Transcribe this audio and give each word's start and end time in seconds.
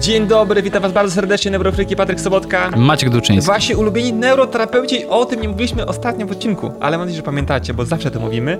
Dzień 0.00 0.26
dobry, 0.26 0.62
witam 0.62 0.82
was 0.82 0.92
bardzo 0.92 1.14
serdecznie, 1.14 1.50
Neurofryki, 1.50 1.96
Patryk 1.96 2.20
Sobotka. 2.20 2.70
Maciek 2.70 3.10
Duczyński. 3.10 3.46
Wasi 3.46 3.74
ulubieni 3.74 4.12
neuroterapeuci, 4.12 5.06
o 5.06 5.24
tym 5.24 5.40
nie 5.40 5.48
mówiliśmy 5.48 5.86
ostatnio 5.86 6.26
w 6.26 6.30
odcinku, 6.30 6.72
ale 6.80 6.98
mam 6.98 7.06
nadzieję, 7.06 7.16
że 7.16 7.22
pamiętacie, 7.22 7.74
bo 7.74 7.84
zawsze 7.84 8.10
to 8.10 8.20
mówimy. 8.20 8.58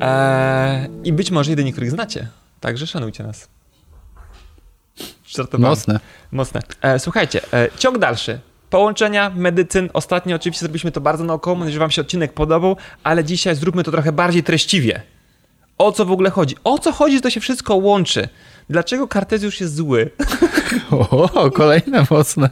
Eee, 0.00 0.88
I 1.04 1.12
być 1.12 1.30
może 1.30 1.50
jedyni, 1.50 1.72
których 1.72 1.90
znacie. 1.90 2.28
Także 2.60 2.86
szanujcie 2.86 3.24
nas. 3.24 3.48
Żartowałem. 5.26 5.70
Mocne. 5.70 6.00
Mocne. 6.32 6.60
E, 6.82 6.98
słuchajcie, 6.98 7.40
e, 7.52 7.68
ciąg 7.78 7.98
dalszy. 7.98 8.40
Połączenia, 8.70 9.32
medycyn. 9.36 9.90
Ostatnio 9.92 10.36
oczywiście 10.36 10.60
zrobiliśmy 10.60 10.92
to 10.92 11.00
bardzo 11.00 11.24
naokoło, 11.24 11.54
mam 11.56 11.60
nadzieję, 11.60 11.74
że 11.74 11.80
wam 11.80 11.90
się 11.90 12.02
odcinek 12.02 12.32
podobał, 12.32 12.76
ale 13.04 13.24
dzisiaj 13.24 13.54
zróbmy 13.54 13.84
to 13.84 13.90
trochę 13.90 14.12
bardziej 14.12 14.42
treściwie. 14.42 15.02
O 15.78 15.92
co 15.92 16.04
w 16.04 16.12
ogóle 16.12 16.30
chodzi? 16.30 16.56
O 16.64 16.78
co 16.78 16.92
chodzi, 16.92 17.16
że 17.16 17.20
to 17.20 17.30
się 17.30 17.40
wszystko 17.40 17.74
łączy? 17.74 18.28
Dlaczego 18.70 19.08
Kartezjusz 19.08 19.60
jest 19.60 19.74
zły? 19.74 20.10
O, 20.90 21.50
kolejne 21.50 22.06
mocne. 22.10 22.50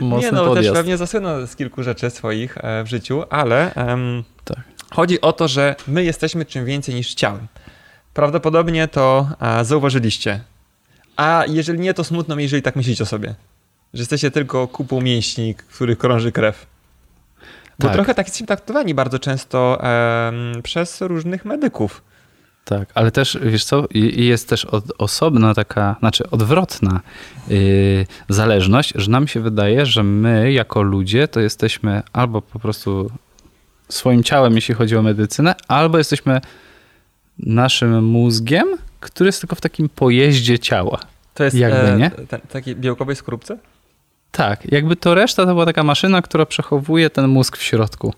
mocny 0.00 0.26
Nie 0.26 0.32
no, 0.32 0.44
też 0.44 0.54
podjazd. 0.54 0.76
pewnie 0.76 0.96
zasłynął 0.96 1.46
z 1.46 1.56
kilku 1.56 1.82
rzeczy 1.82 2.10
swoich 2.10 2.58
e, 2.58 2.84
w 2.84 2.86
życiu, 2.86 3.22
ale 3.30 3.74
em, 3.74 4.24
Tak. 4.44 4.58
chodzi 4.94 5.20
o 5.20 5.32
to, 5.32 5.48
że 5.48 5.74
my 5.88 6.04
jesteśmy 6.04 6.44
czym 6.44 6.64
więcej 6.64 6.94
niż 6.94 7.14
ciałem. 7.14 7.46
Prawdopodobnie 8.14 8.88
to 8.88 9.28
e, 9.40 9.64
zauważyliście. 9.64 10.40
A 11.16 11.44
jeżeli 11.48 11.78
nie, 11.78 11.94
to 11.94 12.04
smutno 12.04 12.36
mi, 12.36 12.42
jeżeli 12.42 12.62
tak 12.62 12.76
myślicie 12.76 13.02
o 13.02 13.06
sobie. 13.06 13.34
Że 13.94 14.00
jesteście 14.02 14.30
tylko 14.30 14.68
kupą 14.68 15.00
mięśni, 15.00 15.54
w 15.68 15.74
których 15.74 15.98
krąży 15.98 16.32
krew. 16.32 16.66
Bo 17.78 17.86
Tak. 17.86 17.92
trochę 17.96 18.14
tak 18.14 18.26
jesteśmy 18.26 18.46
traktowani 18.46 18.94
bardzo 18.94 19.18
często 19.18 19.78
em, 19.82 20.62
przez 20.62 21.00
różnych 21.00 21.44
medyków. 21.44 22.02
Tak, 22.68 22.88
ale 22.94 23.10
też, 23.10 23.38
wiesz 23.42 23.64
co, 23.64 23.84
jest 24.16 24.48
też 24.48 24.64
od, 24.64 24.84
osobna 24.98 25.54
taka, 25.54 25.96
znaczy 26.00 26.30
odwrotna 26.30 27.00
yy, 27.48 28.06
zależność, 28.28 28.92
że 28.94 29.10
nam 29.10 29.28
się 29.28 29.40
wydaje, 29.40 29.86
że 29.86 30.02
my 30.02 30.52
jako 30.52 30.82
ludzie 30.82 31.28
to 31.28 31.40
jesteśmy 31.40 32.02
albo 32.12 32.42
po 32.42 32.58
prostu 32.58 33.10
swoim 33.88 34.22
ciałem, 34.22 34.54
jeśli 34.54 34.74
chodzi 34.74 34.96
o 34.96 35.02
medycynę, 35.02 35.54
albo 35.68 35.98
jesteśmy 35.98 36.40
naszym 37.38 38.04
mózgiem, 38.04 38.66
który 39.00 39.28
jest 39.28 39.40
tylko 39.40 39.56
w 39.56 39.60
takim 39.60 39.88
pojeździe 39.88 40.58
ciała. 40.58 40.98
To 41.34 41.44
jest 41.44 41.56
Jakby, 41.56 41.78
e, 41.78 41.96
nie? 41.96 42.10
te- 42.10 42.38
takiej 42.38 42.76
białkowej 42.76 43.16
skorupce? 43.16 43.58
Tak, 44.30 44.72
jakby 44.72 44.96
to 44.96 45.14
reszta 45.14 45.42
to 45.46 45.52
była 45.52 45.64
taka 45.66 45.82
maszyna, 45.82 46.22
która 46.22 46.46
przechowuje 46.46 47.10
ten 47.10 47.28
mózg 47.28 47.56
w 47.56 47.62
środku. 47.62 48.14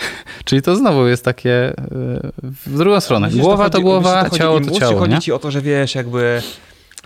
Czyli 0.44 0.62
to 0.62 0.76
znowu 0.76 1.06
jest 1.06 1.24
takie 1.24 1.74
yy, 1.90 2.20
w 2.42 2.78
drugą 2.78 3.00
stronę. 3.00 3.30
Głowa 3.30 3.70
to, 3.70 3.78
chodzi- 3.78 3.82
głowa, 3.82 4.30
ciało 4.30 4.60
to 4.60 4.70
ciało, 4.70 4.92
Czy 4.92 4.98
chodzi 4.98 5.18
ci 5.18 5.32
o 5.32 5.38
to, 5.38 5.50
że 5.50 5.62
wiesz, 5.62 5.94
jakby 5.94 6.42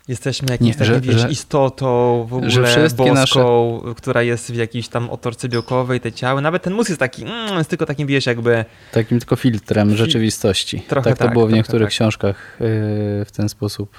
jesteśmy 0.09 0.49
jakimś 0.51 0.77
takim, 0.77 1.01
wiesz, 1.01 1.21
że- 1.21 1.31
istotą 1.31 2.27
w 2.31 2.35
ogóle 2.35 2.89
boską, 2.97 3.81
która 3.97 4.23
jest 4.23 4.53
w 4.53 4.55
jakiejś 4.55 4.89
tam 4.89 5.11
otorce 5.11 5.49
białkowej, 5.49 6.01
te 6.01 6.13
ciały. 6.13 6.43
Nawet 6.43 6.63
ten 6.63 6.75
mózg 6.75 6.89
jest 6.89 7.01
taki, 7.01 7.23
mm, 7.23 7.59
jest 7.59 7.71
tylko 7.71 7.87
takim, 7.87 8.07
wiesz, 8.07 8.27
jakby... 8.27 8.65
Takim 8.93 9.19
tylko 9.19 9.37
filtrem 9.37 9.97
rzeczywistości. 9.97 10.81
Trochę 10.81 11.11
tak 11.11 11.19
to 11.19 11.25
tak, 11.25 11.33
było 11.33 11.47
w 11.47 11.53
niektórych 11.53 11.89
tak. 11.89 11.91
książkach 11.91 12.57
yy, 12.61 12.67
w 13.25 13.31
ten 13.37 13.49
sposób 13.49 13.97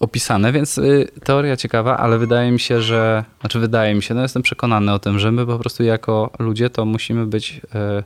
opisane, 0.00 0.52
więc 0.52 0.76
yy, 0.76 1.08
teoria 1.24 1.56
ciekawa, 1.56 1.96
ale 1.96 2.18
wydaje 2.18 2.52
mi 2.52 2.60
się, 2.60 2.82
że, 2.82 3.24
znaczy 3.40 3.58
wydaje 3.58 3.94
mi 3.94 4.02
się, 4.02 4.14
no 4.14 4.22
jestem 4.22 4.42
przekonany 4.42 4.92
o 4.92 4.98
tym, 4.98 5.18
że 5.18 5.32
my 5.32 5.46
po 5.46 5.58
prostu 5.58 5.82
jako 5.82 6.30
ludzie 6.38 6.70
to 6.70 6.84
musimy 6.84 7.26
być 7.26 7.60
yy, 7.74 8.04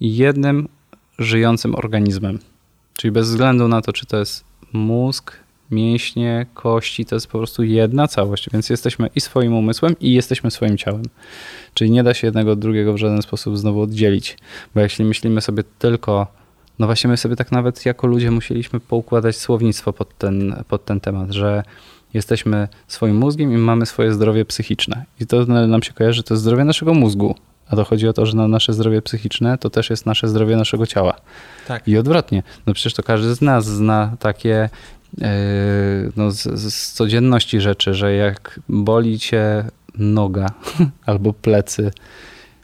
jednym 0.00 0.68
żyjącym 1.18 1.74
organizmem. 1.74 2.38
Czyli 2.96 3.10
bez 3.10 3.28
względu 3.28 3.68
na 3.68 3.80
to, 3.80 3.92
czy 3.92 4.06
to 4.06 4.16
jest 4.16 4.44
mózg, 4.72 5.36
mięśnie, 5.70 6.46
kości, 6.54 7.04
to 7.04 7.16
jest 7.16 7.26
po 7.26 7.38
prostu 7.38 7.62
jedna 7.62 8.08
całość, 8.08 8.50
więc 8.52 8.70
jesteśmy 8.70 9.10
i 9.14 9.20
swoim 9.20 9.54
umysłem, 9.54 9.94
i 10.00 10.12
jesteśmy 10.12 10.50
swoim 10.50 10.78
ciałem. 10.78 11.02
Czyli 11.74 11.90
nie 11.90 12.02
da 12.02 12.14
się 12.14 12.26
jednego 12.26 12.52
od 12.52 12.58
drugiego 12.58 12.92
w 12.92 12.96
żaden 12.96 13.22
sposób 13.22 13.58
znowu 13.58 13.80
oddzielić. 13.80 14.38
Bo 14.74 14.80
jeśli 14.80 15.04
myślimy 15.04 15.40
sobie 15.40 15.64
tylko, 15.78 16.26
no 16.80 16.86
właśnie 16.86 17.10
my 17.10 17.16
sobie 17.16 17.36
tak 17.36 17.52
nawet 17.52 17.86
jako 17.86 18.06
ludzie 18.06 18.30
musieliśmy 18.30 18.80
poukładać 18.80 19.36
słownictwo 19.36 19.92
pod 19.92 20.18
ten, 20.18 20.64
pod 20.68 20.84
ten 20.84 21.00
temat, 21.00 21.30
że 21.30 21.62
jesteśmy 22.14 22.68
swoim 22.88 23.16
mózgiem 23.16 23.52
i 23.52 23.56
mamy 23.56 23.86
swoje 23.86 24.12
zdrowie 24.12 24.44
psychiczne. 24.44 25.04
I 25.20 25.26
to 25.26 25.46
nam 25.46 25.82
się 25.82 25.92
kojarzy, 25.92 26.22
to 26.22 26.34
jest 26.34 26.42
zdrowie 26.42 26.64
naszego 26.64 26.94
mózgu. 26.94 27.34
A 27.68 27.76
to 27.76 27.84
chodzi 27.84 28.08
o 28.08 28.12
to, 28.12 28.26
że 28.26 28.36
na 28.36 28.48
nasze 28.48 28.72
zdrowie 28.72 29.02
psychiczne 29.02 29.58
to 29.58 29.70
też 29.70 29.90
jest 29.90 30.06
nasze 30.06 30.28
zdrowie 30.28 30.56
naszego 30.56 30.86
ciała. 30.86 31.16
Tak. 31.68 31.88
I 31.88 31.98
odwrotnie. 31.98 32.42
No 32.66 32.74
przecież 32.74 32.94
to 32.94 33.02
każdy 33.02 33.34
z 33.34 33.40
nas 33.40 33.66
zna 33.66 34.16
takie 34.18 34.68
yy, 35.18 35.26
no 36.16 36.30
z 36.30 36.42
z 36.72 36.92
codzienności 36.92 37.60
rzeczy, 37.60 37.94
że 37.94 38.14
jak 38.14 38.60
boli 38.68 39.18
cię 39.18 39.64
noga 39.98 40.46
albo 41.06 41.32
plecy 41.32 41.90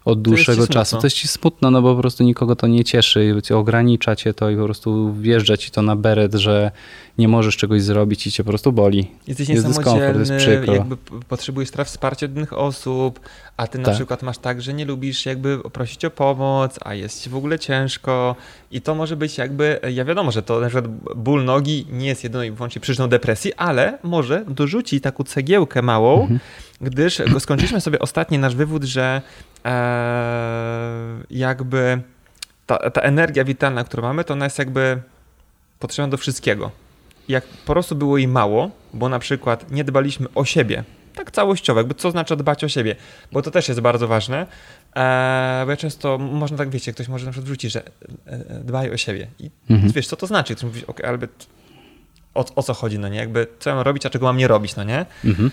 od 0.06 0.22
dłuższego 0.22 0.56
smutno. 0.56 0.74
czasu, 0.74 0.96
to 0.96 1.06
jest 1.06 1.16
ci 1.16 1.28
smutno, 1.28 1.70
no 1.70 1.82
bo 1.82 1.94
po 1.94 2.00
prostu 2.00 2.24
nikogo 2.24 2.56
to 2.56 2.66
nie 2.66 2.84
cieszy, 2.84 3.34
ogranicza 3.54 4.16
cię 4.16 4.34
to 4.34 4.50
i 4.50 4.56
po 4.56 4.64
prostu 4.64 5.12
wjeżdża 5.14 5.56
ci 5.56 5.70
to 5.70 5.82
na 5.82 5.96
beret, 5.96 6.34
że 6.34 6.70
nie 7.18 7.28
możesz 7.28 7.56
czegoś 7.56 7.82
zrobić 7.82 8.26
i 8.26 8.32
cię 8.32 8.44
po 8.44 8.50
prostu 8.50 8.72
boli. 8.72 9.10
Jesteś 9.28 9.48
Jest 9.48 9.66
dyskomfort, 9.66 10.18
jest 10.18 10.32
przykro. 10.38 10.74
jakby 10.74 10.96
potrzebujesz 11.28 11.68
spraw 11.68 11.86
wsparcia 11.88 12.26
od 12.26 12.32
innych 12.36 12.52
osób, 12.52 13.20
a 13.56 13.66
ty 13.66 13.78
na 13.78 13.84
Tak. 13.84 13.94
przykład 13.94 14.22
masz 14.22 14.38
tak, 14.38 14.62
że 14.62 14.74
nie 14.74 14.84
lubisz 14.84 15.26
jakby 15.26 15.58
prosić 15.72 16.04
o 16.04 16.10
pomoc, 16.10 16.78
a 16.84 16.94
jest 16.94 17.22
ci 17.22 17.30
w 17.30 17.36
ogóle 17.36 17.58
ciężko 17.58 18.36
i 18.70 18.80
to 18.80 18.94
może 18.94 19.16
być 19.16 19.38
jakby, 19.38 19.80
ja 19.92 20.04
wiadomo, 20.04 20.30
że 20.30 20.42
to 20.42 20.60
na 20.60 20.66
przykład 20.68 20.88
ból 21.16 21.44
nogi 21.44 21.86
nie 21.92 22.06
jest 22.06 22.24
jedyną 22.24 22.44
i 22.44 22.50
wyłącznie 22.50 22.80
przyczyną 22.80 23.08
depresji, 23.08 23.54
ale 23.54 23.98
może 24.02 24.44
dorzuci 24.48 25.00
taką 25.00 25.24
cegiełkę 25.24 25.82
małą, 25.82 26.20
Mhm. 26.20 26.40
Gdyż 26.80 27.22
skończyliśmy 27.38 27.80
sobie 27.80 27.98
ostatni 27.98 28.38
nasz 28.38 28.54
wywód, 28.54 28.84
że 28.84 29.22
e, 29.64 29.70
jakby 31.30 32.00
ta, 32.66 32.90
ta 32.90 33.00
energia 33.00 33.44
witalna, 33.44 33.84
którą 33.84 34.02
mamy, 34.02 34.24
to 34.24 34.32
ona 34.34 34.44
jest 34.46 34.58
jakby 34.58 35.02
potrzebna 35.78 36.08
do 36.10 36.16
wszystkiego. 36.16 36.70
Jak 37.28 37.44
po 37.46 37.72
prostu 37.72 37.94
było 37.96 38.18
jej 38.18 38.28
mało, 38.28 38.70
bo 38.94 39.08
na 39.08 39.18
przykład 39.18 39.70
nie 39.70 39.84
dbaliśmy 39.84 40.26
o 40.34 40.44
siebie, 40.44 40.84
tak 41.14 41.30
całościowo, 41.30 41.80
jakby 41.80 41.94
co 41.94 42.10
znaczy 42.10 42.36
dbać 42.36 42.64
o 42.64 42.68
siebie, 42.68 42.96
bo 43.32 43.42
to 43.42 43.50
też 43.50 43.68
jest 43.68 43.80
bardzo 43.80 44.08
ważne, 44.08 44.46
e, 44.96 45.62
bo 45.64 45.70
ja 45.70 45.76
często, 45.76 46.18
można 46.18 46.56
tak, 46.56 46.70
wiecie, 46.70 46.92
ktoś 46.92 47.08
może 47.08 47.26
na 47.26 47.32
przykład 47.32 47.46
wrzucić, 47.46 47.72
że 47.72 47.82
e, 47.82 47.90
e, 48.26 48.60
dbaj 48.64 48.90
o 48.90 48.96
siebie 48.96 49.26
i 49.38 49.50
Mhm. 49.70 49.92
wiesz, 49.92 50.06
co 50.06 50.16
to 50.16 50.26
znaczy? 50.26 50.54
Ktoś 50.54 50.64
mówi, 50.64 50.86
okej, 50.86 51.06
ale 51.06 51.18
o, 52.34 52.44
o 52.54 52.62
co 52.62 52.74
chodzi, 52.74 52.98
no 52.98 53.08
nie? 53.08 53.18
Jakby 53.18 53.46
co 53.58 53.74
mam 53.74 53.84
robić, 53.84 54.06
a 54.06 54.10
czego 54.10 54.26
mam 54.26 54.36
nie 54.36 54.48
robić, 54.48 54.76
no 54.76 54.84
nie? 54.84 55.06
Mhm. 55.24 55.50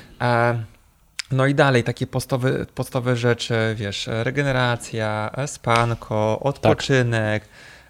No 1.33 1.45
i 1.47 1.55
dalej, 1.55 1.83
takie 1.83 2.07
podstawowe, 2.07 2.66
podstawowe 2.75 3.16
rzeczy, 3.16 3.53
wiesz, 3.75 4.09
regeneracja, 4.11 5.31
spanko, 5.47 6.39
odpoczynek. 6.39 7.44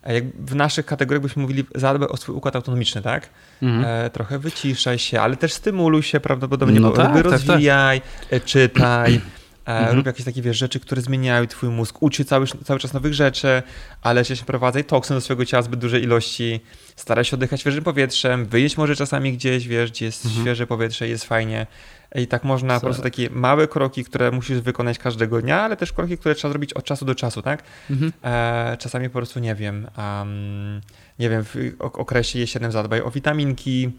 E, 0.04 0.14
Jak 0.14 0.24
w 0.40 0.56
naszych 0.56 0.86
kategoriach 0.86 1.22
byśmy 1.22 1.42
mówili, 1.42 1.64
zadbaj 1.76 2.10
o 2.10 2.18
swój 2.18 2.36
układ 2.36 2.56
autonomiczny, 2.56 3.02
tak? 3.02 3.30
Mhm. 3.62 4.06
E, 4.06 4.10
trochę 4.10 4.40
wyciszaj 4.40 5.00
się, 5.00 5.22
ale 5.22 5.36
też 5.38 5.54
stymuluj 5.54 6.04
się 6.04 6.20
prawdopodobnie, 6.20 6.80
No 6.80 6.90
bo 6.90 6.96
tak, 6.98 7.06
tak, 7.06 7.16
tak. 7.16 7.24
rozwijaj, 7.32 8.02
e, 8.30 8.40
czytaj, 8.40 9.14
e, 9.68 9.72
Mhm. 9.72 9.96
rób 9.98 10.06
jakieś 10.06 10.26
takie 10.26 10.42
wiesz, 10.42 10.58
rzeczy, 10.58 10.80
które 10.80 11.02
zmieniają 11.02 11.48
twój 11.48 11.70
mózg, 11.70 11.98
ucz 12.00 12.18
się 12.18 12.26
cały, 12.26 12.46
cały 12.48 12.80
czas 12.80 12.94
nowych 12.94 13.14
rzeczy, 13.14 13.64
ale 14.02 14.26
się 14.26 14.34
nie 14.34 14.40
wprowadzaj 14.42 14.84
toksyn 14.84 15.18
do 15.18 15.22
swojego 15.22 15.46
ciała 15.46 15.64
zbyt 15.64 15.80
dużej 15.80 16.04
ilości, 16.04 16.60
staraj 16.96 17.26
się 17.26 17.36
oddychać 17.36 17.60
świeżym 17.62 17.84
powietrzem, 17.84 18.46
wyjeść 18.46 18.78
może 18.78 18.96
czasami 18.96 19.34
gdzieś, 19.34 19.68
wiesz, 19.68 19.92
gdzie 19.92 20.06
jest 20.06 20.26
Mhm. 20.26 20.44
świeże 20.44 20.68
powietrze, 20.68 21.08
jest 21.08 21.26
fajnie. 21.26 21.68
I 22.16 22.28
tak 22.28 22.44
można 22.44 22.74
po 22.80 22.86
prostu 22.86 23.04
takie 23.04 23.30
małe 23.30 23.68
kroki, 23.68 24.04
które 24.04 24.32
musisz 24.32 24.60
wykonać 24.60 25.00
każdego 25.00 25.42
dnia, 25.42 25.62
ale 25.62 25.78
też 25.78 25.94
kroki, 25.94 26.18
które 26.18 26.36
trzeba 26.36 26.52
zrobić 26.52 26.74
od 26.74 26.84
czasu 26.84 27.06
do 27.06 27.16
czasu, 27.16 27.42
tak? 27.42 27.64
Mhm. 27.90 28.12
E, 28.24 28.78
czasami 28.80 29.10
po 29.10 29.14
prostu 29.14 29.40
nie 29.40 29.56
wiem, 29.56 29.88
um, 29.98 30.82
nie 31.20 31.30
wiem, 31.30 31.44
w 31.44 31.56
ok- 31.80 32.00
okresie 32.00 32.40
jesiennym 32.40 32.72
zadbaj 32.72 33.02
o 33.02 33.12
witaminki, 33.12 33.92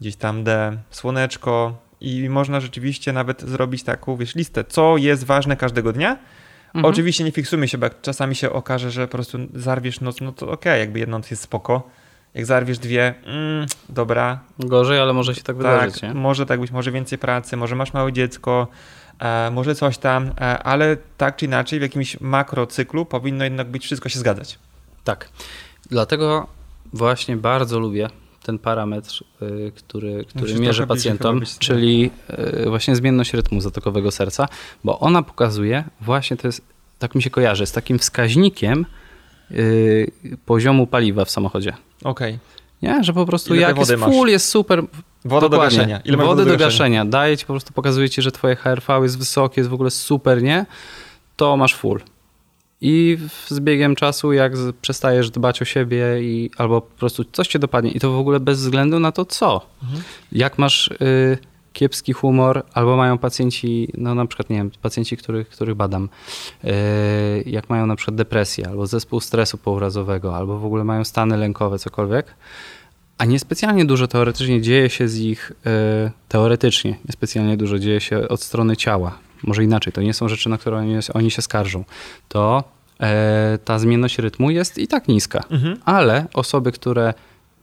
gdzieś 0.00 0.16
tam 0.16 0.44
D, 0.44 0.76
słoneczko 0.90 1.78
i 2.00 2.28
można 2.28 2.60
rzeczywiście 2.60 3.12
nawet 3.12 3.42
zrobić 3.42 3.82
taką, 3.82 4.16
wiesz, 4.16 4.34
listę, 4.34 4.64
co 4.64 4.96
jest 4.96 5.24
ważne 5.24 5.56
każdego 5.56 5.92
dnia. 5.92 6.18
Mhm. 6.66 6.84
Oczywiście 6.84 7.24
nie 7.24 7.32
fiksujmy 7.32 7.68
się, 7.68 7.78
bo 7.78 7.90
czasami 8.02 8.34
się 8.34 8.50
okaże, 8.50 8.90
że 8.90 9.06
po 9.06 9.12
prostu 9.12 9.38
zarwiesz 9.54 10.00
noc, 10.00 10.20
no 10.20 10.32
to 10.32 10.50
okej, 10.50 10.80
jakby 10.80 10.98
jedna 10.98 11.18
noc 11.18 11.30
jest 11.30 11.42
spoko. 11.42 11.90
Jak 12.34 12.46
zarwiesz 12.46 12.78
dwie, 12.78 13.14
mm, 13.24 13.66
dobra, 13.88 14.40
Gorzej, 14.58 15.00
ale 15.00 15.12
może 15.12 15.34
się 15.34 15.42
tak 15.42 15.56
wydarzyć, 15.56 16.00
tak, 16.00 16.02
nie? 16.02 16.20
może 16.20 16.46
tak 16.46 16.60
być, 16.60 16.70
może 16.70 16.92
więcej 16.92 17.18
pracy, 17.18 17.56
może 17.56 17.76
masz 17.76 17.92
małe 17.92 18.12
dziecko, 18.12 18.68
e, 19.18 19.50
może 19.50 19.74
coś 19.74 19.98
tam, 19.98 20.26
e, 20.26 20.62
ale 20.62 20.96
tak 21.16 21.36
czy 21.36 21.44
inaczej 21.44 21.78
w 21.78 21.82
jakimś 21.82 22.20
makrocyklu 22.20 23.06
powinno 23.06 23.44
jednak 23.44 23.68
być 23.70 23.84
wszystko 23.84 24.08
się 24.08 24.18
zgadzać. 24.18 24.58
Tak. 25.04 25.28
Dlatego 25.90 26.46
właśnie 26.92 27.36
bardzo 27.36 27.78
lubię 27.78 28.08
ten 28.44 28.58
parametr, 28.58 29.24
y, 29.42 29.72
który, 29.76 30.24
który 30.24 30.54
mierzy 30.54 30.86
pacjentom, 30.86 31.42
czyli 31.58 32.10
y, 32.64 32.68
właśnie 32.68 32.96
zmienność 32.96 33.32
rytmu 33.32 33.60
zatokowego 33.60 34.10
serca, 34.10 34.48
bo 34.84 34.98
ona 35.00 35.22
pokazuje, 35.22 35.84
właśnie 36.00 36.36
to 36.36 36.48
jest, 36.48 36.62
tak 36.98 37.14
mi 37.14 37.22
się 37.22 37.30
kojarzy, 37.30 37.66
z 37.66 37.72
takim 37.72 37.98
wskaźnikiem 37.98 38.86
y, 39.50 40.10
poziomu 40.46 40.86
paliwa 40.86 41.24
w 41.24 41.30
samochodzie. 41.30 41.72
Okej. 42.04 42.38
Nie? 42.82 43.04
Że 43.04 43.12
po 43.12 43.26
prostu 43.26 43.54
Ile 43.54 43.62
jak 43.62 43.78
jest 43.78 43.96
masz? 43.96 44.10
full, 44.10 44.28
jest 44.28 44.48
super, 44.48 44.82
Woda 45.24 45.48
do 45.48 45.58
gaszenia. 45.58 46.00
Ile 46.04 46.16
wody, 46.16 46.44
do, 46.44 46.50
gaszenia? 46.50 46.66
gaszenia. 46.66 47.04
Daje 47.04 47.36
ci 47.36 47.46
po 47.46 47.52
prostu, 47.52 47.72
pokazuje 47.72 48.10
ci, 48.10 48.22
że 48.22 48.32
twoje 48.32 48.56
HRV 48.56 49.02
jest 49.02 49.18
wysokie, 49.18 49.60
jest 49.60 49.70
w 49.70 49.74
ogóle 49.74 49.90
super, 49.90 50.42
nie? 50.42 50.66
To 51.36 51.56
masz 51.56 51.74
full. 51.74 52.00
I 52.80 53.18
z 53.48 53.60
biegiem 53.60 53.96
czasu, 53.96 54.32
jak 54.32 54.52
przestajesz 54.82 55.30
dbać 55.30 55.62
o 55.62 55.64
siebie 55.64 56.04
i 56.20 56.50
albo 56.56 56.80
po 56.80 56.98
prostu 56.98 57.24
coś 57.32 57.48
cię 57.48 57.58
dopadnie 57.58 57.90
i 57.90 58.00
to 58.00 58.12
w 58.12 58.18
ogóle 58.18 58.40
bez 58.40 58.60
względu 58.60 59.00
na 59.00 59.12
to 59.12 59.24
co. 59.24 59.66
Mhm. 59.82 60.02
Jak 60.32 60.58
masz 60.58 60.88
y, 60.88 61.38
kiepski 61.74 62.12
humor, 62.12 62.62
albo 62.74 62.96
mają 62.96 63.18
pacjenci, 63.18 63.88
no 63.94 64.14
na 64.14 64.26
przykład, 64.26 64.50
nie 64.50 64.56
wiem, 64.56 64.70
pacjenci, 64.82 65.16
których, 65.16 65.48
których 65.48 65.74
badam, 65.74 66.08
y, 66.64 66.68
jak 67.46 67.70
mają 67.70 67.86
na 67.86 67.96
przykład 67.96 68.14
depresję, 68.14 68.68
albo 68.68 68.86
zespół 68.86 69.20
stresu 69.20 69.58
pourazowego, 69.58 70.36
albo 70.36 70.58
w 70.58 70.64
ogóle 70.64 70.84
mają 70.84 71.04
stany 71.04 71.36
lękowe, 71.36 71.78
cokolwiek, 71.78 72.34
a 73.18 73.24
niespecjalnie 73.24 73.84
dużo 73.84 74.06
teoretycznie 74.08 74.62
dzieje 74.62 74.90
się 74.90 75.08
z 75.08 75.18
ich, 75.18 75.52
y, 76.06 76.10
teoretycznie, 76.28 76.98
niespecjalnie 77.08 77.56
dużo 77.56 77.78
dzieje 77.78 78.00
się 78.00 78.28
od 78.28 78.42
strony 78.42 78.76
ciała. 78.76 79.18
Może 79.42 79.64
inaczej, 79.64 79.92
to 79.92 80.02
nie 80.02 80.14
są 80.14 80.28
rzeczy, 80.28 80.48
na 80.48 80.58
które 80.58 80.76
oni, 80.76 80.96
oni 81.14 81.30
się 81.30 81.42
skarżą. 81.42 81.84
To 82.28 82.64
e, 83.00 83.58
ta 83.64 83.78
zmienność 83.78 84.18
rytmu 84.18 84.50
jest 84.50 84.78
i 84.78 84.88
tak 84.88 85.08
niska. 85.08 85.44
Mhm. 85.50 85.76
Ale 85.84 86.26
osoby, 86.34 86.72
które 86.72 87.14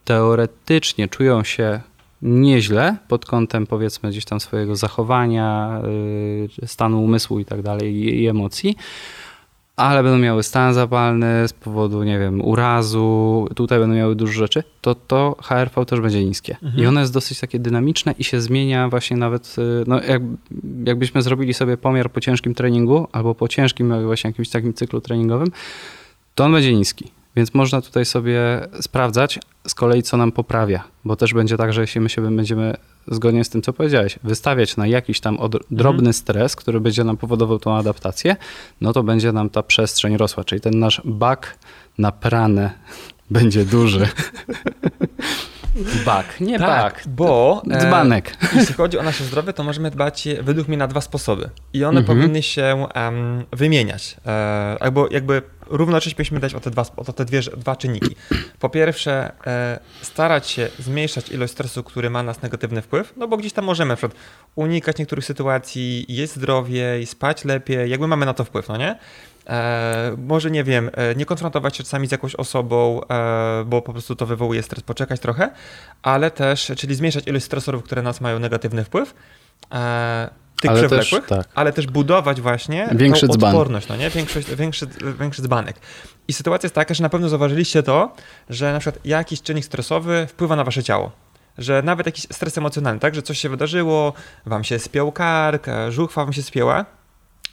teoretycznie 0.05 1.07
czują 1.07 1.43
się 1.43 1.79
nieźle 2.21 2.97
pod 3.07 3.25
kątem 3.25 3.67
powiedzmy 3.67 4.09
gdzieś 4.09 4.25
tam 4.25 4.39
swojego 4.39 4.75
zachowania, 4.75 5.81
y, 6.63 6.67
stanu 6.67 7.03
umysłu 7.03 7.39
i 7.39 7.45
tak 7.45 7.61
dalej 7.61 7.95
i 8.21 8.27
emocji, 8.27 8.75
ale 9.75 10.03
będą 10.03 10.17
miały 10.17 10.43
stan 10.43 10.73
zapalny 10.73 11.47
z 11.47 11.53
powodu, 11.53 12.03
nie 12.03 12.19
wiem, 12.19 12.45
urazu, 12.45 13.47
tutaj 13.55 13.79
będą 13.79 13.95
miały 13.95 14.15
dużo 14.15 14.33
rzeczy, 14.33 14.63
to 14.81 14.95
to 14.95 15.35
HRV 15.43 15.85
też 15.85 15.99
będzie 15.99 16.25
niskie. 16.25 16.57
Mhm. 16.63 16.83
I 16.83 16.87
ono 16.87 16.99
jest 16.99 17.13
dosyć 17.13 17.39
takie 17.39 17.59
dynamiczne 17.59 18.13
i 18.19 18.23
się 18.23 18.41
zmienia 18.41 18.89
właśnie 18.89 19.17
nawet, 19.17 19.55
y, 19.57 19.83
no 19.87 20.01
jak, 20.03 20.21
jakbyśmy 20.85 21.21
zrobili 21.21 21.53
sobie 21.53 21.77
pomiar 21.77 22.11
po 22.11 22.21
ciężkim 22.21 22.53
treningu 22.55 23.07
albo 23.11 23.35
po 23.35 23.47
ciężkim 23.47 24.05
właśnie 24.05 24.29
jakimś 24.29 24.49
takim 24.49 24.73
cyklu 24.73 25.01
treningowym, 25.01 25.51
to 26.35 26.45
on 26.45 26.51
będzie 26.51 26.75
niski. 26.75 27.11
Więc 27.35 27.53
można 27.53 27.81
tutaj 27.81 28.05
sobie 28.05 28.67
sprawdzać 28.81 29.39
z 29.67 29.75
kolei, 29.75 30.03
co 30.03 30.17
nam 30.17 30.31
poprawia, 30.31 30.83
bo 31.05 31.15
też 31.15 31.33
będzie 31.33 31.57
tak, 31.57 31.73
że 31.73 31.81
jeśli 31.81 32.01
my 32.01 32.09
się 32.09 32.35
będziemy 32.35 32.77
zgodnie 33.07 33.43
z 33.43 33.49
tym, 33.49 33.61
co 33.61 33.73
powiedziałeś, 33.73 34.19
wystawiać 34.23 34.77
na 34.77 34.87
jakiś 34.87 35.19
tam 35.19 35.37
drobny 35.71 35.99
mhm. 35.99 36.13
stres, 36.13 36.55
który 36.55 36.79
będzie 36.79 37.03
nam 37.03 37.17
powodował 37.17 37.59
tą 37.59 37.75
adaptację, 37.75 38.35
no 38.81 38.93
to 38.93 39.03
będzie 39.03 39.31
nam 39.31 39.49
ta 39.49 39.63
przestrzeń 39.63 40.17
rosła, 40.17 40.43
czyli 40.43 40.61
ten 40.61 40.79
nasz 40.79 41.01
bak 41.05 41.57
na 41.97 42.11
pranę 42.11 42.71
będzie 43.29 43.65
duży. 43.65 44.07
Bak, 46.05 46.41
nie 46.41 46.59
tak, 46.59 46.83
bak. 46.83 47.03
Bo 47.07 47.61
e, 47.71 47.79
dzbanek. 47.79 48.31
E, 48.31 48.47
jeśli 48.59 48.75
chodzi 48.75 48.97
o 48.97 49.03
nasze 49.03 49.23
zdrowie, 49.23 49.53
to 49.53 49.63
możemy 49.63 49.91
dbać 49.91 50.27
według 50.41 50.67
mnie 50.67 50.77
na 50.77 50.87
dwa 50.87 51.01
sposoby. 51.01 51.49
I 51.73 51.83
one 51.83 51.99
mhm. 51.99 52.17
powinny 52.17 52.43
się 52.43 52.87
um, 52.95 53.45
wymieniać. 53.51 54.17
E, 54.25 54.77
albo 54.79 55.07
jakby 55.11 55.41
równocześnie 55.67 56.15
powinniśmy 56.15 56.39
dać 56.39 56.53
o 56.53 56.59
te 56.59 56.71
dwa, 56.71 56.85
o 56.97 57.13
te 57.13 57.25
dwie, 57.25 57.41
dwa 57.41 57.75
czynniki. 57.75 58.15
Po 58.59 58.69
pierwsze, 58.69 59.31
e, 59.47 59.79
starać 60.01 60.49
się 60.49 60.69
zmniejszać 60.79 61.29
ilość 61.29 61.53
stresu, 61.53 61.83
który 61.83 62.09
ma 62.09 62.23
na 62.23 62.27
nas 62.27 62.41
negatywny 62.41 62.81
wpływ, 62.81 63.13
no 63.17 63.27
bo 63.27 63.37
gdzieś 63.37 63.53
tam 63.53 63.65
możemy 63.65 63.89
na 63.89 63.95
przykład 63.95 64.19
unikać 64.55 64.97
niektórych 64.97 65.25
sytuacji, 65.25 66.05
jeść 66.09 66.33
zdrowiej, 66.33 67.05
spać 67.05 67.45
lepiej, 67.45 67.89
jakby 67.89 68.07
mamy 68.07 68.25
na 68.25 68.33
to 68.33 68.43
wpływ, 68.43 68.67
no 68.67 68.77
nie? 68.77 68.95
E, 69.47 70.15
może 70.27 70.51
nie 70.51 70.63
wiem, 70.63 70.89
e, 70.93 71.15
nie 71.15 71.25
konfrontować 71.25 71.77
się 71.77 71.83
czasami 71.83 72.07
z 72.07 72.11
jakąś 72.11 72.35
osobą, 72.35 73.01
e, 73.09 73.63
bo 73.65 73.81
po 73.81 73.91
prostu 73.91 74.15
to 74.15 74.25
wywołuje 74.25 74.63
stres, 74.63 74.83
poczekać 74.83 75.19
trochę, 75.19 75.49
ale 76.01 76.31
też, 76.31 76.71
czyli 76.77 76.95
zmniejszać 76.95 77.27
ilość 77.27 77.45
stresorów, 77.45 77.83
które 77.83 78.01
nas 78.01 78.21
mają 78.21 78.39
negatywny 78.39 78.83
wpływ. 78.83 79.13
E, 79.73 80.29
tych 80.61 80.71
ale 80.71 80.79
przewlekłych, 80.79 81.25
też, 81.25 81.37
tak. 81.37 81.47
ale 81.55 81.73
też 81.73 81.87
budować 81.87 82.41
właśnie 82.41 82.89
Większy 82.91 83.27
tą 83.27 83.33
dzban. 83.33 83.49
odporność, 83.49 83.87
no 83.87 83.95
nie? 83.95 84.09
Większy, 84.09 84.41
większy, 84.41 84.87
większy 85.19 85.41
dzbanek. 85.41 85.75
I 86.27 86.33
sytuacja 86.33 86.67
jest 86.67 86.75
taka, 86.75 86.93
że 86.93 87.03
na 87.03 87.09
pewno 87.09 87.29
zauważyliście 87.29 87.83
to, 87.83 88.13
że 88.49 88.73
na 88.73 88.79
przykład 88.79 89.05
jakiś 89.05 89.41
czynnik 89.41 89.65
stresowy 89.65 90.27
wpływa 90.29 90.55
na 90.55 90.63
wasze 90.63 90.83
ciało. 90.83 91.11
Że 91.57 91.81
nawet 91.83 92.05
jakiś 92.05 92.23
stres 92.31 92.57
emocjonalny, 92.57 92.99
tak? 92.99 93.15
Że 93.15 93.21
coś 93.21 93.39
się 93.39 93.49
wydarzyło, 93.49 94.13
wam 94.45 94.63
się 94.63 94.79
spiął 94.79 95.11
kark, 95.11 95.67
żuchwa 95.89 96.23
wam 96.25 96.33
się 96.33 96.43
spięła. 96.43 96.85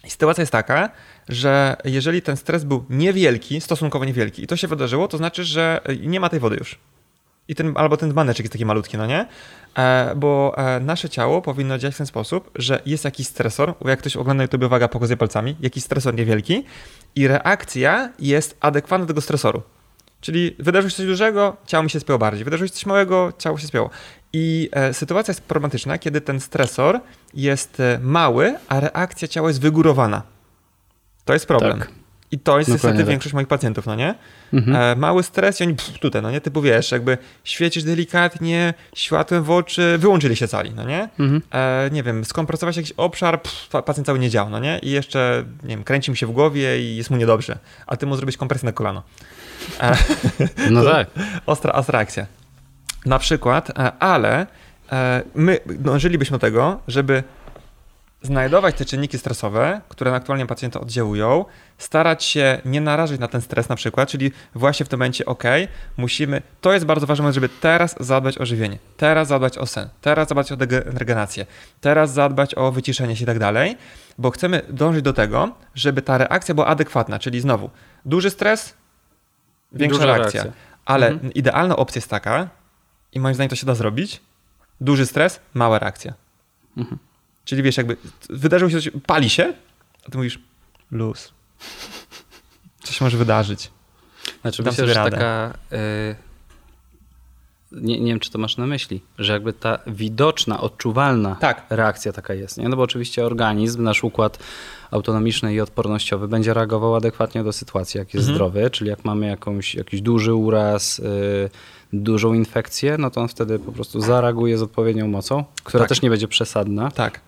I 0.04 0.10
sytuacja 0.10 0.42
jest 0.42 0.52
taka, 0.52 0.90
że 1.28 1.76
jeżeli 1.84 2.22
ten 2.22 2.36
stres 2.36 2.64
był 2.64 2.84
niewielki, 2.90 3.60
stosunkowo 3.60 4.04
niewielki 4.04 4.42
i 4.42 4.46
to 4.46 4.56
się 4.56 4.68
wydarzyło, 4.68 5.08
to 5.08 5.16
znaczy, 5.18 5.44
że 5.44 5.80
nie 6.00 6.20
ma 6.20 6.28
tej 6.28 6.40
wody 6.40 6.56
już. 6.56 6.78
I 7.48 7.54
ten, 7.54 7.72
albo 7.76 7.96
ten 7.96 8.10
dzbaneczek 8.10 8.44
jest 8.44 8.52
taki 8.52 8.66
malutki, 8.66 8.96
no 8.96 9.06
nie? 9.06 9.26
E, 9.78 10.14
bo 10.16 10.54
e, 10.56 10.80
nasze 10.80 11.08
ciało 11.08 11.42
powinno 11.42 11.78
działać 11.78 11.94
w 11.94 11.98
ten 11.98 12.06
sposób, 12.06 12.50
że 12.54 12.82
jest 12.86 13.04
jakiś 13.04 13.26
stresor, 13.26 13.74
jak 13.84 13.98
ktoś 13.98 14.16
ogląda 14.16 14.42
YouTube, 14.42 14.62
uwaga, 14.62 14.88
pokazuje 14.88 15.16
palcami, 15.16 15.56
jakiś 15.60 15.84
stresor 15.84 16.14
niewielki 16.14 16.64
i 17.14 17.28
reakcja 17.28 18.12
jest 18.18 18.56
adekwatna 18.60 19.06
do 19.06 19.08
tego 19.08 19.20
stresoru. 19.20 19.62
Czyli 20.20 20.56
wydarzyło 20.58 20.90
się 20.90 20.96
coś 20.96 21.06
dużego, 21.06 21.56
ciało 21.66 21.84
mi 21.84 21.90
się 21.90 22.00
spięło 22.00 22.18
bardziej. 22.18 22.44
Wydarzyło 22.44 22.68
się 22.68 22.74
coś 22.74 22.86
małego, 22.86 23.32
ciało 23.38 23.58
się 23.58 23.66
spięło. 23.66 23.90
I 24.32 24.68
e, 24.72 24.94
sytuacja 24.94 25.32
jest 25.32 25.40
problematyczna, 25.40 25.98
kiedy 25.98 26.20
ten 26.20 26.40
stresor 26.40 27.00
jest 27.34 27.80
e, 27.80 27.98
mały, 28.02 28.54
a 28.68 28.80
reakcja 28.80 29.28
ciała 29.28 29.48
jest 29.48 29.60
wygórowana. 29.60 30.22
To 31.28 31.32
jest 31.32 31.46
problem. 31.46 31.78
Tak. 31.78 31.88
I 32.30 32.38
to 32.38 32.58
jest 32.58 32.70
niestety 32.70 32.98
tak. 32.98 33.06
większość 33.06 33.34
moich 33.34 33.48
pacjentów, 33.48 33.86
no 33.86 33.94
nie? 33.94 34.14
Mhm. 34.52 34.76
E, 34.76 34.96
mały 34.96 35.22
stres 35.22 35.60
i 35.60 35.64
oni 35.64 35.74
pff, 35.74 35.98
tutaj, 35.98 36.22
no 36.22 36.30
nie? 36.30 36.40
Typu 36.40 36.62
wiesz, 36.62 36.92
jakby 36.92 37.18
świecisz 37.44 37.84
delikatnie, 37.84 38.74
światłem 38.94 39.42
w 39.42 39.50
oczy, 39.50 39.98
wyłączyli 39.98 40.36
się 40.36 40.48
cali, 40.48 40.70
no 40.74 40.84
nie? 40.84 41.08
Mhm. 41.18 41.42
E, 41.52 41.90
nie 41.92 42.02
wiem, 42.02 42.24
skompresować 42.24 42.76
jakiś 42.76 42.92
obszar, 42.92 43.42
pff, 43.42 43.68
pacjent 43.84 44.06
cały 44.06 44.18
nie 44.18 44.30
działa, 44.30 44.50
no 44.50 44.58
nie? 44.58 44.78
I 44.78 44.90
jeszcze, 44.90 45.44
nie 45.62 45.68
wiem, 45.68 45.84
kręci 45.84 46.10
mi 46.10 46.16
się 46.16 46.26
w 46.26 46.30
głowie 46.30 46.80
i 46.80 46.96
jest 46.96 47.10
mu 47.10 47.16
niedobrze, 47.16 47.58
a 47.86 47.96
ty 47.96 48.06
mu 48.06 48.16
zrobić 48.16 48.36
kompresję 48.36 48.66
na 48.66 48.72
kolano. 48.72 49.02
E, 49.80 49.96
no 50.70 50.84
tak. 50.84 51.08
Ostra, 51.46 51.72
ostra 51.72 51.98
akcja. 51.98 52.26
Na 53.06 53.18
przykład, 53.18 53.70
e, 53.70 53.92
ale 53.98 54.46
e, 54.92 55.22
my 55.34 55.58
dążylibyśmy 55.66 56.34
do 56.34 56.40
tego, 56.40 56.80
żeby 56.88 57.22
znajdować 58.22 58.76
te 58.76 58.84
czynniki 58.84 59.18
stresowe, 59.18 59.80
które 59.88 60.14
aktualnie 60.14 60.46
pacjenta 60.46 60.80
oddziałują, 60.80 61.44
starać 61.78 62.24
się 62.24 62.60
nie 62.64 62.80
narażać 62.80 63.20
na 63.20 63.28
ten 63.28 63.40
stres 63.40 63.68
na 63.68 63.76
przykład, 63.76 64.08
czyli 64.08 64.32
właśnie 64.54 64.86
w 64.86 64.88
tym 64.88 64.98
momencie, 64.98 65.26
ok, 65.26 65.44
musimy, 65.96 66.42
to 66.60 66.72
jest 66.72 66.86
bardzo 66.86 67.06
ważne, 67.06 67.32
żeby 67.32 67.48
teraz 67.48 67.96
zadbać 68.00 68.38
o 68.38 68.46
żywienie, 68.46 68.78
teraz 68.96 69.28
zadbać 69.28 69.58
o 69.58 69.66
sen, 69.66 69.88
teraz 70.00 70.28
zadbać 70.28 70.52
o 70.52 70.56
regenerację, 70.84 71.46
teraz 71.80 72.12
zadbać 72.12 72.54
o 72.54 72.72
wyciszenie 72.72 73.16
się 73.16 73.22
i 73.22 73.26
tak 73.26 73.38
dalej, 73.38 73.76
bo 74.18 74.30
chcemy 74.30 74.62
dążyć 74.68 75.02
do 75.02 75.12
tego, 75.12 75.54
żeby 75.74 76.02
ta 76.02 76.18
reakcja 76.18 76.54
była 76.54 76.66
adekwatna, 76.66 77.18
czyli 77.18 77.40
znowu 77.40 77.70
duży 78.04 78.30
stres, 78.30 78.74
większa 79.72 80.06
reakcja. 80.06 80.42
reakcja. 80.42 80.62
Ale 80.84 81.08
mhm. 81.08 81.32
idealna 81.34 81.76
opcja 81.76 81.98
jest 81.98 82.10
taka, 82.10 82.48
i 83.12 83.20
moim 83.20 83.34
zdaniem 83.34 83.50
to 83.50 83.56
się 83.56 83.66
da 83.66 83.74
zrobić, 83.74 84.20
duży 84.80 85.06
stres, 85.06 85.40
mała 85.54 85.78
reakcja. 85.78 86.14
Mhm. 86.76 86.98
Czyli 87.48 87.62
wiesz, 87.62 87.76
jakby 87.76 87.96
wydarzyło 88.30 88.70
się 88.70 88.76
coś, 88.76 88.90
pali 89.06 89.30
się, 89.30 89.54
a 90.06 90.10
ty 90.10 90.18
mówisz 90.18 90.38
luz. 90.90 91.32
Coś 92.82 93.00
może 93.00 93.18
wydarzyć. 93.18 93.70
Znaczy 94.42 94.62
myślę, 94.62 94.86
że 94.86 94.94
radę. 94.94 95.10
taka... 95.10 95.58
Y, 95.72 96.16
nie, 97.72 98.00
nie 98.00 98.06
wiem, 98.06 98.20
czy 98.20 98.30
to 98.30 98.38
masz 98.38 98.56
na 98.56 98.66
myśli, 98.66 99.00
że 99.18 99.32
jakby 99.32 99.52
ta 99.52 99.78
widoczna, 99.86 100.60
odczuwalna 100.60 101.36
tak. 101.36 101.66
reakcja 101.70 102.12
taka 102.12 102.34
jest. 102.34 102.58
Nie? 102.58 102.68
No 102.68 102.76
bo 102.76 102.82
oczywiście 102.82 103.26
organizm, 103.26 103.82
nasz 103.82 104.04
układ 104.04 104.38
autonomiczny 104.90 105.54
i 105.54 105.60
odpornościowy 105.60 106.28
będzie 106.28 106.54
reagował 106.54 106.94
adekwatnie 106.94 107.44
do 107.44 107.52
sytuacji, 107.52 107.98
jak 107.98 108.14
jest 108.14 108.28
mhm. 108.28 108.34
zdrowy, 108.34 108.70
czyli 108.70 108.90
jak 108.90 109.04
mamy 109.04 109.26
jakąś, 109.26 109.74
jakiś 109.74 110.00
duży 110.00 110.34
uraz, 110.34 110.98
y, 110.98 111.50
dużą 111.92 112.34
infekcję, 112.34 112.98
no 112.98 113.10
to 113.10 113.20
on 113.20 113.28
wtedy 113.28 113.58
po 113.58 113.72
prostu 113.72 114.00
zareaguje 114.00 114.58
z 114.58 114.62
odpowiednią 114.62 115.08
mocą, 115.08 115.44
która 115.64 115.82
tak. 115.82 115.88
też 115.88 116.02
nie 116.02 116.10
będzie 116.10 116.28
przesadna. 116.28 116.90
Tak 116.90 117.20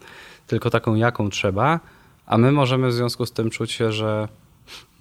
tylko 0.51 0.71
taką, 0.71 0.95
jaką 0.95 1.31
trzeba, 1.31 1.81
a 2.27 2.39
my 2.39 2.53
możemy 2.53 2.89
w 2.89 2.93
związku 2.93 3.27
z 3.27 3.33
tym 3.33 3.51
czuć 3.51 3.73
się, 3.73 3.93
że 3.93 4.29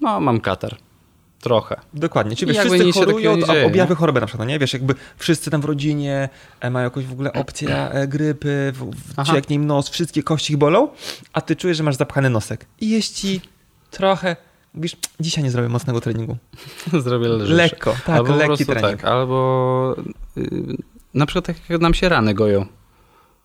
no, 0.01 0.20
mam 0.20 0.39
katar. 0.41 0.75
Trochę. 1.39 1.75
Dokładnie. 1.94 2.36
Czyli 2.36 2.53
wiesz, 2.53 2.65
wszyscy 2.65 2.91
chorują, 2.91 3.41
dzieje, 3.41 3.65
objawy 3.65 3.89
nie? 3.89 3.96
choroby 3.96 4.22
na 4.22 4.27
przykład, 4.27 4.48
no 4.48 4.53
nie? 4.53 4.60
Wiesz, 4.60 4.74
jakby 4.74 4.96
wszyscy 5.18 5.51
tam 5.51 5.62
w 5.62 5.65
rodzinie 5.65 6.29
e, 6.60 6.70
mają 6.70 6.84
jakąś 6.84 7.06
w 7.06 7.12
ogóle 7.12 7.34
opcję 7.34 7.91
e, 7.91 8.08
grypy, 8.08 8.74
w, 8.75 8.91
w, 8.91 9.25
czy 9.25 9.36
jak 9.36 9.50
nie 9.50 9.60
nos, 9.60 9.89
wszystkie 9.89 10.24
kości 10.24 10.53
ich 10.53 10.60
bolą, 10.60 10.88
a 11.34 11.41
ty 11.41 11.56
czujesz, 11.56 11.77
że 11.77 11.84
masz 11.84 11.96
zapchany 11.96 12.29
nosek. 12.29 12.65
I 12.82 12.89
jest 12.89 13.15
ci 13.15 13.41
trochę, 13.91 14.36
mówisz, 14.74 14.96
dzisiaj 15.20 15.44
nie 15.44 15.51
zrobię 15.51 15.70
mocnego 15.70 16.01
treningu. 16.01 16.38
zrobię 17.06 17.27
lżejsze. 17.27 17.53
Lekko, 17.53 17.96
tak, 18.06 18.15
albo 18.15 18.36
lekki 18.36 18.65
trening. 18.65 19.01
Tak, 19.01 19.06
albo 19.06 19.96
yy, 20.36 20.77
na 21.13 21.25
przykład 21.25 21.46
tak 21.46 21.70
jak 21.70 21.82
nam 21.82 21.94
się 21.94 22.10
rany 22.10 22.34
goją. 22.34 22.65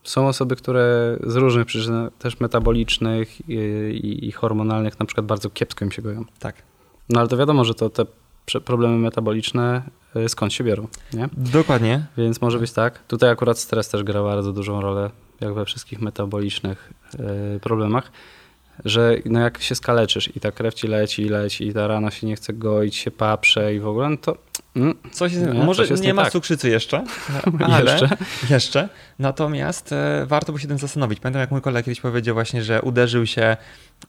Są 0.04 0.28
osoby, 0.28 0.56
które 0.56 1.16
z 1.26 1.36
różnych 1.36 1.66
przyczyn, 1.66 2.10
też 2.18 2.40
metabolicznych 2.40 3.48
i, 3.48 4.28
i, 4.28 4.32
hormonalnych, 4.32 5.00
na 5.00 5.06
przykład 5.06 5.26
bardzo 5.26 5.50
kiepsko 5.50 5.84
im 5.84 5.92
się 5.92 6.02
goją. 6.02 6.24
Tak. 6.38 6.62
No 7.08 7.20
ale 7.20 7.28
to 7.28 7.36
wiadomo, 7.36 7.64
że 7.64 7.74
to 7.74 7.90
te 7.90 8.04
problemy 8.64 8.96
metaboliczne 8.96 9.82
y, 10.16 10.28
skąd 10.28 10.52
się 10.52 10.64
biorą, 10.64 10.88
nie? 11.12 11.28
Dokładnie. 11.32 12.06
Więc 12.16 12.40
może 12.40 12.58
być 12.58 12.72
tak. 12.72 13.06
Tutaj 13.06 13.30
akurat 13.30 13.58
stres 13.58 13.88
też 13.88 14.02
gra 14.02 14.22
bardzo 14.22 14.52
dużą 14.52 14.80
rolę, 14.80 15.10
jak 15.40 15.54
we 15.54 15.64
wszystkich 15.64 16.00
metabolicznych 16.00 16.92
y, 17.56 17.60
problemach, 17.60 18.12
że 18.84 19.16
no 19.24 19.40
jak 19.40 19.62
się 19.62 19.74
skaleczysz 19.74 20.36
i 20.36 20.40
ta 20.40 20.52
krew 20.52 20.74
ci 20.74 20.88
leci, 20.88 21.24
leci 21.24 21.66
i 21.68 21.72
ta 21.72 21.86
rana 21.86 22.10
się 22.10 22.26
nie 22.26 22.36
chce 22.36 22.52
goić, 22.52 22.96
się 22.96 23.10
paprze 23.10 23.74
i 23.74 23.80
w 23.80 23.86
ogóle, 23.88 24.08
no 24.08 24.16
to 24.16 24.36
mm, 24.76 24.94
Coś 25.12 25.32
jest, 25.32 25.46
Nie, 25.46 25.52
może 25.54 25.82
coś 25.82 25.90
jest 25.90 26.02
nie, 26.02 26.06
nie 26.06 26.14
ma 26.14 26.22
tak. 26.22 26.32
cukrzycy 26.32 26.68
jeszcze, 26.68 27.04
ale 27.72 27.92
Jeszcze. 27.92 28.16
jeszcze. 28.50 28.88
Natomiast 29.18 29.92
e, 29.92 30.26
warto 30.26 30.52
by 30.52 30.58
się 30.58 30.68
tym 30.68 30.78
zastanowić. 30.78 31.20
Pamiętam, 31.20 31.40
jak 31.40 31.50
mój 31.50 31.60
kolega 31.60 31.82
kiedyś 31.84 32.00
powiedział 32.00 32.34
właśnie, 32.34 32.62
że 32.62 32.82
uderzył 32.82 33.26
się 33.26 33.56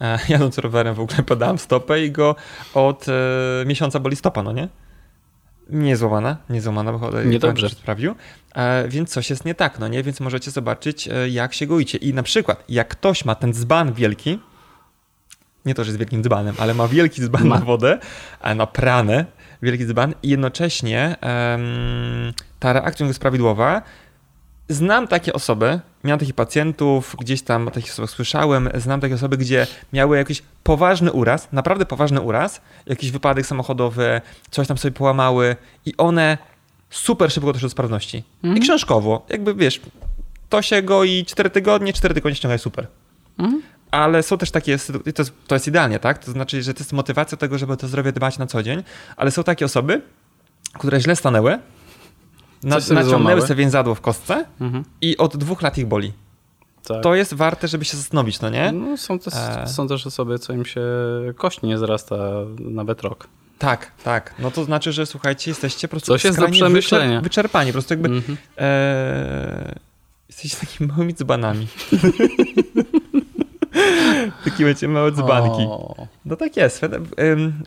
e, 0.02 0.20
jadąc 0.30 0.58
rowerem 0.58 0.96
w 0.96 1.00
ogóle 1.00 1.24
podałem 1.24 1.58
stopę 1.58 2.04
i 2.06 2.12
go 2.12 2.36
od 2.74 3.06
e, 3.10 3.12
miesiąca 3.66 4.00
boli 4.00 4.16
stopa, 4.16 4.44
no 4.44 4.52
nie? 4.52 4.68
Nie 5.70 5.98
złamana, 5.98 6.38
nie 6.50 6.62
złamana, 6.62 6.94
bo 6.94 7.22
Niedobrze. 7.22 7.70
sprawdził. 7.70 8.16
E, 8.56 8.88
więc 8.88 9.10
coś 9.10 9.30
jest 9.30 9.46
nie 9.46 9.56
tak, 9.56 9.80
no 9.80 9.88
nie? 9.88 10.04
Więc 10.04 10.20
możecie 10.20 10.52
zobaczyć, 10.52 11.08
e, 11.08 11.30
jak 11.30 11.54
się 11.54 11.68
goicie. 11.68 11.98
I 11.98 12.14
na 12.14 12.24
przykład, 12.24 12.64
jak 12.70 12.88
ktoś 12.88 13.26
ma 13.26 13.36
ten 13.36 13.54
dzban 13.54 13.94
wielki, 13.94 14.40
nie 15.66 15.76
to, 15.76 15.84
że 15.84 15.90
jest 15.90 16.00
wielkim 16.00 16.24
dzbanem, 16.24 16.56
ale 16.60 16.74
ma 16.74 16.88
wielki 16.88 17.22
dzban 17.22 17.48
Ma. 17.48 17.60
na 17.60 17.66
wodę, 17.66 18.00
e, 18.42 18.56
na 18.56 18.68
pranę, 18.68 19.26
wielki 19.62 19.86
dzban 19.86 20.14
i 20.24 20.30
jednocześnie 20.30 21.16
em, 21.22 22.34
ta 22.60 22.74
reakcja 22.74 23.06
jest 23.08 23.20
prawidłowa. 23.20 23.82
Znam 24.70 25.08
takie 25.08 25.34
osoby, 25.34 25.80
miałem 26.04 26.20
takich 26.20 26.36
pacjentów, 26.36 27.16
gdzieś 27.20 27.42
tam 27.42 27.68
o 27.68 27.72
takich 27.72 27.92
osobach 27.92 28.10
słyszałem, 28.10 28.70
znam 28.76 29.02
takie 29.02 29.16
osoby, 29.16 29.38
gdzie 29.38 29.68
miały 29.94 30.18
jakiś 30.18 30.44
poważny 30.64 31.12
uraz, 31.12 31.48
naprawdę 31.52 31.86
poważny 31.86 32.22
uraz, 32.22 32.62
jakiś 32.86 33.12
wypadek 33.12 33.46
samochodowy, 33.46 34.22
coś 34.52 34.68
tam 34.68 34.78
sobie 34.78 34.92
połamały 34.92 35.56
i 35.86 35.94
one 35.98 36.38
super 36.90 37.32
szybko 37.32 37.54
doszły 37.54 37.66
do 37.66 37.70
sprawności. 37.72 38.18
I 38.18 38.48
Mhm. 38.48 38.62
książkowo, 38.62 39.26
jakby 39.30 39.56
wiesz, 39.56 39.82
to 40.50 40.62
się 40.62 40.82
goi 40.82 41.26
4 41.26 41.50
tygodnie, 41.50 41.94
4 41.94 42.14
tygodnie 42.14 42.36
ściąga 42.36 42.58
super. 42.58 42.88
Mhm. 43.40 43.62
Ale 43.92 44.24
są 44.24 44.38
też 44.38 44.51
takie, 44.51 44.77
to 44.77 44.94
jest, 45.22 45.34
to 45.48 45.56
jest 45.56 45.68
idealnie, 45.68 46.00
tak? 46.00 46.18
To 46.25 46.32
znaczy, 46.32 46.63
że 46.63 46.74
to 46.74 46.80
jest 46.80 46.94
motywacja 46.94 47.38
tego, 47.38 47.58
żeby 47.58 47.77
to 47.77 47.88
zdrowie 47.88 48.12
dbać 48.12 48.38
na 48.38 48.48
co 48.48 48.63
dzień, 48.63 48.84
ale 49.18 49.32
są 49.32 49.44
takie 49.44 49.65
osoby, 49.65 50.01
które 50.74 51.00
źle 51.01 51.15
stanęły, 51.15 51.60
na, 52.63 52.80
sobie 52.82 53.04
naciągnęły 53.04 53.42
sobie 53.42 53.56
więzadło 53.56 53.96
w 53.96 54.01
kostce 54.01 54.46
Mhm. 54.62 54.84
i 55.01 55.18
od 55.18 55.38
dwóch 55.38 55.62
lat 55.62 55.77
ich 55.77 55.86
boli. 55.88 56.13
Tak. 56.88 57.04
To 57.04 57.15
jest 57.15 57.34
warte, 57.34 57.68
żeby 57.68 57.86
się 57.86 57.98
zastanowić, 57.98 58.42
no 58.42 58.50
nie? 58.50 58.72
No, 58.72 58.98
są, 58.98 59.20
też, 59.20 59.34
E. 59.34 59.68
są 59.68 59.88
też 59.88 60.08
osoby, 60.08 60.39
co 60.39 60.54
im 60.54 60.65
się 60.65 60.82
kość 61.36 61.62
nie 61.62 61.77
zrasta 61.77 62.15
nawet 62.60 63.01
rok. 63.01 63.27
Tak, 63.60 63.92
tak. 64.04 64.34
No 64.39 64.51
to 64.51 64.63
znaczy, 64.63 64.92
że 64.94 65.06
słuchajcie, 65.06 65.51
jesteście 65.51 65.88
po 65.88 65.92
prostu 65.92 66.08
Coś 66.08 66.24
jest 66.24 66.39
do 66.39 66.50
przemyślenia. 66.50 67.20
wyczer- 67.20 67.24
wyczerpani. 67.24 67.70
Po 67.70 67.74
prostu 67.74 67.94
jakby 67.94 68.10
Mhm. 68.10 68.38
e, 68.58 69.75
jesteście 70.30 70.58
takimi 70.58 70.88
małymi 70.92 71.13
dzbanami. 71.13 71.68
Takie 74.44 74.65
wiecie, 74.65 74.88
małe 74.88 75.12
dzbanki. 75.12 75.63
O, 75.70 76.08
No 76.25 76.36
tak 76.36 76.58
jest. 76.58 76.82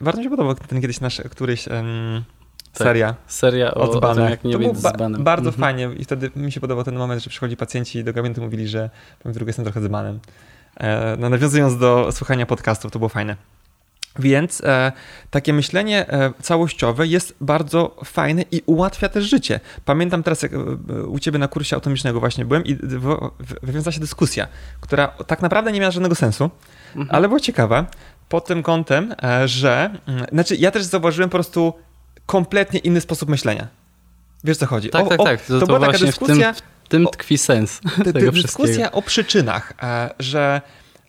Bardzo 0.00 0.18
mi 0.18 0.25
się 0.25 0.30
podobał 0.30 0.54
ten 0.54 0.80
kiedyś 0.80 1.00
nasz 1.00 1.20
któryś 1.30 1.68
ym, 1.68 2.25
Tak. 2.72 2.78
seria 2.87 3.14
seria 3.26 3.75
o, 3.75 3.80
o 3.80 3.82
o 3.82 3.88
tym, 3.88 3.98
dzbanach. 3.98 4.30
jak 4.30 4.44
nie 4.44 4.52
to 4.52 4.58
być 4.58 4.68
ba- 4.68 4.92
dzbanem. 4.92 5.25
bardzo 5.25 5.48
Mhm. 5.50 5.60
fajnie 5.60 5.90
i 6.00 6.04
wtedy 6.04 6.30
mi 6.37 6.52
się 6.52 6.60
podobał 6.60 6.84
ten 6.84 6.96
moment, 6.96 7.22
że 7.22 7.30
przychodzi 7.30 7.56
pacjenci 7.56 8.04
do 8.04 8.12
gabinetu 8.12 8.42
mówili, 8.42 8.68
że 8.68 8.90
powiem 9.22 9.34
drugi 9.34 9.48
jestem 9.48 9.64
trochę 9.64 9.80
dzbanem. 9.80 10.18
E, 10.80 11.16
no, 11.18 11.28
nawiązując 11.28 11.78
do 11.78 12.12
słuchania 12.12 12.46
podcastów, 12.46 12.92
to 12.92 12.98
było 12.98 13.08
fajne. 13.08 13.37
Więc 14.18 14.60
e, 14.64 14.92
takie 15.30 15.52
myślenie 15.52 16.08
e, 16.10 16.32
całościowe 16.42 17.06
jest 17.06 17.34
bardzo 17.40 17.96
fajne 18.04 18.42
i 18.50 18.62
ułatwia 18.66 19.08
też 19.08 19.25
życie. 19.25 19.60
Pamiętam 19.84 20.22
teraz, 20.22 20.42
jak 20.42 20.52
e, 20.54 20.56
u 21.06 21.18
ciebie 21.18 21.38
na 21.38 21.48
kursie 21.48 21.76
autonomicznego 21.76 22.20
właśnie 22.20 22.44
byłem 22.44 22.64
i 22.64 22.76
wywiązała 23.62 23.92
się 23.92 24.00
dyskusja, 24.00 24.48
która 24.80 25.08
tak 25.08 25.42
naprawdę 25.42 25.72
nie 25.72 25.80
miała 25.80 25.90
żadnego 25.90 26.14
sensu, 26.14 26.50
Mhm. 26.96 27.08
ale 27.16 27.28
była 27.28 27.40
ciekawa 27.40 27.87
pod 28.28 28.46
tym 28.46 28.62
kątem, 28.62 29.14
e, 29.22 29.48
że. 29.48 29.90
mm, 30.06 30.26
Znaczy, 30.32 30.56
ja 30.56 30.70
też 30.70 30.84
zauważyłem 30.84 31.30
po 31.30 31.37
prostu 31.37 31.72
kompletnie 32.26 32.78
inny 32.80 33.00
sposób 33.00 33.28
myślenia. 33.28 33.68
Wiesz 34.44 34.56
co 34.56 34.66
chodzi? 34.66 34.90
Tak, 34.90 35.06
O- 35.06 35.08
tak, 35.08 35.20
o- 35.20 35.25
tak. 35.25 35.40
To, 35.42 35.60
To, 35.60 35.66
była 35.66 35.78
taka 35.80 35.90
właśnie 35.92 36.12
w 36.12 36.18
tym, 36.18 36.26
dyskusja, 36.26 36.52
w 36.84 36.88
tym 36.88 37.06
o- 37.06 37.10
tkwi 37.10 37.38
sens 37.38 37.80
ty- 38.04 38.12
tego 38.12 38.32
wszystkiego. 38.32 38.42
dyskusja 38.42 38.92
o 38.92 39.02
przyczynach, 39.02 39.72
e, 39.82 40.10
że. 40.18 40.60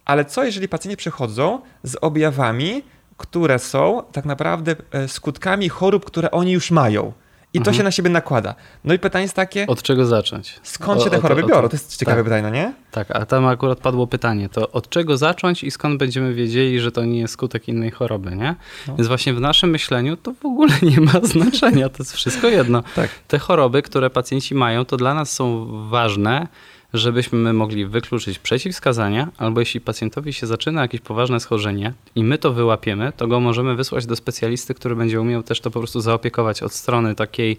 Ale 0.06 0.26
co 0.26 0.44
jeżeli 0.44 0.68
pacjenci 0.68 0.98
przychodzą 0.98 1.62
z 1.84 1.96
objawami, 2.02 2.84
które 3.20 3.60
są 3.60 4.04
tak 4.12 4.26
naprawdę 4.26 4.76
e, 4.92 5.08
skutkami 5.08 5.70
chorób, 5.70 6.06
które 6.06 6.32
oni 6.32 6.52
już 6.52 6.72
mają? 6.72 7.14
I 7.54 7.58
to 7.58 7.62
Mhm. 7.62 7.78
się 7.78 7.84
na 7.84 7.92
siebie 7.92 8.10
nakłada. 8.10 8.56
No 8.84 8.94
i 8.94 9.00
pytanie 9.00 9.24
jest 9.24 9.36
takie, 9.36 9.68
Od 9.68 9.82
czego 9.82 10.06
zacząć? 10.06 10.60
skąd 10.64 11.02
O- 11.02 11.04
się 11.04 11.10
te 11.10 11.16
to- 11.16 11.22
choroby 11.22 11.42
o 11.42 11.48
to- 11.48 11.50
biorą? 11.56 11.70
To 11.70 11.76
jest 11.76 11.98
ciekawe 11.98 12.18
tak. 12.18 12.24
pytanie, 12.24 12.42
no 12.44 12.50
nie? 12.50 12.74
Tak, 12.92 13.12
a 13.12 13.26
tam 13.26 13.46
akurat 13.46 13.80
padło 13.80 14.08
pytanie, 14.08 14.50
to 14.50 14.72
od 14.72 14.90
czego 14.90 15.18
zacząć 15.18 15.64
i 15.64 15.72
skąd 15.72 16.00
będziemy 16.00 16.34
wiedzieli, 16.34 16.80
że 16.80 16.92
to 16.92 17.06
nie 17.06 17.20
jest 17.20 17.34
skutek 17.34 17.68
innej 17.68 17.92
choroby, 17.92 18.36
nie? 18.36 18.56
No. 18.88 18.96
Więc 18.96 19.08
właśnie 19.08 19.34
w 19.34 19.42
naszym 19.42 19.70
myśleniu 19.70 20.18
to 20.18 20.34
w 20.34 20.46
ogóle 20.46 20.74
nie 20.92 21.02
ma 21.02 21.12
znaczenia, 21.24 21.90
to 21.90 21.96
jest 22.00 22.14
wszystko 22.14 22.48
jedno. 22.48 22.84
Tak. 22.96 23.10
Te 23.28 23.40
choroby, 23.40 23.82
które 23.82 24.10
pacjenci 24.10 24.56
mają, 24.56 24.86
to 24.86 24.98
dla 24.98 25.14
nas 25.14 25.32
są 25.32 25.68
ważne, 25.90 26.48
żebyśmy 26.94 27.54
mogli 27.54 27.86
wykluczyć 27.86 28.40
przeciwwskazania, 28.40 29.28
albo 29.38 29.60
jeśli 29.60 29.82
pacjentowi 29.82 30.34
się 30.34 30.48
zaczyna 30.48 30.82
jakieś 30.82 31.02
poważne 31.02 31.40
schorzenie 31.40 31.94
i 32.16 32.24
my 32.24 32.38
to 32.38 32.54
wyłapiemy, 32.54 33.12
to 33.18 33.28
go 33.28 33.40
możemy 33.40 33.76
wysłać 33.76 34.06
do 34.06 34.16
specjalisty, 34.16 34.74
który 34.74 34.96
będzie 34.96 35.22
umiał 35.22 35.44
też 35.44 35.62
to 35.62 35.72
po 35.72 35.80
prostu 35.80 36.02
zaopiekować 36.02 36.64
od 36.64 36.74
strony 36.74 37.16
takiej, 37.16 37.58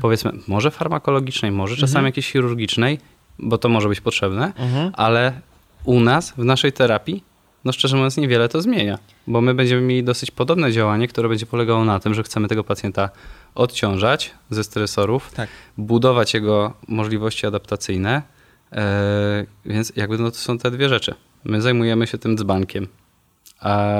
powiedzmy, 0.00 0.32
może 0.48 0.70
farmakologicznej, 0.70 1.50
może 1.50 1.74
czasami 1.76 1.90
Mhm. 1.98 2.06
jakiejś 2.06 2.32
chirurgicznej, 2.32 2.98
bo 3.38 3.58
to 3.58 3.68
może 3.68 3.88
być 3.88 4.00
potrzebne, 4.00 4.52
Mhm. 4.56 4.90
ale 4.96 5.40
u 5.84 6.00
nas, 6.00 6.30
w 6.36 6.44
naszej 6.44 6.72
terapii, 6.72 7.24
no 7.64 7.72
szczerze 7.72 7.96
mówiąc, 7.96 8.16
niewiele 8.16 8.48
to 8.48 8.62
zmienia, 8.62 8.98
bo 9.26 9.40
my 9.40 9.54
będziemy 9.54 9.82
mieli 9.82 10.04
dosyć 10.04 10.30
podobne 10.30 10.72
działanie, 10.72 11.08
które 11.08 11.28
będzie 11.28 11.46
polegało 11.46 11.84
na 11.84 12.00
tym, 12.00 12.14
że 12.14 12.22
chcemy 12.22 12.48
tego 12.48 12.64
pacjenta 12.64 13.10
odciążać 13.54 14.30
ze 14.50 14.64
stresorów, 14.64 15.32
Tak. 15.34 15.48
budować 15.78 16.34
jego 16.34 16.72
możliwości 16.88 17.46
adaptacyjne, 17.46 18.22
więc 19.64 19.92
jakby 19.96 20.18
no 20.18 20.30
to 20.30 20.36
są 20.36 20.58
te 20.58 20.70
dwie 20.70 20.88
rzeczy. 20.88 21.14
My 21.44 21.62
zajmujemy 21.62 22.06
się 22.06 22.18
tym 22.18 22.36
dzbankiem, 22.36 22.88
a 23.60 23.96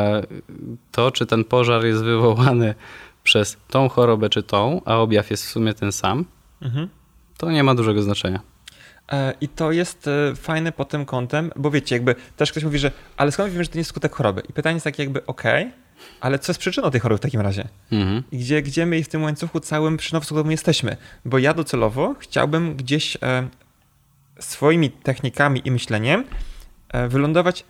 to, 0.93 1.11
czy 1.11 1.27
ten 1.27 1.45
pożar 1.45 1.85
jest 1.85 2.03
wywołany 2.05 2.75
przez 3.25 3.57
tą 3.69 3.89
chorobę 3.89 4.29
czy 4.31 4.43
tą, 4.43 4.81
a 4.85 4.97
objaw 4.97 5.31
jest 5.31 5.45
w 5.47 5.49
sumie 5.49 5.75
ten 5.75 5.93
sam, 5.93 6.25
Mhm. 6.63 6.89
to 7.39 7.51
nie 7.51 7.65
ma 7.65 7.75
dużego 7.75 8.03
znaczenia. 8.03 8.41
E, 9.13 9.35
I 9.41 9.49
to 9.49 9.73
jest 9.73 10.09
e, 10.09 10.35
fajne 10.37 10.73
pod 10.73 10.89
tym 10.89 11.05
kątem, 11.05 11.51
bo 11.57 11.71
wiecie, 11.71 11.95
jakby 11.95 12.15
też 12.37 12.51
ktoś 12.51 12.65
mówi, 12.65 12.79
że 12.79 12.91
ale 13.17 13.33
skąd 13.33 13.51
wiemy, 13.53 13.65
że 13.65 13.71
to 13.71 13.75
nie 13.77 13.81
jest 13.81 13.91
skutek 13.91 14.15
choroby? 14.15 14.43
I 14.49 14.53
pytanie 14.53 14.75
jest 14.75 14.85
takie 14.85 15.03
jakby, 15.03 15.27
okej, 15.27 15.71
ale 16.21 16.39
co 16.39 16.53
jest 16.53 16.61
przyczyną 16.61 16.91
tej 16.91 17.01
choroby 17.01 17.19
w 17.19 17.21
takim 17.21 17.41
razie? 17.41 17.69
Mhm. 17.93 18.23
I 18.33 18.39
gdzie, 18.39 18.63
gdzie 18.63 18.87
my 18.87 19.05
w 19.05 19.09
tym 19.09 19.23
łańcuchu 19.23 19.61
całym 19.61 19.97
przyczynowym 19.97 20.51
jesteśmy? 20.51 20.97
Bo 21.25 21.39
ja 21.39 21.55
docelowo 21.55 22.15
chciałbym 22.19 22.77
gdzieś 22.77 23.17
e, 23.23 23.49
swoimi 24.45 24.91
technikami 24.91 25.63
i 25.65 25.71
myśleniem 25.71 26.25
e, 26.89 27.09
wylądować 27.09 27.65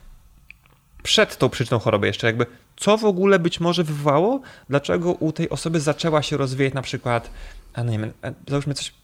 przed 1.03 1.39
tą 1.39 1.49
przyczyną 1.49 1.79
choroby 1.79 2.07
jeszcze, 2.07 2.27
jakby 2.27 2.47
co 2.77 2.99
w 2.99 3.05
ogóle 3.05 3.39
być 3.39 3.61
może 3.61 3.85
wywołało, 3.85 4.41
dlaczego 4.69 5.13
u 5.13 5.33
tej 5.33 5.51
osoby 5.51 5.81
zaczęła 5.81 6.23
się 6.23 6.37
rozwijać 6.37 6.75
na 6.75 6.83
przykład, 6.83 7.31
e, 7.75 7.85
no 7.85 7.93
nie 7.93 7.99
wiem, 7.99 8.13
e, 8.23 8.35
załóżmy 8.49 8.75
coś 8.75 8.95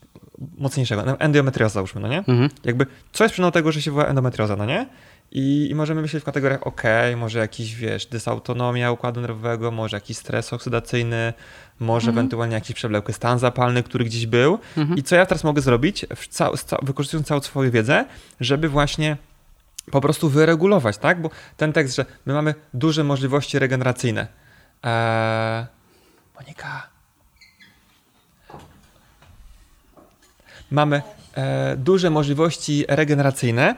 mocniejszego, 0.59 1.03
no, 1.07 1.21
endometrioza 1.21 1.75
załóżmy, 1.75 2.01
no 2.01 2.09
nie? 2.09 2.19
Mhm. 2.19 2.51
jakby 2.65 2.87
co 3.13 3.25
jest 3.25 3.33
przyczyną 3.33 3.53
tego, 3.53 3.73
że 3.73 3.83
się 3.83 3.91
wywoła 3.91 4.07
endometrioza, 4.07 4.57
no 4.57 4.67
nie? 4.67 4.87
I, 5.33 5.69
I 5.71 5.75
możemy 5.75 6.03
myśleć 6.03 6.23
w 6.23 6.27
kategoriach, 6.27 6.67
ok, 6.67 6.83
może 7.17 7.39
jakiś, 7.39 7.75
wiesz, 7.75 8.07
dysautonomia 8.07 8.91
układu 8.93 9.21
nerwowego, 9.21 9.71
może 9.71 9.97
jakiś 9.97 10.17
stres 10.17 10.53
oksydacyjny, 10.53 11.33
może 11.81 12.11
ewentualnie 12.11 12.55
jakiś 12.55 12.77
przewlekły 12.77 13.15
stan 13.15 13.39
zapalny, 13.39 13.83
który 13.83 14.05
gdzieś 14.05 14.27
był. 14.27 14.59
Mhm. 14.77 14.99
I 14.99 15.03
co 15.03 15.17
ja 15.17 15.27
teraz 15.27 15.45
mogę 15.45 15.61
zrobić, 15.63 16.07
ca- 16.31 16.57
ca- 16.57 16.79
wykorzystując 16.83 17.27
całą 17.29 17.41
swoją 17.41 17.71
wiedzę, 17.71 18.05
żeby 18.41 18.69
właśnie 18.69 19.17
po 19.91 20.01
prostu 20.01 20.29
wyregulować, 20.29 20.99
tak? 20.99 21.23
Bo 21.23 21.31
ten 21.57 21.73
tekst, 21.73 21.97
że 21.97 22.05
my 22.27 22.33
mamy 22.35 22.55
duże 22.75 23.05
możliwości 23.05 23.59
regeneracyjne. 23.59 24.27
Eee... 24.83 25.67
Monika. 26.41 26.89
Mamy 30.71 31.03
e, 31.37 31.77
duże 31.77 32.11
możliwości 32.11 32.85
regeneracyjne, 32.89 33.75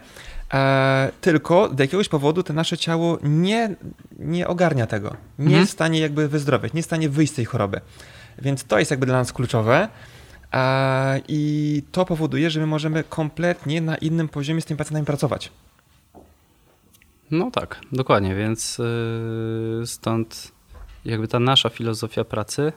e, 0.54 1.10
tylko 1.20 1.70
z 1.76 1.78
jakiegoś 1.78 2.08
powodu 2.08 2.42
to 2.42 2.52
nasze 2.52 2.78
ciało 2.78 3.18
nie, 3.22 3.74
nie 4.18 4.48
ogarnia 4.48 4.86
tego. 4.86 5.08
Nie 5.38 5.44
Mhm. 5.44 5.60
jest 5.60 5.72
w 5.72 5.74
stanie 5.74 6.00
jakby 6.00 6.28
wyzdrowieć, 6.28 6.72
nie 6.72 6.78
jest 6.78 6.86
w 6.86 6.90
stanie 6.90 7.08
wyjść 7.08 7.32
z 7.32 7.36
tej 7.36 7.44
choroby. 7.44 7.80
Więc 8.38 8.64
to 8.64 8.78
jest 8.78 8.90
jakby 8.90 9.06
dla 9.06 9.18
nas 9.18 9.32
kluczowe. 9.32 9.88
E, 10.52 11.20
I 11.28 11.82
to 11.92 12.04
powoduje, 12.04 12.50
że 12.50 12.60
my 12.60 12.66
możemy 12.66 13.04
kompletnie 13.04 13.80
na 13.80 13.96
innym 13.96 14.28
poziomie 14.28 14.60
z 14.60 14.64
tymi 14.64 14.78
pacjentami 14.78 15.06
pracować. 15.06 15.50
No 17.30 17.50
tak, 17.50 17.80
dokładnie, 17.92 18.34
więc 18.34 18.78
yy, 19.80 19.86
stąd 19.86 20.52
jakby 21.04 21.28
ta 21.28 21.40
nasza 21.40 21.68
filozofia 21.68 22.24
pracy 22.24 22.72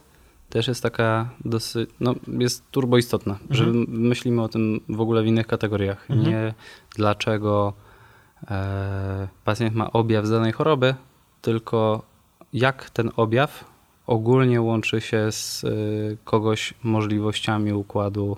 też 0.54 0.68
jest 0.68 0.84
taka 0.84 1.30
dosyć, 1.46 1.90
no 2.00 2.16
jest 2.28 2.64
turbo 2.72 2.98
istotna, 2.98 3.34
mhm. 3.34 3.50
że 3.50 3.66
myślimy 3.88 4.42
o 4.42 4.48
tym 4.48 4.80
w 4.90 5.02
ogóle 5.02 5.24
w 5.24 5.28
innych 5.28 5.48
kategoriach. 5.48 6.12
Mhm. 6.12 6.30
Nie 6.30 6.54
dlaczego 6.96 7.74
e, 8.52 9.28
pacjent 9.46 9.76
ma 9.76 9.92
objaw 9.92 10.26
z 10.26 10.30
danej 10.30 10.52
choroby, 10.52 10.96
tylko 11.42 12.02
jak 12.54 12.90
ten 12.90 13.12
objaw 13.16 13.66
ogólnie 14.08 14.62
łączy 14.62 15.02
się 15.02 15.32
z 15.32 15.64
y, 15.64 16.18
kogoś 16.24 16.74
możliwościami 16.84 17.74
układu 17.74 18.38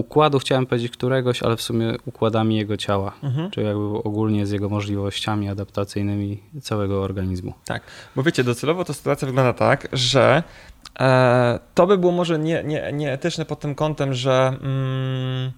układu, 0.00 0.38
chciałem 0.38 0.66
powiedzieć 0.66 0.92
któregoś, 0.92 1.42
ale 1.42 1.56
w 1.56 1.62
sumie 1.62 1.94
układami 2.06 2.56
jego 2.56 2.76
ciała, 2.76 3.12
mhm. 3.22 3.50
czyli 3.50 3.66
jakby 3.66 3.82
ogólnie 3.82 4.46
z 4.46 4.50
jego 4.50 4.68
możliwościami 4.68 5.48
adaptacyjnymi 5.48 6.42
całego 6.62 7.02
organizmu. 7.02 7.54
Tak, 7.64 7.82
bo 8.16 8.22
wiecie, 8.22 8.44
docelowo 8.44 8.84
to 8.84 8.94
sytuacja 8.94 9.26
wygląda 9.26 9.52
tak, 9.52 9.88
że 9.92 10.42
e, 11.00 11.58
to 11.74 11.86
by 11.86 11.98
było 11.98 12.12
może 12.12 12.38
nie, 12.38 12.64
nie, 12.64 12.90
nieetyczne 12.92 13.44
pod 13.44 13.60
tym 13.60 13.74
kątem, 13.74 14.14
że 14.14 14.56
mm, 14.62 15.52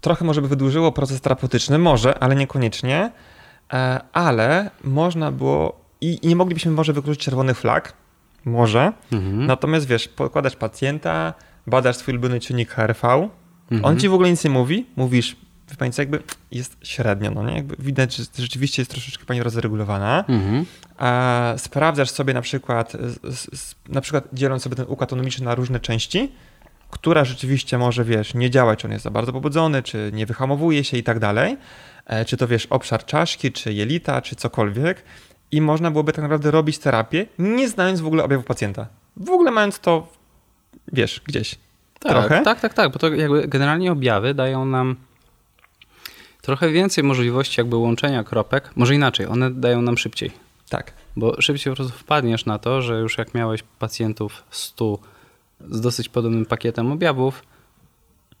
trochę 0.00 0.24
może 0.24 0.42
by 0.42 0.48
wydłużyło 0.48 0.92
proces 0.92 1.20
terapeutyczny, 1.20 1.78
może, 1.78 2.18
ale 2.18 2.36
niekoniecznie, 2.36 3.12
e, 3.72 4.00
ale 4.12 4.70
można 4.84 5.32
było 5.32 5.80
i, 6.00 6.18
i 6.22 6.28
nie 6.28 6.36
moglibyśmy 6.36 6.72
może 6.72 6.92
wykluczyć 6.92 7.24
czerwonych 7.24 7.58
flag, 7.58 7.92
może, 8.44 8.92
mhm. 9.12 9.46
natomiast 9.46 9.86
wiesz, 9.86 10.08
pokładasz 10.08 10.56
pacjenta, 10.56 11.34
badasz 11.66 11.96
swój 11.96 12.14
ulubiony 12.14 12.40
czynnik 12.40 12.70
HRV, 12.70 13.28
mhm. 13.70 13.84
on 13.84 14.00
ci 14.00 14.08
w 14.08 14.14
ogóle 14.14 14.30
nic 14.30 14.44
nie 14.44 14.50
mówi, 14.50 14.86
mówisz, 14.96 15.36
wie 15.70 15.76
pani 15.76 15.92
co, 15.92 16.02
jakby 16.02 16.22
jest 16.50 16.76
średnio, 16.82 17.30
no 17.30 17.42
nie? 17.42 17.54
Jakby 17.54 17.76
widać, 17.78 18.16
że 18.16 18.24
rzeczywiście 18.38 18.82
jest 18.82 18.90
troszeczkę 18.90 19.24
pani 19.24 19.42
rozregulowana. 19.42 20.24
Mhm. 20.28 20.64
A 20.98 21.54
sprawdzasz 21.56 22.10
sobie 22.10 22.34
na 22.34 22.42
przykład, 22.42 22.92
na 23.88 24.00
przykład 24.00 24.28
dzieląc 24.32 24.62
sobie 24.62 24.76
ten 24.76 24.84
układ 24.88 25.02
autonomiczny 25.02 25.44
na 25.44 25.54
różne 25.54 25.80
części, 25.80 26.32
która 26.90 27.24
rzeczywiście 27.24 27.78
może, 27.78 28.04
wiesz, 28.04 28.34
nie 28.34 28.50
działać, 28.50 28.78
czy 28.78 28.86
on 28.86 28.92
jest 28.92 29.04
za 29.04 29.10
bardzo 29.10 29.32
pobudzony, 29.32 29.82
czy 29.82 30.10
nie 30.14 30.26
wyhamowuje 30.26 30.84
się 30.84 30.96
i 30.96 31.02
tak 31.02 31.18
dalej. 31.18 31.56
E, 32.06 32.24
czy 32.24 32.36
to, 32.36 32.48
wiesz, 32.48 32.66
obszar 32.66 33.04
czaszki, 33.04 33.52
czy 33.52 33.72
jelita, 33.72 34.22
czy 34.22 34.36
cokolwiek. 34.36 35.02
I 35.50 35.60
można 35.60 35.90
byłoby 35.90 36.12
tak 36.12 36.22
naprawdę 36.22 36.50
robić 36.50 36.78
terapię, 36.78 37.26
nie 37.38 37.68
znając 37.68 38.00
w 38.00 38.06
ogóle 38.06 38.24
objawów 38.24 38.46
pacjenta. 38.46 38.86
W 39.16 39.30
ogóle 39.30 39.50
mając 39.50 39.80
to 39.80 40.08
wiesz, 40.92 41.20
gdzieś. 41.24 41.54
Tak, 41.98 42.12
trochę. 42.12 42.42
tak, 42.42 42.60
tak, 42.60 42.74
tak, 42.74 42.92
bo 42.92 42.98
to 42.98 43.08
jakby 43.08 43.48
generalnie 43.48 43.92
objawy 43.92 44.34
dają 44.34 44.64
nam 44.64 44.96
trochę 46.42 46.70
więcej 46.70 47.04
możliwości 47.04 47.60
jakby 47.60 47.76
łączenia 47.76 48.24
kropek. 48.24 48.70
Może 48.76 48.94
inaczej, 48.94 49.26
one 49.26 49.50
dają 49.50 49.82
nam 49.82 49.98
szybciej. 49.98 50.30
Tak. 50.68 50.92
Bo 51.16 51.42
szybciej 51.42 51.72
po 51.72 51.76
prostu 51.76 51.98
wpadniesz 51.98 52.46
na 52.46 52.58
to, 52.58 52.82
że 52.82 53.00
już 53.00 53.18
jak 53.18 53.34
miałeś 53.34 53.62
pacjentów 53.78 54.44
100 54.50 54.98
z 55.70 55.80
dosyć 55.80 56.08
podobnym 56.08 56.46
pakietem 56.46 56.92
objawów, 56.92 57.42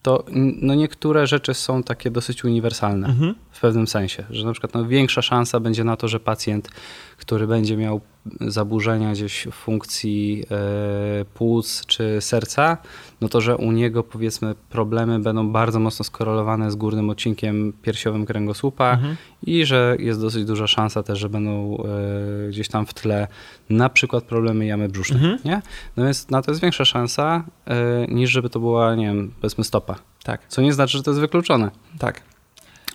to 0.02 0.24
no 0.62 0.74
niektóre 0.74 1.26
rzeczy 1.26 1.54
są 1.54 1.82
takie 1.82 2.10
dosyć 2.10 2.44
uniwersalne 2.44 3.06
mhm. 3.06 3.34
w 3.50 3.60
pewnym 3.60 3.86
sensie, 3.86 4.24
że 4.30 4.46
na 4.46 4.52
przykład 4.52 4.74
no 4.74 4.84
większa 4.84 5.22
szansa 5.22 5.60
będzie 5.60 5.84
na 5.84 5.96
to, 5.96 6.08
że 6.08 6.20
pacjent, 6.20 6.68
który 7.16 7.46
będzie 7.46 7.76
miał 7.76 8.00
zaburzenia 8.40 9.12
gdzieś 9.12 9.46
w 9.50 9.54
funkcji 9.54 10.44
e, 10.50 11.24
płuc 11.24 11.86
czy 11.86 12.20
serca, 12.20 12.78
no 13.20 13.28
to, 13.28 13.40
że 13.40 13.56
u 13.56 13.72
niego 13.72 14.02
powiedzmy 14.02 14.54
problemy 14.70 15.18
będą 15.18 15.52
bardzo 15.52 15.80
mocno 15.80 16.04
skorelowane 16.04 16.70
z 16.70 16.76
górnym 16.76 17.10
odcinkiem 17.10 17.72
piersiowym 17.82 18.26
kręgosłupa 18.26 18.92
mhm. 18.92 19.16
i 19.42 19.66
że 19.66 19.96
jest 19.98 20.20
dosyć 20.20 20.44
duża 20.44 20.66
szansa 20.66 21.02
też, 21.02 21.18
że 21.18 21.28
będą 21.28 21.76
e, 21.76 22.48
gdzieś 22.48 22.68
tam 22.68 22.86
w 22.86 22.94
tle 22.94 23.28
na 23.70 23.88
przykład 23.88 24.24
problemy 24.24 24.66
jamy 24.66 24.88
brzusznej, 24.88 25.20
mhm. 25.24 25.38
nie? 25.44 25.62
No 25.96 26.04
więc 26.04 26.30
na 26.30 26.42
to 26.42 26.50
jest 26.50 26.62
większa 26.62 26.84
szansa 26.84 27.44
e, 27.66 28.06
niż 28.08 28.30
żeby 28.30 28.50
to 28.50 28.60
była, 28.60 28.94
nie 28.94 29.06
wiem, 29.06 29.32
powiedzmy 29.40 29.64
stopa. 29.64 29.94
Tak. 30.22 30.40
Co 30.48 30.62
nie 30.62 30.72
znaczy, 30.72 30.98
że 30.98 31.02
to 31.02 31.10
jest 31.10 31.20
wykluczone. 31.20 31.70
Tak 31.98 32.35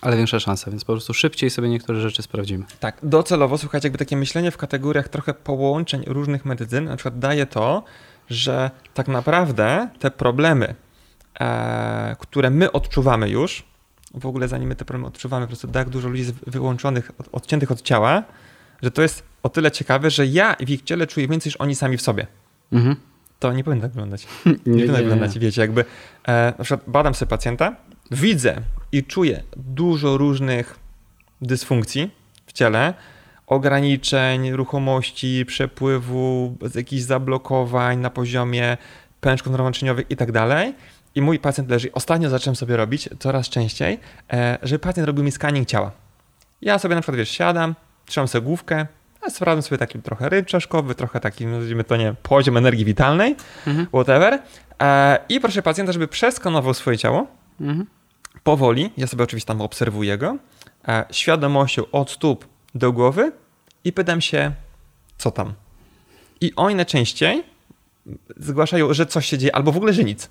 ale 0.02 0.16
większa 0.16 0.40
szansa, 0.40 0.70
więc 0.70 0.84
po 0.84 0.92
prostu 0.92 1.14
szybciej 1.14 1.50
sobie 1.50 1.68
niektóre 1.68 2.00
rzeczy 2.00 2.22
sprawdzimy. 2.22 2.64
Tak, 2.80 2.96
docelowo, 3.02 3.58
słuchajcie, 3.58 3.86
jakby 3.86 3.98
takie 3.98 4.16
myślenie 4.16 4.50
w 4.50 4.56
kategoriach 4.56 5.08
trochę 5.08 5.34
połączeń 5.34 6.04
różnych 6.06 6.44
medycyn, 6.44 6.84
na 6.84 6.96
przykład 6.96 7.18
daje 7.18 7.46
to, 7.46 7.84
że 8.30 8.70
tak 8.94 9.08
naprawdę 9.08 9.88
te 9.98 10.10
problemy, 10.10 10.74
e, 11.40 12.16
które 12.18 12.50
my 12.50 12.72
odczuwamy 12.72 13.28
już, 13.28 13.64
w 14.14 14.26
ogóle 14.26 14.48
zanim 14.48 14.68
my 14.68 14.76
te 14.76 14.84
problemy 14.84 15.06
odczuwamy, 15.06 15.46
po 15.46 15.48
prostu 15.48 15.68
tak 15.68 15.88
dużo 15.88 16.08
ludzi 16.08 16.22
jest 16.22 16.34
wyłączonych, 16.46 17.10
od, 17.18 17.28
odciętych 17.32 17.70
od 17.70 17.82
ciała, 17.82 18.22
że 18.82 18.90
to 18.90 19.02
jest 19.02 19.22
o 19.42 19.48
tyle 19.48 19.70
ciekawe, 19.70 20.10
że 20.10 20.26
ja 20.26 20.56
w 20.60 20.70
ich 20.70 20.82
ciele 20.82 21.06
czuję 21.06 21.28
więcej 21.28 21.50
niż 21.50 21.56
oni 21.56 21.74
sami 21.74 21.96
w 21.96 22.02
sobie. 22.02 22.26
Mhm. 22.72 22.96
To 23.38 23.52
nie 23.52 23.64
powinno 23.64 23.82
tak 23.82 23.90
wyglądać. 23.90 24.26
Nie, 24.46 24.52
nie 24.52 24.58
powinno 24.66 24.92
tak 24.92 25.02
wyglądać, 25.02 25.38
wiecie, 25.38 25.60
jakby 25.60 25.84
e, 26.28 26.52
na 26.58 26.64
przykład 26.64 26.90
badam 26.90 27.14
sobie 27.14 27.30
pacjenta, 27.30 27.76
widzę 28.10 28.62
i 28.92 29.04
czuję 29.04 29.42
dużo 29.56 30.16
różnych 30.16 30.78
dysfunkcji 31.42 32.10
w 32.46 32.52
ciele, 32.52 32.94
ograniczeń, 33.46 34.52
ruchomości, 34.52 35.44
przepływu, 35.46 36.56
jakichś 36.74 37.02
zablokowań 37.02 37.98
na 37.98 38.10
poziomie 38.10 38.76
pęczków 39.20 39.52
naczyniowych 39.52 40.06
i 40.10 40.16
tak 40.16 40.32
dalej. 40.32 40.74
I 41.14 41.22
mój 41.22 41.38
pacjent 41.38 41.70
leży. 41.70 41.92
Ostatnio 41.92 42.30
zacząłem 42.30 42.56
sobie 42.56 42.76
robić 42.76 43.08
coraz 43.18 43.48
częściej, 43.48 43.98
e, 44.32 44.58
żeby 44.62 44.78
pacjent 44.78 45.06
robił 45.06 45.24
mi 45.24 45.30
scanning 45.30 45.68
ciała. 45.68 45.90
Ja 46.62 46.78
sobie 46.78 46.94
na 46.94 47.00
przykład, 47.00 47.16
wiesz, 47.16 47.30
siadam, 47.30 47.74
trzymam 48.06 48.28
sobie 48.28 48.44
główkę, 48.44 48.86
a 49.22 49.30
sprawdzam 49.30 49.62
sobie 49.62 49.78
taki 49.78 49.98
trochę 49.98 50.28
ryb 50.28 50.46
czaszkowy, 50.46 50.94
trochę 50.94 51.20
taki, 51.20 51.46
nazwijmy 51.46 51.84
to 51.84 51.96
nie, 51.96 52.14
poziom 52.22 52.56
energii 52.56 52.84
witalnej, 52.84 53.36
mhm. 53.66 53.86
whatever. 53.86 54.42
E, 54.82 55.18
I 55.28 55.40
proszę 55.40 55.62
pacjenta, 55.62 55.92
żeby 55.92 56.08
przeskanował 56.08 56.74
swoje 56.74 56.98
ciało, 56.98 57.26
mhm 57.60 57.86
powoli, 58.44 58.90
ja 58.96 59.06
sobie 59.06 59.24
oczywiście 59.24 59.48
tam 59.48 59.60
obserwuję 59.60 60.18
go, 60.18 60.36
e, 60.88 61.04
świadomością 61.10 61.82
od 61.92 62.10
stóp 62.10 62.46
do 62.74 62.92
głowy 62.92 63.32
i 63.84 63.92
pytam 63.92 64.20
się, 64.20 64.52
co 65.18 65.30
tam. 65.30 65.52
I 66.40 66.52
oni 66.56 66.74
najczęściej 66.74 67.44
zgłaszają, 68.36 68.94
że 68.94 69.06
coś 69.06 69.26
się 69.26 69.38
dzieje, 69.38 69.56
albo 69.56 69.72
w 69.72 69.76
ogóle, 69.76 69.92
że 69.92 70.04
nic. 70.04 70.30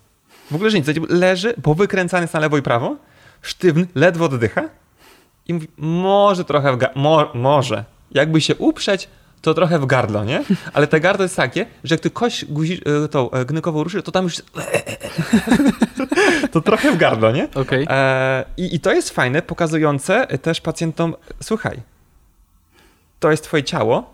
W 0.52 0.56
ogóle, 0.56 0.69
że 0.69 0.78
nic. 0.78 0.88
Leży, 1.10 1.54
powykręcany 1.63 2.24
jest 2.24 2.34
na 2.34 2.39
lewo 2.39 2.58
i 2.58 2.62
prawo, 2.62 2.95
sztywny, 3.41 3.88
ledwo 3.95 4.26
oddycha 4.26 4.69
i 5.47 5.54
mówi, 5.54 5.67
może 5.78 6.45
trochę, 6.45 6.78
mo 6.95 7.32
może, 7.34 7.86
jakby 8.12 8.41
się 8.41 8.56
uprzeć, 8.56 9.10
to 9.41 9.54
trochę 9.54 9.80
w 9.80 9.86
gardło, 9.86 10.23
nie? 10.23 10.43
Ale 10.73 10.88
te 10.88 10.99
gardło 10.99 11.23
jest 11.23 11.36
takie, 11.36 11.65
że 11.84 11.95
jak 11.95 12.01
ty 12.01 12.10
kość 12.10 12.45
guzi, 12.45 12.82
e, 13.04 13.08
tą 13.08 13.32
e, 13.32 13.45
gnykową 13.45 13.84
ruszy, 13.84 14.04
to 14.04 14.12
tam 14.12 14.23
już 14.23 14.36
to 16.51 16.62
trochę 16.62 16.91
w 16.91 16.97
gardło, 16.97 17.32
nie? 17.32 17.47
Okay. 17.56 17.86
E, 17.89 18.45
i, 18.58 18.75
I 18.75 18.80
to 18.80 18.93
jest 18.93 19.10
fajne, 19.10 19.41
pokazujące 19.41 20.27
też 20.27 20.62
pacjentom, 20.62 21.15
słuchaj, 21.43 21.82
to 23.19 23.32
jest 23.32 23.43
twoje 23.43 23.63
ciało, 23.63 24.13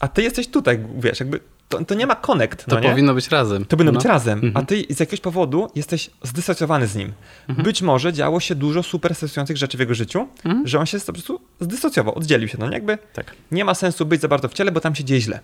a 0.00 0.08
ty 0.08 0.22
jesteś 0.22 0.48
tutaj, 0.48 0.84
wiesz, 0.96 1.20
jakby 1.20 1.40
to, 1.78 1.84
to 1.84 1.94
nie 1.94 2.06
ma 2.06 2.16
connect. 2.16 2.66
To 2.66 2.76
no 2.76 2.82
powinno 2.82 3.14
być 3.14 3.28
razem. 3.28 3.64
To 3.64 3.76
powinno 3.76 3.92
no. 3.92 3.98
być 3.98 4.08
razem, 4.08 4.38
mhm. 4.38 4.56
a 4.56 4.66
ty 4.66 4.84
z 4.90 5.00
jakiegoś 5.00 5.20
powodu 5.20 5.70
jesteś 5.74 6.10
zdysocjowany 6.22 6.86
z 6.86 6.96
nim. 6.96 7.12
Mhm. 7.48 7.64
Być 7.64 7.82
może 7.82 8.12
działo 8.12 8.40
się 8.40 8.54
dużo 8.54 8.82
super 8.82 9.14
stresujących 9.14 9.56
rzeczy 9.56 9.76
w 9.76 9.80
jego 9.80 9.94
życiu, 9.94 10.28
mhm. 10.44 10.66
że 10.66 10.78
on 10.78 10.86
się 10.86 10.98
po 11.00 11.12
prostu 11.12 11.40
zdysocjował, 11.60 12.14
oddzielił 12.14 12.48
się. 12.48 12.58
No 12.58 12.66
nie? 12.66 12.72
jakby 12.72 12.98
tak. 13.12 13.32
nie 13.50 13.64
ma 13.64 13.74
sensu 13.74 14.06
być 14.06 14.20
za 14.20 14.28
bardzo 14.28 14.48
w 14.48 14.54
ciele, 14.54 14.72
bo 14.72 14.80
tam 14.80 14.94
się 14.94 15.04
dzieje 15.04 15.20
źle. 15.20 15.40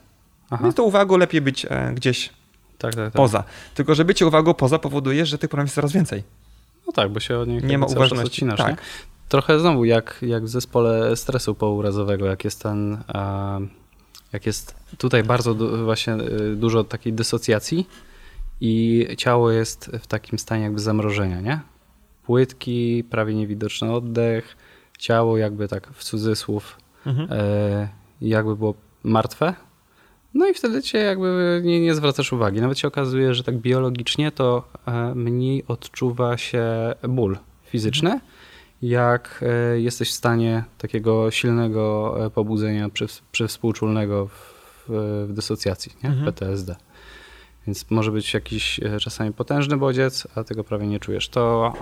Aha. 0.50 0.62
Więc 0.64 0.74
to 0.74 0.84
uwagą 0.84 1.16
lepiej 1.16 1.40
być 1.40 1.66
e, 1.70 1.92
gdzieś 1.94 2.30
tak, 2.78 2.94
tak, 2.94 3.04
tak. 3.04 3.12
poza. 3.12 3.44
Tylko, 3.74 3.94
że 3.94 4.04
bycie 4.04 4.26
uwagą 4.26 4.54
poza 4.54 4.78
powoduje, 4.78 5.26
że 5.26 5.38
tych 5.38 5.50
problemów 5.50 5.68
jest 5.68 5.74
coraz 5.74 5.92
więcej. 5.92 6.22
No 6.86 6.92
tak, 6.92 7.10
bo 7.10 7.20
się 7.20 7.38
od 7.38 7.48
nich 7.48 7.64
nie 7.64 7.78
ma 7.78 7.86
uważności. 7.86 8.26
Odcinasz, 8.26 8.58
tak. 8.58 8.70
Nie? 8.70 8.76
Trochę 9.28 9.60
znowu 9.60 9.84
jak, 9.84 10.18
jak 10.22 10.44
w 10.44 10.48
zespole 10.48 11.16
stresu 11.16 11.54
pourazowego, 11.54 12.26
jak 12.26 12.44
jest 12.44 12.62
ten... 12.62 13.02
jak 14.32 14.46
jest 14.46 14.74
tutaj 14.98 15.22
bardzo 15.24 15.54
du 15.54 15.84
właśnie 15.84 16.14
y, 16.14 16.56
dużo 16.56 16.84
takiej 16.84 17.12
dysocjacji 17.12 17.86
i 18.60 19.06
ciało 19.16 19.50
jest 19.50 19.90
w 20.00 20.06
takim 20.06 20.38
stanie 20.38 20.62
jakby 20.62 20.80
zamrożenia, 20.80 21.40
nie? 21.40 21.60
Płytki, 22.26 23.04
prawie 23.10 23.34
niewidoczny 23.34 23.92
oddech, 23.92 24.56
ciało 24.98 25.38
jakby 25.38 25.68
tak 25.68 25.88
w 25.92 26.04
cudzysłów 26.04 26.78
mhm. 27.06 27.28
e, 27.32 27.88
jakby 28.20 28.56
było 28.56 28.74
martwe. 29.02 29.54
No 30.34 30.48
i 30.48 30.54
wtedy 30.54 30.82
cię 30.82 30.98
jakby 30.98 31.60
nie, 31.64 31.80
nie 31.80 31.94
zwracasz 31.94 32.32
uwagi. 32.32 32.60
Nawet 32.60 32.78
się 32.78 32.88
okazuje, 32.88 33.34
że 33.34 33.44
tak 33.44 33.58
biologicznie 33.58 34.32
to 34.32 34.68
e, 34.86 35.14
mniej 35.14 35.64
odczuwa 35.68 36.36
się 36.36 36.64
ból 37.08 37.38
fizyczny. 37.64 38.20
Jak 38.82 39.44
e, 39.72 39.80
jesteś 39.80 40.10
w 40.10 40.14
stanie 40.14 40.64
takiego 40.78 41.30
silnego 41.30 42.16
e, 42.26 42.30
pobudzenia 42.30 42.88
przywspółczulnego 43.32 44.26
w 44.26 44.60
w, 44.90 45.26
dysocjacji, 45.32 45.92
nie? 46.04 46.10
Mhm. 46.10 46.26
PTSD. 46.26 46.76
Więc 47.66 47.90
może 47.90 48.12
być 48.12 48.34
jakiś 48.34 48.80
e, 48.80 49.00
czasami 49.00 49.32
potężny 49.32 49.76
bodziec, 49.76 50.28
a 50.34 50.44
tego 50.44 50.64
prawie 50.64 50.86
nie 50.86 51.00
czujesz. 51.00 51.28
To 51.28 51.72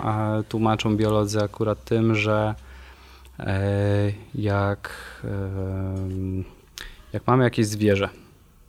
tłumaczą 0.49 0.97
biolodzy 0.97 1.39
akurat 1.43 1.83
tym, 1.83 2.15
że 2.15 2.55
jak, 4.35 4.93
jak 7.13 7.27
mamy 7.27 7.43
jakieś 7.43 7.67
zwierzę 7.67 8.09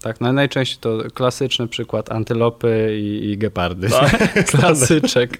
Tak, 0.02 0.20
no 0.20 0.32
najczęściej 0.32 0.78
to 0.80 0.98
klasyczny 1.14 1.68
przykład 1.68 2.12
antylopy 2.12 2.98
i, 3.00 3.30
i 3.30 3.38
gepardy. 3.38 3.90
Tak, 3.90 4.44
Klasyczek. 4.50 5.38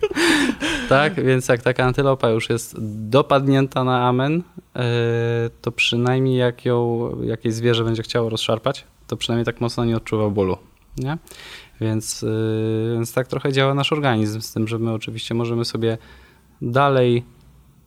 Tak, 0.91 1.25
więc 1.25 1.49
jak 1.49 1.63
taka 1.63 1.85
antylopa 1.85 2.29
już 2.29 2.51
jest 2.51 2.77
dopadnięta 3.09 3.85
na 3.85 4.09
amen, 4.09 4.43
e, 4.77 4.83
to 5.61 5.73
przynajmniej 5.73 6.37
jak 6.37 6.65
ją 6.65 7.11
jakieś 7.23 7.55
zwierzę 7.55 7.85
będzie 7.85 8.03
chciało 8.03 8.29
rozszarpać, 8.29 8.85
to 9.07 9.17
przynajmniej 9.17 9.45
tak 9.45 9.61
mocno 9.61 9.85
nie 9.85 9.97
odczuwa 9.97 10.31
bólu. 10.31 10.57
Nie? 10.97 11.19
Więc, 11.81 12.23
e, 12.23 12.95
więc 12.95 13.13
tak 13.13 13.29
trochę 13.29 13.53
działa 13.53 13.75
nasz 13.75 13.93
organizm, 13.93 14.41
z 14.41 14.53
tym, 14.53 14.69
że 14.69 14.79
my 14.79 14.93
oczywiście 14.93 15.35
możemy 15.35 15.65
sobie 15.65 15.99
dalej 16.63 17.25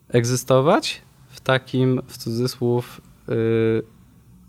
egzystować 0.10 1.02
w 1.30 1.42
takim, 1.42 2.02
w 2.08 2.18
cudzysłów, 2.18 3.02
e, 3.30 3.34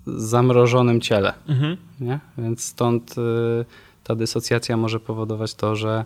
zamrożonym 0.07 1.01
ciele. 1.01 1.33
Mhm. 1.49 1.77
Nie? 2.01 2.21
Więc 2.38 2.64
stąd 2.64 3.14
ta 4.05 4.14
dysocjacja 4.14 4.77
może 4.77 5.01
powodować 5.01 5.55
to, 5.55 5.77
że 5.77 6.05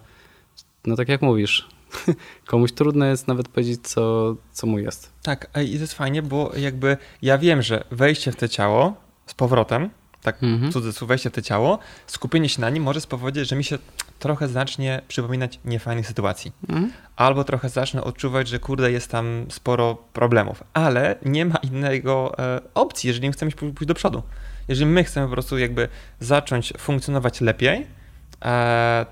no 0.87 0.97
tak 0.97 1.09
jak 1.09 1.23
mówisz, 1.23 1.78
komuś 2.47 2.73
trudno 2.73 3.07
jest 3.07 3.29
nawet 3.29 3.49
powiedzieć, 3.49 3.81
co, 3.89 4.35
co 4.53 4.67
mu 4.67 4.79
jest. 4.79 5.13
Tak, 5.23 5.51
i 5.65 5.75
to 5.75 5.81
jest 5.81 5.95
fajnie, 5.95 6.23
bo 6.23 6.53
jakby 6.57 6.97
ja 7.23 7.39
wiem, 7.39 7.63
że 7.63 7.85
wejście 7.91 8.33
w 8.33 8.37
to 8.37 8.49
ciało 8.49 8.95
z 9.27 9.35
powrotem 9.35 9.91
tak 10.23 10.43
mhm. 10.43 10.73
cudzysłów, 10.73 11.09
wejście 11.09 11.31
w 11.31 11.33
to 11.33 11.43
ciało, 11.43 11.79
skupienie 12.07 12.49
się 12.49 12.61
na 12.61 12.71
nim 12.71 12.83
może 12.83 13.01
spowodować, 13.01 13.49
że 13.49 13.57
mi 13.57 13.65
się 13.65 13.79
trochę 14.19 14.49
zacznie 14.49 15.03
przypominać 15.09 15.61
niefajnych 15.65 16.07
sytuacji. 16.07 16.53
Mhm. 16.69 16.93
Albo 17.17 17.45
trochę 17.45 17.69
zacznę 17.69 18.05
odczuwać, 18.05 18.49
że 18.49 18.59
kurde, 18.59 18.93
jest 18.93 19.11
tam 19.11 19.47
sporo 19.49 19.95
problemów. 20.13 20.65
Ale 20.73 21.17
nie 21.25 21.47
ma 21.47 21.57
innego 21.57 22.39
e, 22.39 22.61
opcji, 22.75 23.09
jeżeli 23.09 23.33
chcemy 23.33 23.53
pójść 23.53 23.87
do 23.87 23.95
przodu. 23.95 24.23
Jeżeli 24.69 24.91
my 24.91 25.05
chcemy 25.05 25.27
po 25.27 25.33
prostu 25.33 25.59
jakby 25.59 25.89
zacząć 26.21 26.73
funkcjonować 26.79 27.41
lepiej, 27.41 27.87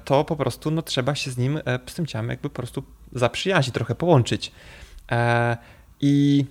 to 0.05 0.25
po 0.25 0.37
prostu 0.37 0.71
no, 0.71 0.83
trzeba 0.83 1.15
się 1.15 1.31
z 1.31 1.37
nim, 1.37 1.57
e, 1.57 1.79
z 1.87 1.95
tym 1.95 2.07
ciałem 2.07 2.29
jakby 2.29 2.51
po 2.51 2.57
prostu 2.57 2.83
zaprzyjaźnić, 3.13 3.75
trochę 3.75 3.95
połączyć. 3.95 4.53
E, 5.11 5.57
I 6.01 6.45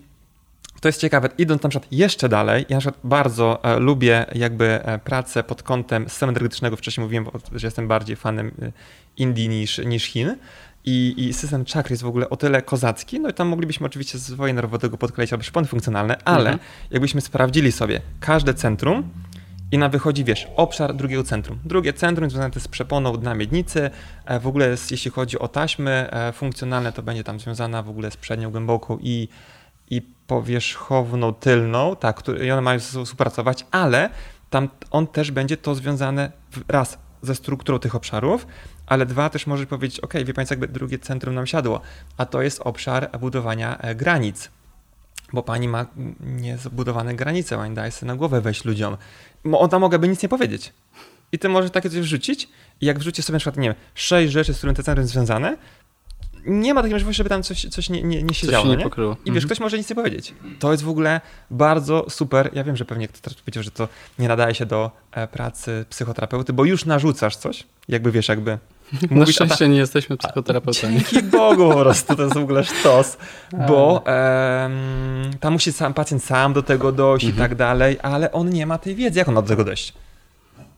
to 0.81 0.89
jest 0.89 1.01
ciekawe, 1.01 1.29
idąc 1.38 1.63
na 1.63 1.69
przykład 1.69 1.91
jeszcze 1.91 2.29
dalej, 2.29 2.65
ja 2.69 2.75
na 2.75 2.79
przykład 2.81 2.99
bardzo 3.03 3.63
e, 3.63 3.79
lubię 3.79 4.25
jakby 4.35 4.65
e, 4.65 4.99
pracę 4.99 5.43
pod 5.43 5.63
kątem 5.63 6.09
systemu 6.09 6.29
energetycznego, 6.29 6.75
wcześniej 6.75 7.03
mówiłem, 7.03 7.25
że 7.51 7.67
jestem 7.67 7.88
bardziej 7.88 8.15
fanem 8.15 8.51
e, 8.61 8.71
Indii 9.17 9.49
niż, 9.49 9.77
niż 9.77 10.03
Chin. 10.03 10.35
I, 10.88 11.13
I, 11.17 11.33
system 11.33 11.65
czakr 11.65 11.91
jest 11.91 12.03
w 12.03 12.07
ogóle 12.07 12.29
o 12.29 12.38
tyle 12.38 12.61
kozacki, 12.61 13.19
no 13.19 13.29
i 13.29 13.33
tam 13.33 13.47
moglibyśmy 13.47 13.85
oczywiście 13.85 14.17
z 14.17 14.38
nerwowego 14.39 14.97
podkleić 14.97 15.33
albo 15.33 15.43
szpony 15.43 15.67
funkcjonalne, 15.67 16.17
ale 16.25 16.51
mhm. 16.51 16.69
jakbyśmy 16.91 17.21
sprawdzili 17.21 17.71
sobie 17.71 18.01
każde 18.19 18.53
centrum 18.53 19.09
i 19.71 19.78
nam 19.78 19.91
wychodzi, 19.91 20.23
wiesz, 20.23 20.47
obszar 20.56 20.95
drugiego 20.95 21.23
centrum. 21.23 21.60
Drugie 21.65 21.93
centrum 21.93 22.30
związane 22.30 22.51
jest 22.56 22.65
z 22.65 22.67
przeponą 22.67 23.17
dna 23.17 23.36
miednicy, 23.36 23.89
w 24.41 24.47
ogóle 24.47 24.69
jeśli 24.91 25.12
chodzi 25.12 25.39
o 25.39 25.47
taśmy 25.47 26.10
funkcjonalne, 26.34 26.91
to 26.91 27.04
będzie 27.04 27.23
tam 27.23 27.39
związana 27.39 27.84
w 27.84 27.89
ogóle 27.89 28.12
z 28.12 28.17
przednią 28.17 28.51
głęboką 28.51 28.97
i 29.01 29.28
i 29.89 30.01
powierzchowną 30.28 31.34
tylną, 31.34 31.95
tak, 31.95 32.23
i 32.43 32.51
one 32.51 32.62
mają 32.62 32.80
ze 32.80 32.86
sobą 32.86 33.06
współpracować, 33.06 33.65
ale 33.71 34.10
tam 34.49 34.69
on 34.91 35.08
też 35.08 35.32
będzie 35.32 35.58
to 35.58 35.75
związane 35.75 36.32
raz 36.67 36.97
ze 37.21 37.36
strukturą 37.36 37.80
tych 37.80 37.95
obszarów, 37.95 38.47
ale 38.88 39.06
dwa 39.06 39.30
też 39.30 39.47
może 39.47 39.65
powiedzieć, 39.65 39.99
ok, 39.99 40.13
wie 40.25 40.34
Państwo, 40.34 40.54
jakby 40.54 40.67
drugie 40.67 40.99
centrum 40.99 41.36
nam 41.36 41.47
siadło, 41.47 41.82
a 42.17 42.25
to 42.25 42.41
jest 42.41 42.62
obszar 42.63 43.19
budowania 43.19 43.78
e, 43.78 43.95
granic, 43.95 44.49
bo 45.34 45.43
Pani 45.43 45.67
ma 45.67 45.86
niezbudowane 46.19 47.15
granice, 47.15 47.58
Pani 47.58 47.75
daje 47.75 47.91
sobie 47.91 48.08
na 48.08 48.15
głowę 48.15 48.41
wejść 48.41 48.65
ludziom. 48.65 48.97
On 49.53 49.69
tam 49.69 49.81
mogłaby 49.81 50.08
nic 50.08 50.23
nie 50.23 50.29
powiedzieć. 50.29 50.73
I 51.31 51.39
Ty 51.39 51.49
możesz 51.49 51.71
takie 51.71 51.89
coś 51.89 51.99
wrzucić 51.99 52.49
i 52.81 52.86
jak 52.86 52.99
wrzucisz 52.99 53.25
sobie 53.25 53.36
na 53.36 53.39
przykład, 53.39 53.58
nie 53.58 53.69
wiem, 53.69 53.77
sześć 53.95 54.34
rzeczy, 54.34 54.53
z 54.53 54.58
którymi 54.58 54.75
te 54.75 54.84
centrum 54.84 55.03
jest 55.03 55.13
związane, 55.13 55.58
nie 56.45 56.73
ma 56.73 56.81
takiej 56.81 56.93
możliwości, 56.93 57.17
żeby 57.17 57.29
tam 57.29 57.43
coś, 57.43 57.65
coś 57.65 57.89
nie, 57.89 58.03
nie, 58.03 58.23
nie 58.23 58.34
siedziało. 58.34 58.63
Coś 58.63 58.71
nie, 58.71 58.77
nie? 58.77 58.84
pokryło. 58.84 59.12
I 59.12 59.17
wiesz, 59.17 59.27
mhm. 59.27 59.45
ktoś 59.45 59.60
może 59.60 59.77
nic 59.77 59.89
nie 59.89 59.95
powiedzieć. 59.95 60.34
To 60.60 60.71
jest 60.71 60.84
w 60.84 60.89
ogóle 60.89 61.21
bardzo 61.51 62.05
super. 62.10 62.49
Ja 62.53 62.63
wiem, 62.63 62.75
że 62.75 62.86
pewnie 62.86 63.08
ktoś 63.08 63.34
powiedział, 63.34 63.63
że 63.63 63.71
to 63.71 63.88
nie 64.19 64.27
nadaje 64.27 64.55
się 64.55 64.65
do 64.65 64.91
e, 65.12 65.27
pracy 65.27 65.86
psychoterapeuty, 65.89 66.53
bo 66.53 66.65
już 66.65 66.86
narzucasz 66.86 67.36
coś, 67.36 67.63
jakby 67.88 68.12
wiesz, 68.12 68.27
jakby 68.27 68.58
na 69.12 69.25
szczęście 69.25 69.69
nie 69.69 69.77
jesteśmy 69.77 70.17
psychoterapeutami. 70.17 70.93
Dzięki 70.93 71.23
Bogu 71.23 71.69
po 71.69 71.79
prostu, 71.79 72.15
to 72.15 72.23
jest 72.23 72.36
w 72.36 72.38
ogóle 72.38 72.63
sztos, 72.63 73.17
bo 73.67 74.03
um, 74.05 75.31
tam 75.39 75.53
musi 75.53 75.73
sam 75.73 75.93
pacjent 75.93 76.23
sam 76.23 76.53
do 76.53 76.63
tego 76.63 76.91
dojść 76.91 77.25
mhm. 77.25 77.45
i 77.45 77.49
tak 77.49 77.58
dalej, 77.58 77.97
ale 78.01 78.31
on 78.31 78.49
nie 78.49 78.65
ma 78.65 78.77
tej 78.77 78.95
wiedzy. 78.95 79.19
Jak 79.19 79.27
on 79.27 79.34
ma 79.34 79.41
do 79.41 79.47
tego 79.47 79.63
dojść? 79.63 79.93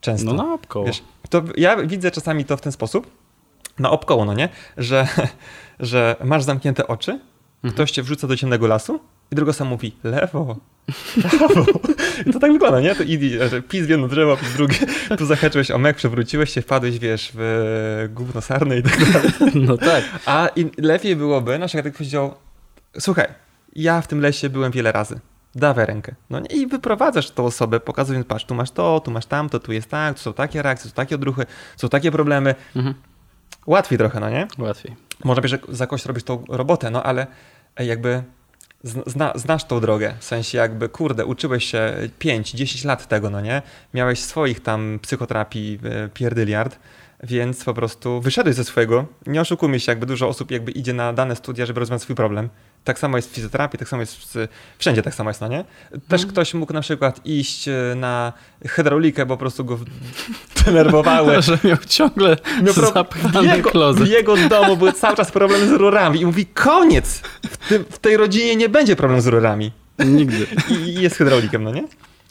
Często. 0.02 0.34
No 0.34 0.58
na. 0.74 0.84
Wiesz, 0.86 1.04
to 1.30 1.44
ja 1.58 1.76
widzę 1.76 2.12
czasami 2.12 2.46
to 2.46 2.58
w 2.58 2.62
ten 2.62 2.72
sposób, 2.72 3.08
na 3.80 3.92
obkoło, 3.92 4.26
no 4.26 4.34
nie? 4.34 4.50
Że, 4.78 5.08
że 5.80 6.16
masz 6.24 6.44
zamknięte 6.44 6.88
oczy, 6.88 7.12
mhm. 7.12 7.74
ktoś 7.74 7.92
cię 7.92 8.04
wrzuca 8.04 8.28
do 8.28 8.38
ciemnego 8.38 8.68
lasu 8.68 9.00
i 9.32 9.36
druga 9.36 9.54
sam 9.54 9.68
mówi 9.68 9.96
lewo, 10.04 10.56
prawo. 11.24 11.66
I 12.26 12.34
to 12.34 12.40
tak 12.40 12.52
wygląda, 12.52 12.80
nie? 12.82 12.96
To 12.96 13.04
idź, 13.04 13.32
że 13.50 13.62
pis 13.62 13.86
w 13.86 13.90
jedno 13.90 14.08
drzewo, 14.08 14.38
pis 14.38 14.54
drugie. 14.54 14.78
Tu 15.18 15.26
zahaczyłeś 15.26 15.72
o 15.72 15.78
mek, 15.78 15.98
przewróciłeś 15.98 16.54
się, 16.54 16.62
wpadłeś, 16.62 17.00
wiesz, 17.00 17.32
w 17.36 18.10
gówno 18.14 18.42
sarny 18.42 18.78
i 18.78 18.84
tak 18.84 19.12
dalej. 19.12 19.32
No 19.56 19.78
tak. 19.78 20.04
A 20.26 20.50
lepiej 20.78 21.16
byłoby, 21.16 21.60
nasz 21.60 21.74
jak 21.74 21.94
powiedział, 21.94 22.34
słuchaj, 23.00 23.28
ja 23.76 24.02
w 24.02 24.08
tym 24.08 24.22
lesie 24.22 24.50
byłem 24.50 24.72
wiele 24.72 24.92
razy. 24.92 25.20
Dawaj 25.56 25.86
rękę. 25.86 26.16
No 26.30 26.40
nie? 26.40 26.48
I 26.48 26.68
wyprowadzasz 26.68 27.32
tą 27.32 27.46
osobę, 27.46 27.80
pokazując, 27.80 28.28
patrz, 28.28 28.46
tu 28.46 28.56
masz 28.56 28.72
to, 28.72 29.00
tu 29.00 29.12
masz 29.12 29.26
tamto, 29.26 29.60
tu 29.60 29.74
jest 29.74 29.90
tak, 29.90 30.16
tu 30.16 30.22
są 30.22 30.34
takie 30.34 30.62
reakcje, 30.62 30.84
tu 30.84 30.90
są 30.90 30.96
takie 30.96 31.16
odruchy, 31.16 31.46
są 31.78 31.90
takie 31.90 32.12
problemy. 32.12 32.56
Mhm. 32.76 32.96
Łatwiej 33.68 33.98
trochę, 33.98 34.20
no 34.20 34.30
nie? 34.30 34.48
Łatwiej. 34.58 34.96
Może 35.24 35.42
być, 35.42 35.52
że 35.52 35.60
za 35.70 35.88
kogoś 35.88 36.06
robisz 36.06 36.24
tą 36.24 36.44
robotę, 36.50 36.92
no 36.92 37.04
ale 37.04 37.28
jakby 37.80 38.24
zna, 38.84 39.32
znasz 39.36 39.64
tą 39.64 39.80
drogę, 39.80 40.14
w 40.20 40.24
sensie 40.24 40.58
jakby, 40.58 40.90
kurde, 40.90 41.26
uczyłeś 41.26 41.66
się 41.66 41.94
5-10 42.20 42.86
lat 42.86 43.08
tego, 43.08 43.30
no 43.30 43.42
nie? 43.42 43.62
Miałeś 43.94 44.20
swoich 44.20 44.60
tam 44.60 45.00
psychoterapii 45.02 45.80
e, 45.84 46.10
pierdyliard, 46.10 46.80
więc 47.24 47.64
po 47.64 47.74
prostu 47.74 48.22
wyszedłeś 48.22 48.56
ze 48.56 48.64
swojego. 48.64 49.06
Nie 49.28 49.42
oszukujmy 49.42 49.80
się, 49.80 49.92
jakby 49.92 50.06
dużo 50.06 50.28
osób 50.28 50.52
jakby 50.52 50.72
idzie 50.72 50.94
na 50.94 51.14
dane 51.14 51.36
studia, 51.36 51.66
żeby 51.66 51.80
rozwiązać 51.80 52.04
swój 52.04 52.16
problem. 52.16 52.50
Tak 52.88 53.00
samo 53.00 53.18
jest 53.18 53.32
w 53.32 53.34
fizjoterapii, 53.34 53.80
tak 53.80 53.90
samo 53.90 54.02
jest 54.02 54.36
w, 54.36 54.48
wszędzie 54.78 55.02
tak 55.02 55.16
samo 55.16 55.30
jest, 55.30 55.42
no 55.42 55.48
nie? 55.48 55.66
Też 55.92 56.22
hmm. 56.22 56.30
ktoś 56.30 56.54
mógł 56.54 56.74
na 56.74 56.82
przykład 56.82 57.26
iść 57.26 57.68
e, 57.68 57.74
na 57.96 58.34
hydraulikę, 58.68 59.26
bo 59.26 59.34
po 59.36 59.40
prostu 59.40 59.66
go 59.66 59.80
denerwowały. 60.66 61.42
Że 61.42 61.58
miał 61.64 61.78
ciągle 61.78 62.38
miał 62.64 62.74
zapchany 62.74 63.50
w 63.50 63.56
jego, 63.56 63.72
klozet. 63.72 64.04
W 64.04 64.12
jego 64.12 64.38
domu 64.50 64.78
były 64.78 64.94
cały 64.94 65.16
czas 65.16 65.32
problemy 65.32 65.68
z 65.68 65.72
rurami 65.72 66.22
i 66.22 66.26
mówi 66.26 66.46
koniec! 66.46 67.22
W, 67.48 67.84
w 67.90 68.00
tej 68.00 68.18
rodzinie 68.18 68.56
nie 68.56 68.70
będzie 68.70 68.96
problemu 68.96 69.22
z 69.22 69.28
rurami. 69.28 69.72
Nigdy. 70.06 70.48
I 70.70 70.94
jest 70.94 71.16
hydraulikiem, 71.16 71.64
no 71.64 71.72
nie? 71.72 71.84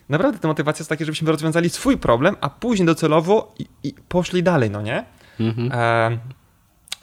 Naprawdę 0.08 0.38
ta 0.38 0.48
motywacja 0.48 0.82
jest 0.82 0.88
taka, 0.88 1.04
żebyśmy 1.04 1.32
rozwiązali 1.32 1.70
swój 1.70 1.98
problem, 1.98 2.36
a 2.40 2.50
później 2.50 2.86
docelowo 2.86 3.54
i, 3.58 3.66
i 3.82 3.94
poszli 4.08 4.42
dalej, 4.42 4.70
no 4.70 4.82
nie? 4.82 5.04
Mhm. 5.40 5.72
E, 5.72 6.18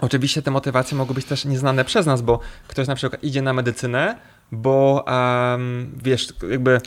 oczywiście 0.03 0.41
te 0.41 0.51
motywacje 0.51 0.97
mogą 0.97 1.13
być 1.13 1.25
też 1.25 1.45
nieznane 1.45 1.85
przez 1.85 2.05
nas, 2.05 2.21
bo 2.21 2.39
ktoś 2.67 2.87
na 2.87 2.95
przykład 2.95 3.23
idzie 3.23 3.41
na 3.41 3.53
medycynę, 3.53 4.17
bo 4.51 5.05
um, 5.07 5.91
wiesz, 6.03 6.27
jakby 6.51 6.81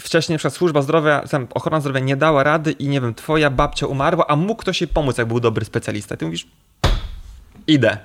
wcześniej 0.00 0.34
na 0.34 0.38
przykład 0.38 0.54
służba 0.54 0.82
zdrowia, 0.82 1.24
ochrona 1.54 1.80
zdrowia 1.80 2.00
nie 2.00 2.16
dała 2.16 2.42
rady 2.42 2.72
i 2.72 2.88
nie 2.88 3.00
wiem, 3.00 3.14
twoja 3.14 3.50
babcia 3.50 3.86
umarła, 3.86 4.26
a 4.26 4.36
mógł 4.36 4.60
ktoś 4.60 4.80
jej 4.80 4.88
pomóc, 4.88 5.18
jak 5.18 5.28
był 5.28 5.40
dobry 5.40 5.64
specjalista. 5.64 6.14
I 6.14 6.18
ty 6.18 6.24
mówisz, 6.24 6.46
idę. 7.66 7.98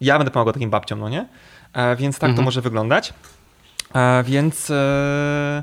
Ja 0.00 0.18
będę 0.18 0.30
pomagał 0.30 0.52
takim 0.52 0.70
babciom, 0.70 1.00
no 1.00 1.08
nie? 1.08 1.28
E, 1.72 1.96
więc 1.96 2.18
tak 2.18 2.30
mhm. 2.30 2.36
to 2.36 2.42
może 2.42 2.60
wyglądać. 2.60 3.14
E, 3.94 4.24
więc... 4.24 4.70
E, 4.70 5.62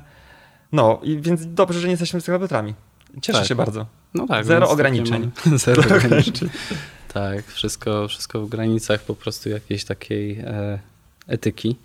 no, 0.72 1.00
i 1.04 1.22
więc 1.22 1.42
dobrze, 1.54 1.80
że 1.80 1.88
nie 1.88 1.92
jesteśmy 1.92 2.20
psychopatami. 2.20 2.74
Cieszę 3.22 3.40
tak. 3.40 3.48
się 3.48 3.56
bardzo. 3.56 3.86
No 4.14 4.28
tak. 4.28 4.46
Zero 4.46 4.70
ograniczeń. 4.70 5.32
Zero 5.66 5.84
ograniczeń. 5.96 6.50
Tak, 7.16 7.46
wszystko, 7.46 8.08
wszystko 8.08 8.42
w 8.42 8.50
granicach 8.50 9.02
po 9.02 9.16
prostu 9.16 9.50
jakiejś 9.50 9.86
takiej 9.86 10.40
e, 10.40 10.80
etyki. 11.28 11.76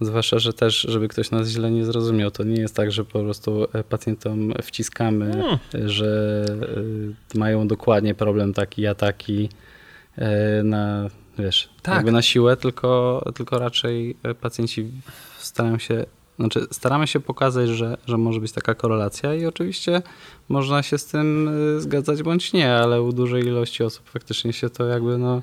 Zwłaszcza, 0.00 0.38
że 0.38 0.52
też, 0.52 0.80
żeby 0.80 1.08
ktoś 1.08 1.30
nas 1.30 1.48
źle 1.48 1.70
nie 1.70 1.84
zrozumiał, 1.84 2.30
to 2.30 2.44
nie 2.44 2.60
jest 2.60 2.76
tak, 2.76 2.92
że 2.92 3.04
po 3.04 3.20
prostu 3.20 3.66
e, 3.72 3.84
pacjentom 3.84 4.52
wciskamy, 4.62 5.32
hmm. 5.32 5.88
że 5.88 6.44
e, 7.34 7.38
mają 7.38 7.68
dokładnie 7.68 8.14
problem 8.14 8.54
taki, 8.54 8.86
a 8.86 8.94
taki 8.94 9.48
na, 10.64 11.08
wiesz, 11.38 11.68
tak. 11.82 11.94
jakby 11.94 12.12
na 12.12 12.22
siłę, 12.22 12.56
tylko, 12.56 13.22
tylko 13.34 13.58
raczej 13.58 14.16
pacjenci 14.40 14.90
starają 15.38 15.78
się 15.78 16.04
znaczy, 16.40 16.66
staramy 16.70 17.06
się 17.06 17.20
pokazać, 17.20 17.68
że, 17.68 17.96
że 18.06 18.18
może 18.18 18.40
być 18.40 18.52
taka 18.52 18.74
korelacja 18.74 19.34
i 19.34 19.46
oczywiście 19.46 20.02
można 20.48 20.82
się 20.82 20.98
z 20.98 21.06
tym 21.06 21.48
y, 21.76 21.80
zgadzać 21.80 22.22
bądź 22.22 22.52
nie, 22.52 22.74
ale 22.74 23.02
u 23.02 23.12
dużej 23.12 23.44
ilości 23.44 23.82
osób 23.82 24.10
faktycznie 24.10 24.52
się 24.52 24.70
to 24.70 24.86
jakby 24.86 25.18
no, 25.18 25.42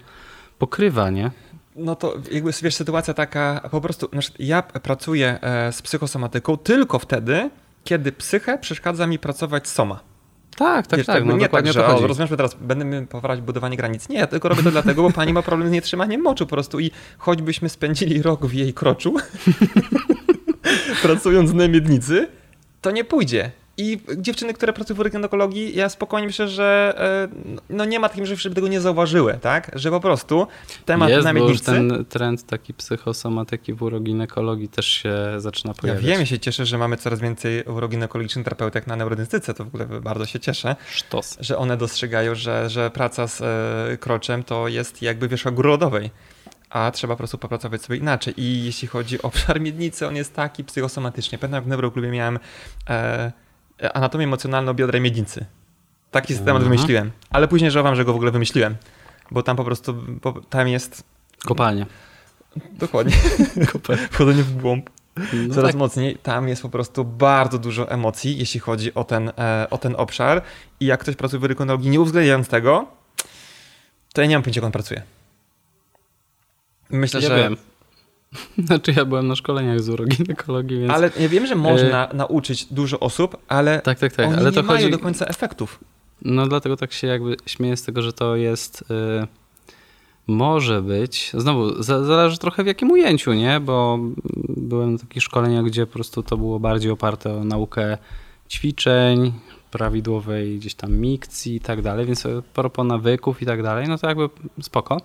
pokrywa, 0.59 1.09
nie? 1.09 1.31
No 1.75 1.95
to 1.95 2.13
jakby 2.31 2.51
wiesz, 2.63 2.75
sytuacja 2.75 3.13
taka, 3.13 3.69
po 3.71 3.81
prostu, 3.81 4.09
znaczy 4.11 4.31
ja 4.39 4.61
pracuję 4.61 5.39
e, 5.41 5.71
z 5.71 5.81
psychosomatyką 5.81 6.57
tylko 6.57 6.99
wtedy, 6.99 7.49
kiedy 7.83 8.11
psychę 8.11 8.57
przeszkadza 8.57 9.07
mi 9.07 9.19
pracować 9.19 9.67
soma. 9.67 9.99
Tak, 10.57 10.87
tak, 10.87 10.97
Wiesz, 10.97 11.07
tak. 11.07 11.25
No 11.25 11.33
nie 11.33 11.39
tak, 11.39 11.47
dokładnie 11.47 11.73
że 11.73 11.87
o 11.87 12.07
rozwiążmy 12.07 12.37
teraz, 12.37 12.57
będziemy 12.61 13.07
poprawiać 13.07 13.41
budowanie 13.45 13.77
granic. 13.77 14.09
Nie, 14.09 14.17
ja 14.17 14.27
tylko 14.27 14.49
robię 14.49 14.63
to 14.63 14.71
dlatego, 14.71 15.03
bo 15.03 15.11
pani 15.11 15.33
ma 15.33 15.41
problem 15.41 15.69
z 15.69 15.71
nietrzymaniem 15.71 16.21
moczu 16.21 16.45
po 16.45 16.49
prostu 16.49 16.79
i 16.79 16.91
choćbyśmy 17.17 17.69
spędzili 17.69 18.21
rok 18.21 18.45
w 18.45 18.53
jej 18.53 18.73
kroczu, 18.73 19.15
pracując 21.01 21.53
na 21.53 21.67
miednicy, 21.67 22.27
to 22.81 22.91
nie 22.91 23.03
pójdzie. 23.03 23.51
I 23.79 23.99
dziewczyny, 24.17 24.53
które 24.53 24.73
pracują 24.73 25.03
w 25.03 25.09
gynekologii, 25.09 25.75
ja 25.75 25.89
spokojnie 25.89 26.27
myślę, 26.27 26.47
że 26.47 26.93
e, 27.33 27.53
no 27.69 27.85
nie 27.85 27.99
ma 27.99 28.09
takim, 28.09 28.25
żeby 28.25 28.55
tego 28.55 28.67
nie 28.67 28.81
zauważyły, 28.81 29.33
tak? 29.41 29.71
Że 29.75 29.91
po 29.91 29.99
prostu 29.99 30.47
temat 30.85 31.09
Jest, 31.09 31.23
na 31.23 31.33
bo 31.33 31.39
już 31.39 31.47
miednicy... 31.47 31.65
ten 31.65 32.05
trend 32.05 32.45
taki 32.45 32.73
psychosomatyki 32.73 33.73
w 33.73 33.83
uroginekologii 33.83 34.69
też 34.69 34.85
się 34.85 35.15
zaczyna 35.37 35.73
Ja 35.75 35.81
pojawiać. 35.81 36.05
wiem, 36.05 36.19
ja 36.19 36.25
się 36.25 36.39
cieszę, 36.39 36.65
że 36.65 36.77
mamy 36.77 36.97
coraz 36.97 37.19
więcej 37.19 37.63
uroginekologicznych 37.63 38.45
terapeutek 38.45 38.87
na 38.87 38.95
neurodentstyce, 38.95 39.53
to 39.53 39.63
w 39.63 39.67
ogóle 39.67 39.85
bardzo 39.85 40.25
się 40.25 40.39
cieszę. 40.39 40.75
Sztos. 40.91 41.37
że 41.39 41.57
one 41.57 41.77
dostrzegają, 41.77 42.35
że, 42.35 42.69
że 42.69 42.91
praca 42.91 43.27
z 43.27 43.41
e, 43.41 43.97
kroczem 43.97 44.43
to 44.43 44.67
jest 44.67 45.01
jakby 45.01 45.27
wierzcha 45.27 45.51
góry 45.51 45.69
lodowej, 45.69 46.09
a 46.69 46.91
trzeba 46.91 47.13
po 47.13 47.17
prostu 47.17 47.37
popracować 47.37 47.81
sobie 47.81 47.99
inaczej. 47.99 48.33
I 48.37 48.65
jeśli 48.65 48.87
chodzi 48.87 49.21
o 49.21 49.25
obszar 49.27 49.61
miednicy, 49.61 50.07
on 50.07 50.15
jest 50.15 50.33
taki 50.35 50.63
psychosomatycznie. 50.63 51.37
Pamiętam, 51.37 51.57
jak 51.57 51.63
w 51.63 51.67
neuroklubie 51.67 52.09
miałem 52.11 52.39
e, 52.89 53.31
anatomię 53.93 54.23
emocjonalną 54.23 54.73
biodra 54.73 54.99
miednicy. 54.99 55.45
Taki 56.11 56.35
temat 56.35 56.49
Aha. 56.49 56.59
wymyśliłem, 56.59 57.11
ale 57.29 57.47
później 57.47 57.71
żałowałem, 57.71 57.95
że 57.95 58.05
go 58.05 58.13
w 58.13 58.15
ogóle 58.15 58.31
wymyśliłem, 58.31 58.75
bo 59.31 59.43
tam 59.43 59.57
po 59.57 59.63
prostu, 59.63 59.93
bo 60.21 60.41
tam 60.49 60.67
jest 60.67 61.03
Kopalnia. 61.45 61.85
dokładnie 62.71 63.13
Kopalnia. 63.73 64.07
wchodzenie 64.11 64.43
w 64.43 64.57
głąb 64.61 64.89
No 65.33 65.55
coraz 65.55 65.71
tak. 65.71 65.79
mocniej. 65.79 66.15
Tam 66.17 66.47
jest 66.47 66.61
po 66.61 66.69
prostu 66.69 67.05
bardzo 67.05 67.59
dużo 67.59 67.91
emocji, 67.91 68.37
jeśli 68.37 68.59
chodzi 68.59 68.93
o 68.93 69.03
ten, 69.03 69.31
e, 69.37 69.67
o 69.69 69.77
ten 69.77 69.95
obszar. 69.97 70.41
I 70.79 70.85
jak 70.85 70.99
ktoś 70.99 71.15
pracuje 71.15 71.39
w 71.39 71.43
rykonologii, 71.43 71.89
nie 71.89 72.01
uwzględniając 72.01 72.47
tego, 72.47 72.87
to 74.13 74.21
ja 74.21 74.27
nie 74.27 74.35
mam 74.35 74.43
pojęcia, 74.43 74.59
jak 74.59 74.65
on 74.65 74.71
pracuje. 74.71 75.01
Myślę, 76.89 77.21
ja 77.21 77.27
że. 77.27 77.37
wiem. 77.37 77.57
Znaczy 78.67 78.93
ja 78.97 79.05
byłem 79.05 79.27
na 79.27 79.35
szkoleniach 79.35 79.79
z 79.79 79.89
uroginekologii, 79.89 80.79
więc... 80.79 80.93
Ale 80.93 81.11
ja 81.19 81.29
wiem, 81.29 81.47
że 81.47 81.55
można 81.55 82.09
nauczyć 82.13 82.65
dużo 82.65 82.99
osób, 82.99 83.37
ale 83.47 83.81
tak, 83.81 83.99
tak, 83.99 84.13
tak. 84.13 84.27
oni 84.27 84.35
ale 84.35 84.49
nie 84.49 84.55
to 84.55 84.63
mają 84.63 84.79
chodzi... 84.79 84.91
do 84.91 84.99
końca 84.99 85.25
efektów. 85.25 85.79
No 86.21 86.47
dlatego 86.47 86.77
tak 86.77 86.93
się 86.93 87.07
jakby 87.07 87.37
śmieję 87.45 87.77
z 87.77 87.83
tego, 87.83 88.01
że 88.01 88.13
to 88.13 88.35
jest... 88.35 88.81
Y... 88.81 89.27
Może 90.29 90.81
być, 90.81 91.31
znowu 91.33 91.83
za, 91.83 92.03
zależy 92.03 92.37
trochę 92.37 92.63
w 92.63 92.67
jakim 92.67 92.91
ujęciu, 92.91 93.33
nie? 93.33 93.59
Bo 93.59 93.99
byłem 94.47 94.93
na 94.93 94.99
takich 94.99 95.23
szkoleniach, 95.23 95.65
gdzie 95.65 95.85
po 95.85 95.93
prostu 95.93 96.23
to 96.23 96.37
było 96.37 96.59
bardziej 96.59 96.91
oparte 96.91 97.33
o 97.33 97.43
naukę 97.43 97.97
ćwiczeń, 98.49 99.33
prawidłowej 99.71 100.59
gdzieś 100.59 100.75
tam 100.75 100.97
mikcji 100.97 101.55
i 101.55 101.59
tak 101.59 101.81
dalej, 101.81 102.05
więc 102.05 102.25
a 102.25 102.29
propos 102.53 102.85
nawyków 102.85 103.41
i 103.41 103.45
tak 103.45 103.63
dalej, 103.63 103.87
no 103.87 103.97
to 103.97 104.07
jakby 104.07 104.29
spoko. 104.61 105.01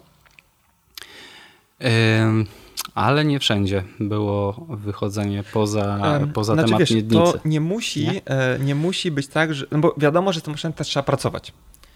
Ale 2.94 3.24
nie 3.24 3.38
wszędzie 3.38 3.84
było 4.00 4.66
wychodzenie 4.68 5.44
poza, 5.52 5.98
poza 6.34 6.54
znaczy, 6.54 6.66
temat 6.66 6.80
wiesz, 6.80 6.90
miednicy. 6.90 7.32
To 7.32 7.38
nie 7.44 7.60
musi, 7.60 8.06
Nie? 8.06 8.24
e, 8.24 8.58
nie 8.58 8.74
musi 8.74 9.10
być 9.10 9.28
tak, 9.28 9.54
że. 9.54 9.66
No 9.70 9.78
bo 9.78 9.94
wiadomo, 9.96 10.32
że 10.32 10.40
z 10.40 10.42
tym 10.42 10.54
też 10.54 10.86
trzeba 10.88 11.02
pracować. 11.02 11.52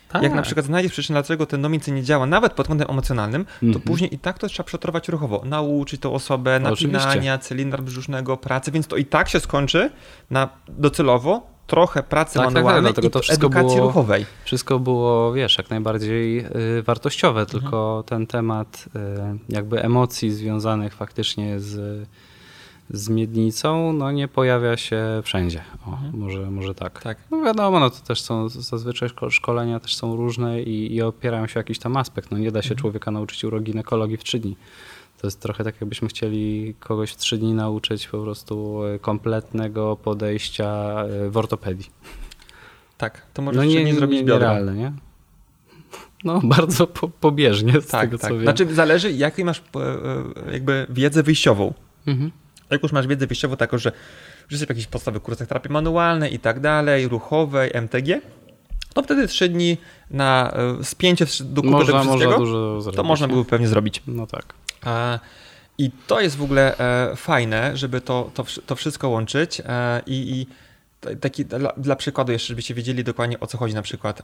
Tak. 0.09 0.23
Jak 0.23 0.35
na 0.35 0.43
przykład 0.43 0.67
znajdziesz 0.67 0.93
przyczynę, 0.93 1.17
dlaczego 1.21 1.47
ten 1.47 1.63
domicy 1.63 1.93
nie 1.93 2.03
działa, 2.03 2.27
nawet 2.27 2.53
pod 2.53 2.69
kątem 2.69 2.91
emocjonalnym, 2.91 3.45
to 3.45 3.67
Mhm. 3.67 3.85
później 3.85 4.15
i 4.15 4.19
tak 4.19 4.39
to 4.39 4.49
trzeba 4.49 4.65
przetorować 4.67 5.09
ruchowo. 5.09 5.43
Nauczyć 5.45 6.01
tą 6.01 6.13
osobę 6.15 6.61
Oczywiście. 6.65 7.07
napinania, 7.07 7.39
cylindra 7.39 7.83
brzusznego, 7.83 8.37
pracy, 8.37 8.71
więc 8.73 8.87
to 8.87 8.97
i 8.97 9.05
tak 9.05 9.29
się 9.29 9.41
skończy 9.41 9.91
na 10.31 10.49
docelowo 10.69 11.56
trochę 11.67 12.03
pracy 12.03 12.35
Tak, 12.35 12.43
tak, 12.45 12.55
tak, 12.55 12.65
manualnej 12.65 12.93
dlatego 12.93 13.21
i 13.21 13.23
to 13.23 13.33
edukacji 13.33 13.77
było- 13.77 13.87
ruchowej. 13.87 14.27
Wszystko 14.45 14.79
było, 14.79 15.33
wiesz, 15.33 15.59
jak 15.59 15.71
najbardziej 15.71 16.39
y, 16.79 16.83
wartościowe, 16.83 17.47
tylko 17.47 18.05
ten 18.07 18.27
temat 18.27 18.85
y, 18.97 18.99
jakby 19.49 19.83
emocji 19.83 20.31
związanych 20.33 20.95
faktycznie 20.95 21.61
z, 21.61 22.09
z 22.91 23.09
miednicą, 23.09 23.93
no 23.93 24.11
nie 24.13 24.29
pojawia 24.29 24.77
się 24.77 25.03
wszędzie. 25.23 25.61
O, 25.87 25.99
może, 26.13 26.51
może 26.51 26.75
tak. 26.75 27.03
Tak. 27.03 27.19
No 27.31 27.43
wiadomo, 27.45 27.81
no 27.81 27.91
to 27.91 27.97
też 28.07 28.21
są 28.21 28.49
zazwyczaj 28.49 29.09
szko- 29.09 29.31
szkolenia 29.31 29.81
też 29.81 29.97
są 29.97 30.17
różne 30.17 30.63
i, 30.63 30.95
i 30.95 31.03
opierają 31.03 31.47
się 31.47 31.55
o 31.55 31.61
jakiś 31.61 31.79
tam 31.79 31.97
aspekt. 31.97 32.31
No 32.31 32.39
nie 32.39 32.51
da 32.53 32.63
się 32.63 32.75
człowieka 32.75 33.11
nauczyć 33.11 33.45
uroginekologii 33.45 34.17
w 34.17 34.25
trzy 34.25 34.39
dni. 34.39 34.57
To 35.21 35.27
jest 35.27 35.41
trochę 35.41 35.65
tak, 35.65 35.81
jakbyśmy 35.81 36.09
chcieli 36.09 36.75
kogoś 36.81 37.11
w 37.11 37.17
trzy 37.17 37.39
dni 37.39 37.55
nauczyć 37.55 38.09
po 38.09 38.19
prostu 38.23 38.85
y, 38.85 38.99
kompletnego 38.99 39.97
podejścia 39.97 40.95
y, 41.27 41.31
w 41.31 41.37
ortopedii. 41.37 41.91
Tak, 42.99 43.27
to 43.35 43.43
możesz 43.43 43.57
No 43.57 43.65
nie, 43.65 43.85
nie, 43.85 43.95
zrobić 43.95 44.19
nie, 44.19 44.25
biodra. 44.25 44.61
nie? 44.61 44.93
No, 46.25 46.41
bardzo 46.57 46.87
po, 46.87 47.09
pobieżnie 47.09 47.81
z 47.81 47.87
Tak, 47.87 48.01
tego, 48.01 48.19
tak. 48.19 48.31
co 48.31 48.35
wiem. 48.35 48.43
Znaczy 48.45 48.75
zależy, 48.75 49.13
jaką 49.13 49.45
masz 49.45 49.59
e, 49.77 49.81
e, 50.49 50.53
jakby 50.53 50.87
wiedzę 50.91 51.23
wyjściową. 51.23 51.75
Mhm. 52.07 52.31
Jak 52.71 52.83
już 52.83 52.93
masz 52.93 53.07
wiedzę 53.07 53.27
wyjściową 53.27 53.57
taką, 53.57 53.79
że 53.79 53.93
że 54.49 54.55
jesteś 54.55 54.67
w 54.67 54.71
jakichś 54.71 54.87
podstawowych 54.87 55.23
kursach 55.23 55.49
terapii 55.49 55.73
manualnej 55.73 56.35
i 56.35 56.39
tak 56.39 56.61
dalej, 56.61 57.09
ruchowej, 57.09 57.71
MTG, 57.75 58.21
to 58.95 59.03
wtedy 59.03 59.29
trzy 59.29 59.49
dni 59.49 59.77
na 60.11 60.53
e, 60.81 60.85
spięcie 60.85 61.27
do 61.41 61.63
kupy 61.63 61.73
Można, 61.73 62.05
można 62.05 62.37
dużo 62.39 62.81
zrobić. 62.81 62.97
to 62.97 63.05
można 63.05 63.27
nie? 63.27 63.33
było 63.33 63.45
pewnie 63.45 63.69
zrobić. 63.69 64.03
No 64.07 64.27
tak. 64.27 64.55
E, 64.87 65.19
I 65.79 65.91
to 66.07 66.21
jest 66.21 66.37
w 66.37 66.43
ogóle 66.43 66.79
e, 66.79 67.17
fajne, 67.17 67.77
żeby 67.77 68.01
to, 68.01 68.31
to, 68.35 68.45
to 68.67 68.77
wszystko 68.77 69.09
łączyć 69.09 69.63
e, 69.65 70.03
i, 70.07 70.31
i 70.41 70.47
taki, 71.17 71.45
dla, 71.45 71.73
dla 71.77 71.97
przykładu 71.97 72.33
jeszcze, 72.33 72.49
żebyście 72.49 72.75
wiedzieli 72.75 73.05
dokładnie 73.05 73.41
o 73.41 73.47
co 73.47 73.59
chodzi 73.59 73.75
na 73.75 73.83
przykład. 73.83 74.23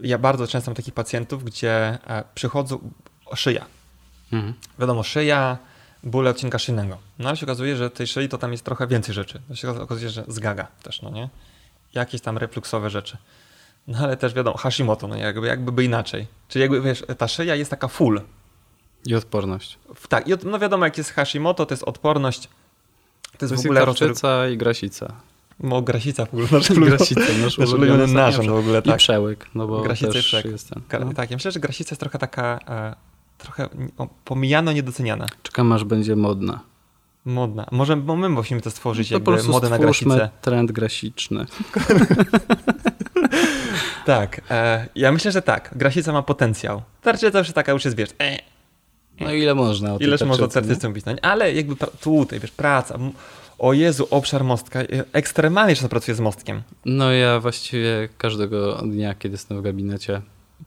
ja 0.00 0.18
bardzo 0.18 0.46
często 0.46 0.70
mam 0.70 0.76
takich 0.76 0.94
pacjentów, 0.94 1.44
gdzie 1.44 1.98
przychodzą 2.34 2.90
szyja. 3.34 3.64
Mhm. 4.32 4.54
Wiadomo, 4.78 5.02
szyja, 5.02 5.58
bóle 6.02 6.30
odcinka 6.30 6.58
szyjnego. 6.58 6.98
No 7.18 7.28
ale 7.28 7.36
się 7.36 7.46
okazuje, 7.46 7.76
że 7.76 7.90
tej 7.90 8.06
szyi 8.06 8.28
to 8.28 8.38
tam 8.38 8.52
jest 8.52 8.64
trochę 8.64 8.86
więcej 8.86 9.14
rzeczy. 9.14 9.40
To 9.48 9.54
się 9.54 9.70
okazuje, 9.70 10.10
że 10.10 10.24
zgaga 10.28 10.66
też, 10.82 11.02
no 11.02 11.10
nie? 11.10 11.28
Jakieś 11.94 12.20
tam 12.20 12.38
refluksowe 12.38 12.90
rzeczy. 12.90 13.16
No 13.88 13.98
ale 13.98 14.16
też 14.16 14.34
wiadomo, 14.34 14.56
Hashimoto, 14.56 15.08
no 15.08 15.16
jakby, 15.16 15.46
jakby 15.46 15.72
by 15.72 15.84
inaczej. 15.84 16.26
Czyli 16.48 16.62
jakby, 16.62 16.80
wiesz, 16.80 17.04
ta 17.18 17.28
szyja 17.28 17.54
jest 17.54 17.70
taka 17.70 17.88
full. 17.88 18.20
I 19.06 19.14
odporność. 19.14 19.78
Tak, 20.08 20.28
i 20.28 20.32
od, 20.32 20.44
no 20.44 20.58
wiadomo, 20.58 20.84
jak 20.84 20.98
jest 20.98 21.10
Hashimoto, 21.12 21.66
to 21.66 21.74
jest 21.74 21.84
odporność. 21.84 22.48
To 23.38 23.44
jest 23.46 23.54
To 23.54 23.62
w 23.62 23.64
ogóle 23.64 23.82
i 23.82 23.84
tarczyca 23.84 24.48
i 24.48 24.56
grasica. 24.56 25.12
No, 25.60 25.82
grasica 25.82 26.26
w 26.26 26.28
ogóle. 26.34 26.48
Nasz 26.52 26.72
Grasica, 26.72 27.20
nasz 27.42 27.58
ulubiony 27.58 28.06
narząd 28.06 28.48
w 28.48 28.54
ogóle, 28.54 28.78
I 28.78 28.82
tak. 28.82 28.96
przełyk, 28.96 29.46
no 29.54 29.66
bo 29.66 29.82
Grasica 29.82 30.10
i 30.10 30.12
też 30.12 30.26
przełyk. 30.26 30.46
jest 30.46 30.70
ten. 30.70 31.04
No. 31.04 31.12
Tak, 31.14 31.30
ja 31.30 31.36
myślę, 31.36 31.52
że 31.52 31.60
grasica 31.60 31.92
jest 31.92 32.00
trochę 32.00 32.18
taka, 32.18 32.58
e, 32.68 32.94
trochę 33.38 33.68
pomijano, 34.24 34.72
niedoceniana. 34.72 35.26
Czekam 35.42 35.72
aż 35.72 35.84
będzie 35.84 36.16
modna. 36.16 36.60
Modna. 37.24 37.66
Może 37.72 37.96
bo 37.96 38.16
my 38.16 38.28
musimy 38.28 38.60
to 38.60 38.70
stworzyć, 38.70 39.08
to 39.08 39.20
po 39.20 39.32
jakby 39.32 39.48
modę 39.48 39.68
na 39.70 39.78
grasicę. 39.78 40.30
trend 40.40 40.72
grasiczny. 40.72 41.46
Tak, 44.04 44.40
e, 44.50 44.88
ja 44.94 45.12
myślę, 45.12 45.32
że 45.32 45.42
tak. 45.42 45.70
Grasica 45.76 46.12
ma 46.12 46.22
potencjał. 46.22 46.82
Tarczyca 47.02 47.38
już 47.38 47.52
taka 47.52 47.72
już 47.72 47.84
jest, 47.84 47.96
wiesz, 47.96 48.10
e, 48.20 48.38
No 49.20 49.32
ile 49.32 49.54
można 49.54 49.94
o 49.94 49.98
ileż 49.98 50.20
można 50.22 50.46
nie? 50.46 50.52
tarczycą 50.52 50.92
pisać. 50.94 51.18
Ale 51.22 51.52
jakby 51.52 51.74
tutaj, 52.00 52.40
wiesz, 52.40 52.50
praca. 52.50 52.98
O 53.58 53.72
Jezu, 53.72 54.06
obszar 54.10 54.44
mostka. 54.44 54.80
e, 54.80 54.86
Ekstremalnie 55.12 55.74
często 55.74 55.88
pracuję 55.88 56.14
z 56.14 56.20
mostkiem. 56.20 56.62
No 56.84 57.12
ja 57.12 57.40
właściwie 57.40 58.08
każdego 58.18 58.74
dnia, 58.74 59.14
kiedy 59.14 59.34
jestem 59.34 59.58
w 59.58 59.62
gabinecie, 59.62 60.20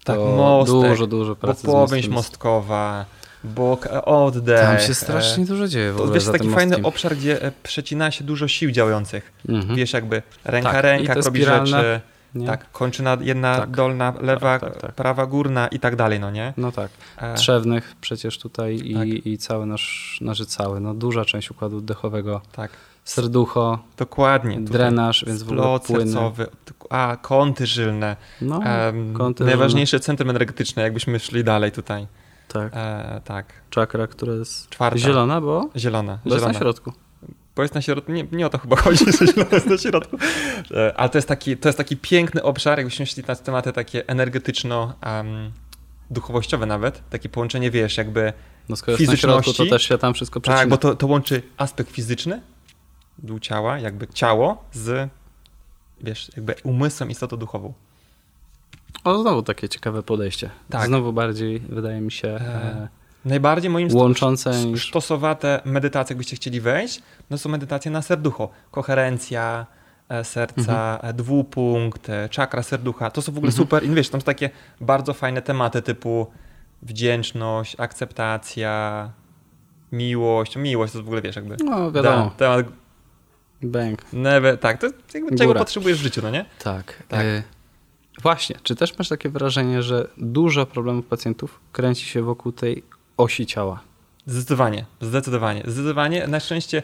Tak, 0.04 0.18
mostek, 0.20 0.90
dużo, 0.90 1.08
dużo 1.08 1.30
Bo 1.30 1.36
pracy 1.36 1.62
z 1.62 1.66
powieść 1.66 2.08
mostkowa, 2.08 3.06
bok, 3.44 3.86
e, 3.86 4.06
oddech. 4.06 4.60
Tam 4.60 4.80
się 4.80 4.92
e, 4.92 4.96
strasznie 4.96 5.46
dużo 5.46 5.68
dzieje 5.68 5.92
w 5.92 5.98
To 5.98 6.04
ogóle 6.04 6.20
wiesz, 6.20 6.26
taki 6.32 6.50
fajny 6.50 6.70
mostkiem. 6.72 6.86
obszar, 6.86 7.16
gdzie 7.16 7.42
e, 7.44 7.52
przecina 7.64 8.12
się 8.12 8.24
dużo 8.24 8.48
sił 8.48 8.72
działających. 8.72 9.32
Mhm. 9.50 9.76
Wiesz, 9.76 9.94
jakby 9.94 10.22
ręka, 10.46 10.72
Tak, 10.72 10.84
ręka 10.84 11.14
robi 11.14 11.44
rzeczy. 11.44 12.02
Nie? 12.36 12.48
Tak, 12.48 12.72
kończyna 12.72 13.18
jedna 13.22 13.58
Tak. 13.58 13.72
dolna, 13.72 14.14
lewa, 14.22 14.60
Tak, 14.60 14.74
tak, 14.74 14.82
tak. 14.82 14.96
prawa 14.96 15.26
górna 15.26 15.68
i 15.68 15.80
tak 15.80 15.96
dalej, 15.96 16.20
no 16.20 16.32
nie? 16.32 16.54
No 16.58 16.72
tak. 16.72 16.92
E, 17.18 17.34
Trzewnych 17.36 17.96
przecież 18.02 18.38
tutaj 18.40 18.76
i, 18.84 18.94
Tak. 18.94 19.08
i 19.08 19.38
cały 19.38 19.66
nasz, 19.66 20.18
znaczy 20.22 20.46
cały, 20.46 20.80
no 20.80 20.94
duża 20.94 21.26
część 21.26 21.52
układu 21.52 21.78
oddechowego, 21.78 22.42
tak, 22.52 22.72
serducho, 23.04 23.80
dokładnie. 23.98 24.60
drenaż, 24.62 25.24
więc 25.28 25.44
w 25.44 25.52
ogóle 25.52 25.80
płyny. 25.80 26.12
sercowy, 26.12 26.48
a, 26.90 27.18
kąty 27.22 27.66
żylne. 27.66 28.16
No, 28.42 28.64
Em, 28.64 29.14
kąty 29.14 29.46
najważniejsze 29.46 30.00
centrum 30.00 30.30
energetyczne, 30.30 30.84
jakbyśmy 30.84 31.20
szli 31.20 31.44
dalej 31.44 31.72
tutaj. 31.72 32.08
tak. 32.48 32.72
E, 32.76 33.22
tak, 33.26 33.46
Czakra, 33.70 34.08
która 34.08 34.34
jest 34.34 34.70
czwarta. 34.70 34.98
zielona, 35.00 35.42
bo, 35.42 35.70
Zielona. 35.78 36.20
bo 36.26 36.30
jest 36.30 36.42
zielona. 36.42 36.54
na 36.54 36.60
środku. 36.60 36.94
Bo 37.56 37.62
jest 37.62 37.76
na 37.76 37.82
środku, 37.82 38.12
nie, 38.12 38.24
nie 38.32 38.46
o 38.46 38.50
to 38.50 38.58
chyba 38.58 38.76
chodzi, 38.76 39.06
że 39.20 39.28
zielona 39.28 39.50
jest 39.52 39.68
na 39.68 39.78
środku. 39.78 40.18
E, 40.72 40.94
Ale 40.98 41.10
to 41.10 41.18
jest, 41.18 41.28
taki, 41.28 41.58
to 41.58 41.70
jest 41.70 41.78
taki 41.78 41.98
piękny 41.98 42.44
obszar, 42.44 42.78
jakbyśmy 42.78 43.06
szli 43.06 43.24
na 43.28 43.36
tematy 43.36 43.74
takie 43.74 44.08
energetyczno 44.08 44.94
um, 45.06 45.52
duchowościowe 46.12 46.66
nawet, 46.66 47.10
takie 47.10 47.30
połączenie, 47.30 47.72
wiesz, 47.72 47.98
jakby 47.98 48.34
No 48.70 48.76
skoro 48.76 48.98
na 48.98 48.98
środku, 48.98 49.18
to 49.18 49.42
Fizyczności. 49.42 49.70
też 49.70 49.84
się 49.84 49.98
tam 49.98 50.14
wszystko 50.14 50.42
przecina. 50.42 50.60
Tak, 50.60 50.70
bo 50.70 50.78
to, 50.78 50.96
to 50.96 51.08
łączy 51.08 51.42
aspekt 51.58 51.92
fizyczny, 51.92 52.42
dół 53.18 53.40
ciała, 53.40 53.80
jakby 53.80 54.08
ciało 54.08 54.64
z 54.72 55.10
wiesz, 56.04 56.32
jakby 56.36 56.56
umysłem, 56.64 57.12
istotą 57.12 57.38
duchową. 57.38 57.74
O, 59.04 59.22
znowu 59.22 59.44
takie 59.44 59.70
ciekawe 59.70 60.04
podejście. 60.04 60.50
Tak. 60.70 60.86
Znowu 60.88 61.14
bardziej, 61.14 61.60
wydaje 61.60 62.02
mi 62.02 62.12
się, 62.12 62.28
E, 62.28 62.40
e, 62.40 62.88
Najbardziej 63.26 63.70
moim 63.72 63.96
łączące 63.96 64.66
niż... 64.66 64.82
sztosowate 64.82 65.62
medytacje, 65.66 66.14
jakbyście 66.14 66.36
chcieli 66.36 66.62
wejść, 66.62 67.02
no 67.30 67.38
są 67.38 67.50
medytacje 67.50 67.92
na 67.92 68.02
serducho. 68.02 68.50
Koherencja 68.72 69.66
e, 70.10 70.24
serca, 70.24 71.00
e, 71.02 71.14
dwupunkt, 71.14 72.10
e, 72.10 72.30
czakra 72.30 72.64
serducha. 72.64 73.12
To 73.12 73.22
są 73.22 73.32
w 73.32 73.38
ogóle 73.38 73.50
Mhm. 73.52 73.64
super. 73.66 73.84
I 73.84 73.90
wiesz, 73.90 74.10
tam 74.10 74.22
są 74.22 74.26
takie 74.26 74.50
bardzo 74.82 75.14
fajne 75.14 75.42
tematy 75.42 75.82
typu 75.82 76.28
wdzięczność, 76.82 77.76
akceptacja, 77.80 79.10
miłość. 79.92 80.56
Miłość 80.58 80.94
to 80.94 81.00
w 81.04 81.06
ogóle, 81.06 81.22
wiesz, 81.22 81.36
jakby 81.36 81.56
No, 81.66 81.92
wiadomo, 81.92 82.24
da, 82.26 82.30
temat 82.30 82.66
bank. 83.64 84.14
never, 84.14 84.58
tak, 84.60 84.82
to 84.82 84.88
jakby 85.14 85.36
czego 85.36 85.54
potrzebujesz 85.54 86.00
w 86.00 86.04
życiu, 86.04 86.22
no 86.24 86.30
nie? 86.30 86.46
Tak. 86.64 87.04
Tak. 87.08 87.22
E, 87.22 87.44
właśnie, 88.22 88.56
czy 88.64 88.76
też 88.76 88.98
masz 88.98 89.10
takie 89.10 89.30
wrażenie, 89.30 89.84
że 89.84 90.08
dużo 90.18 90.66
problemów 90.66 91.06
pacjentów 91.06 91.60
kręci 91.72 92.06
się 92.06 92.22
wokół 92.22 92.52
tej 92.52 92.84
osi 93.22 93.46
ciała? 93.46 93.80
Zdecydowanie, 94.26 94.86
zdecydowanie, 95.02 95.62
zdecydowanie. 95.66 96.28
Na 96.28 96.40
szczęście, 96.40 96.84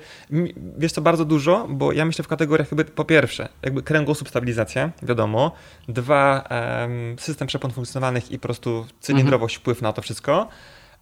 wiesz 0.77 0.91
co, 0.91 1.01
bardzo 1.01 1.25
dużo, 1.25 1.67
bo 1.69 1.91
ja 1.91 2.05
myślę 2.05 2.23
w 2.23 2.27
kategoriach 2.27 2.67
jakby 2.71 2.85
po 2.85 3.05
pierwsze, 3.05 3.49
jakby 3.63 3.83
kręgosłup 3.83 4.29
stabilizacja, 4.29 4.91
wiadomo. 5.03 5.51
Dwa, 5.87 6.41
em, 6.49 7.15
system 7.19 7.47
przepon 7.47 7.71
funkcjonalnych 7.71 8.31
i 8.31 8.39
po 8.39 8.43
prostu 8.43 8.85
cylindrowość, 8.99 9.55
wpływ 9.55 9.81
na 9.81 9.93
to 9.93 10.01
wszystko. 10.01 10.47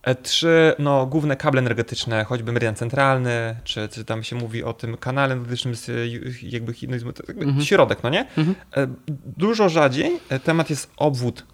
E, 0.04 0.15
Trzy, 0.15 0.74
no 0.80 1.06
główne 1.06 1.36
kable 1.36 1.60
energetyczne, 1.60 2.24
choćby 2.24 2.52
meridian 2.52 2.76
centralny, 2.76 3.56
czy, 3.63 3.89
czy 3.89 4.06
tam 4.06 4.24
się 4.24 4.36
mówi 4.36 4.63
o 4.63 4.74
tym 4.74 4.98
kanale 4.98 5.34
energetycznym 5.34 5.76
z 5.76 5.91
jakby 6.41 6.74
to 7.13 7.24
jakby 7.28 7.43
Mhm. 7.45 7.65
środek, 7.65 8.04
no 8.04 8.10
nie? 8.10 8.26
Mhm. 8.38 8.56
E, 8.78 8.88
Dużo 9.38 9.69
rzadziej 9.69 10.19
e, 10.30 10.39
temat 10.39 10.69
jest 10.69 10.91
obwód 10.98 11.45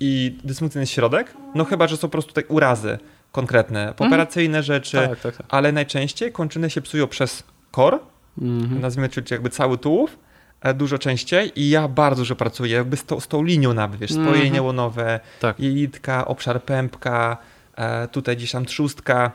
i 0.00 0.38
dysfunkcyjny 0.44 0.86
środek, 0.86 1.34
no 1.54 1.64
chyba, 1.64 1.86
że 1.86 1.96
są 1.96 2.00
po 2.00 2.08
prostu 2.08 2.28
tutaj 2.28 2.44
urazy 2.48 2.98
konkretne, 3.34 3.94
pooperacyjne 3.96 4.62
rzeczy, 4.62 4.96
Tak, 5.08 5.20
tak, 5.20 5.36
tak. 5.36 5.46
ale 5.48 5.72
najczęściej 5.72 6.32
kończyny 6.32 6.70
się 6.70 6.80
psują 6.80 7.06
przez 7.06 7.42
kor, 7.70 7.98
Mhm. 8.42 8.80
nazwijmy 8.80 9.08
to 9.08 9.20
jakby 9.30 9.50
cały 9.50 9.78
tułów, 9.78 10.18
e, 10.60 10.74
dużo 10.74 10.98
częściej 10.98 11.60
i 11.60 11.70
ja 11.70 11.88
bardzo 11.88 12.20
dużo 12.20 12.36
pracuję 12.36 12.72
jakby 12.76 12.96
z, 12.96 13.04
tą- 13.04 13.20
z 13.20 13.28
tą 13.28 13.42
linią 13.42 13.74
nawet, 13.74 14.00
wiesz, 14.00 14.10
Mhm. 14.10 14.28
spojenie 14.28 14.62
łonowe, 14.62 15.20
Tak. 15.40 15.60
jelitka, 15.60 16.24
obszar 16.24 16.62
pępka, 16.62 17.36
e, 17.76 18.08
tutaj 18.08 18.36
gdzieś 18.36 18.50
tam 18.52 18.64
trzustka, 18.64 19.30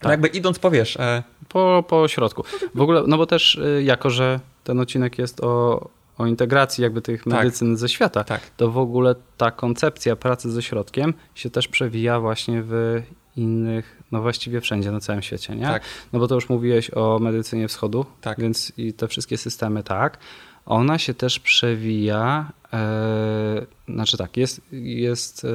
Tak. 0.00 0.10
jakby 0.10 0.28
idąc 0.28 0.58
po, 0.58 0.70
wiesz, 0.70 0.96
e, 0.96 1.22
Po, 1.48 1.84
po 1.88 2.08
środku. 2.08 2.44
W 2.74 2.80
ogóle, 2.80 3.02
no 3.06 3.16
bo 3.18 3.26
też 3.26 3.60
jako, 3.82 4.10
że 4.10 4.40
ten 4.64 4.80
odcinek 4.80 5.18
jest 5.18 5.40
o, 5.44 5.88
o 6.18 6.26
integracji 6.26 6.82
jakby 6.82 7.02
tych 7.02 7.24
Tak. 7.24 7.32
medycyn 7.32 7.76
ze 7.76 7.88
świata, 7.88 8.24
tak, 8.24 8.40
to 8.56 8.70
w 8.70 8.78
ogóle 8.78 9.14
ta 9.36 9.50
koncepcja 9.50 10.16
pracy 10.16 10.50
ze 10.50 10.62
środkiem 10.62 11.14
się 11.34 11.50
też 11.50 11.68
przewija 11.68 12.20
właśnie 12.20 12.62
w 12.66 13.02
innych, 13.40 14.02
no 14.12 14.22
właściwie 14.22 14.60
wszędzie 14.60 14.90
na 14.92 15.00
całym 15.00 15.22
świecie, 15.22 15.56
nie? 15.56 15.62
tak, 15.62 15.82
No 16.12 16.18
bo 16.18 16.28
to 16.28 16.34
już 16.34 16.48
mówiłeś 16.48 16.90
o 16.94 17.18
medycynie 17.18 17.68
wschodu, 17.68 18.06
tak. 18.20 18.40
więc 18.40 18.72
i 18.76 18.92
te 18.92 19.08
wszystkie 19.08 19.38
systemy 19.38 19.82
tak. 19.82 20.18
Ona 20.66 20.98
się 20.98 21.14
też 21.14 21.40
przewija, 21.40 22.52
e, 22.72 23.66
znaczy 23.88 24.16
tak, 24.16 24.36
jest, 24.36 24.60
jest 24.72 25.46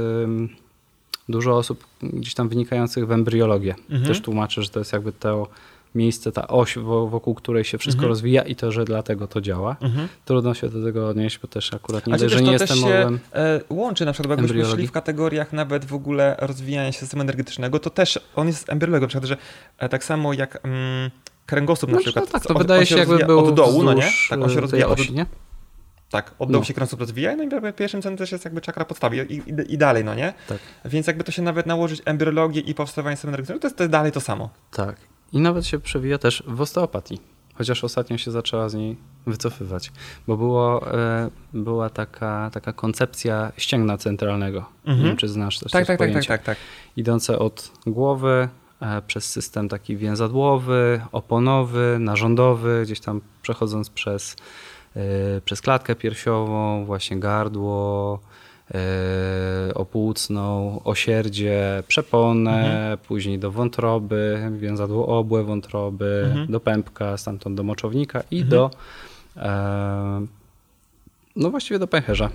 dużo 1.29 1.57
osób 1.57 1.87
gdzieś 2.01 2.33
tam 2.33 2.49
wynikających 2.49 3.07
w 3.07 3.11
embryologię. 3.11 3.75
Mhm. 3.89 4.05
Też 4.05 4.21
tłumaczy, 4.21 4.63
że 4.63 4.69
to 4.69 4.79
jest 4.79 4.93
jakby 4.93 5.11
to 5.11 5.47
miejsce, 5.95 6.31
ta 6.31 6.47
oś, 6.47 6.77
wo- 6.77 7.07
wokół 7.07 7.35
której 7.35 7.63
się 7.63 7.77
wszystko 7.77 7.99
Mhm. 7.99 8.09
rozwija 8.09 8.41
i 8.43 8.55
to, 8.55 8.71
że 8.71 8.85
dlatego 8.85 9.27
to 9.27 9.41
działa. 9.41 9.75
Mhm. 9.81 10.07
Trudno 10.25 10.53
się 10.53 10.69
do 10.69 10.83
tego 10.83 11.07
odnieść, 11.07 11.39
bo 11.39 11.47
też 11.47 11.73
akurat 11.73 12.07
nie 12.07 12.13
A 12.13 12.17
czy 12.17 12.23
dość, 12.23 12.33
też 12.35 12.39
że 12.43 12.45
nie 12.45 12.51
jestem 12.51 12.77
się 12.77 13.17
e, 13.33 13.61
łączy, 13.69 14.05
na 14.05 14.13
przykład 14.13 14.39
jakbyśmy 14.39 14.65
szli 14.65 14.87
w 14.87 14.91
kategoriach 14.91 15.53
nawet 15.53 15.85
w 15.85 15.93
ogóle 15.93 16.35
rozwijania 16.39 16.91
się 16.91 16.99
systemu 16.99 17.21
energetycznego, 17.21 17.79
to 17.79 17.89
też 17.89 18.19
on 18.35 18.47
jest 18.47 18.69
embriologiem, 18.69 19.01
na 19.03 19.07
przykład, 19.07 19.27
że 19.29 19.37
e, 19.77 19.89
tak 19.89 20.03
samo 20.03 20.33
jak 20.33 20.59
mm, 20.65 21.11
kręgosłup 21.45 21.91
na 21.91 21.95
No, 21.97 22.01
przykład. 22.01 22.25
no 22.25 22.31
tak, 22.31 22.43
to 22.43 22.53
on- 22.53 22.61
wydaje 22.61 22.85
się 22.85 22.97
jakby 22.97 23.17
był 23.25 23.39
od 23.39 23.55
dołu, 23.55 23.83
no 23.83 23.93
nie? 23.93 24.09
Tak, 24.29 24.41
on 24.41 24.49
się 24.49 24.57
e, 24.57 24.61
rozwija 24.61 24.87
od, 24.87 24.99
osi, 24.99 25.13
nie? 25.13 25.25
tak, 26.09 26.35
od 26.39 26.51
dołu 26.51 26.61
No. 26.61 26.65
się 26.65 26.73
kręgosłup 26.73 26.99
rozwija, 26.99 27.35
no 27.35 27.43
i 27.43 27.73
pierwszym 27.73 28.01
centrum 28.01 28.17
też 28.17 28.31
jest 28.31 28.45
jakby 28.45 28.61
czakra 28.61 28.85
podstawy 28.85 29.17
i, 29.17 29.35
i, 29.35 29.73
i 29.73 29.77
dalej, 29.77 30.03
no 30.03 30.15
nie? 30.15 30.33
Tak. 30.49 30.57
Więc 30.85 31.07
jakby 31.07 31.23
to 31.23 31.31
się 31.31 31.41
nawet 31.41 31.65
nałożyć 31.65 32.01
embriologię 32.05 32.61
i 32.61 32.73
powstawanie 32.73 33.15
systemu 33.15 33.29
energetycznego, 33.29 33.59
to 33.61 33.67
jest, 33.67 33.77
to 33.77 33.83
jest 33.83 33.91
dalej 33.91 34.11
to 34.11 34.21
samo. 34.21 34.49
Tak. 34.71 34.95
I 35.33 35.39
nawet 35.39 35.65
się 35.65 35.79
przewija 35.79 36.17
też 36.17 36.43
w 36.47 36.61
osteopatii. 36.61 37.19
Chociaż 37.55 37.83
ostatnio 37.83 38.17
się 38.17 38.31
zaczęła 38.31 38.69
z 38.69 38.73
niej 38.73 38.97
wycofywać, 39.27 39.91
bo 40.27 40.37
było, 40.37 40.91
e, 40.93 41.29
była 41.53 41.89
taka, 41.89 42.49
taka 42.53 42.73
koncepcja 42.73 43.51
ścięgna 43.57 43.97
centralnego. 43.97 44.65
Nie 44.85 44.91
Mhm. 44.91 45.07
wiem, 45.07 45.17
czy 45.17 45.27
znasz 45.27 45.59
też 45.59 45.71
Tak, 45.71 45.81
tak, 45.81 45.87
tak, 45.87 45.97
tak, 45.97 46.09
pojęcie. 46.09 46.27
tak, 46.27 46.43
tak. 46.43 46.57
Idące 46.97 47.39
od 47.39 47.71
głowy 47.87 48.49
e, 48.81 49.01
przez 49.01 49.25
system 49.31 49.69
taki 49.69 49.97
więzadłowy, 49.97 51.01
oponowy, 51.11 51.97
narządowy, 51.99 52.81
gdzieś 52.85 52.99
tam 52.99 53.21
przechodząc 53.41 53.89
przez, 53.89 54.35
e, 54.95 55.41
przez 55.45 55.61
klatkę 55.61 55.95
piersiową, 55.95 56.85
właśnie 56.85 57.19
gardło, 57.19 58.19
opłucną, 59.75 60.79
osierdzie, 60.83 61.83
przeponę, 61.87 62.97
później 63.07 63.39
do 63.39 63.51
wątroby, 63.51 64.51
więzadło 64.57 65.07
obłe 65.19 65.43
wątroby, 65.43 66.23
Mhm. 66.27 66.47
do 66.51 66.59
pępka, 66.59 67.17
stamtąd 67.17 67.57
do 67.57 67.63
moczownika 67.63 68.23
i 68.31 68.41
Mhm. 68.41 68.49
do 68.49 68.71
e, 69.37 70.25
no 71.35 71.49
właściwie 71.51 71.79
do 71.79 71.87
pęcherza. 71.87 72.29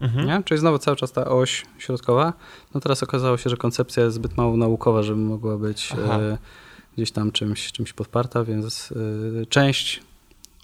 Mhm. 0.00 0.26
Nie? 0.26 0.42
Czyli 0.44 0.60
znowu 0.60 0.78
cały 0.78 0.96
czas 0.96 1.12
ta 1.12 1.24
oś 1.28 1.64
środkowa. 1.78 2.32
No 2.74 2.80
teraz 2.80 3.02
okazało 3.02 3.36
się, 3.36 3.50
że 3.50 3.56
koncepcja 3.56 4.02
jest 4.04 4.16
zbyt 4.16 4.36
mało 4.36 4.56
naukowa, 4.56 5.02
żeby 5.02 5.20
mogła 5.20 5.56
być 5.56 5.92
e, 6.10 6.38
gdzieś 6.96 7.10
tam 7.10 7.32
czymś, 7.32 7.72
czymś 7.72 7.92
podparta, 7.92 8.44
więc 8.44 8.92
e, 9.42 9.46
część 9.46 10.02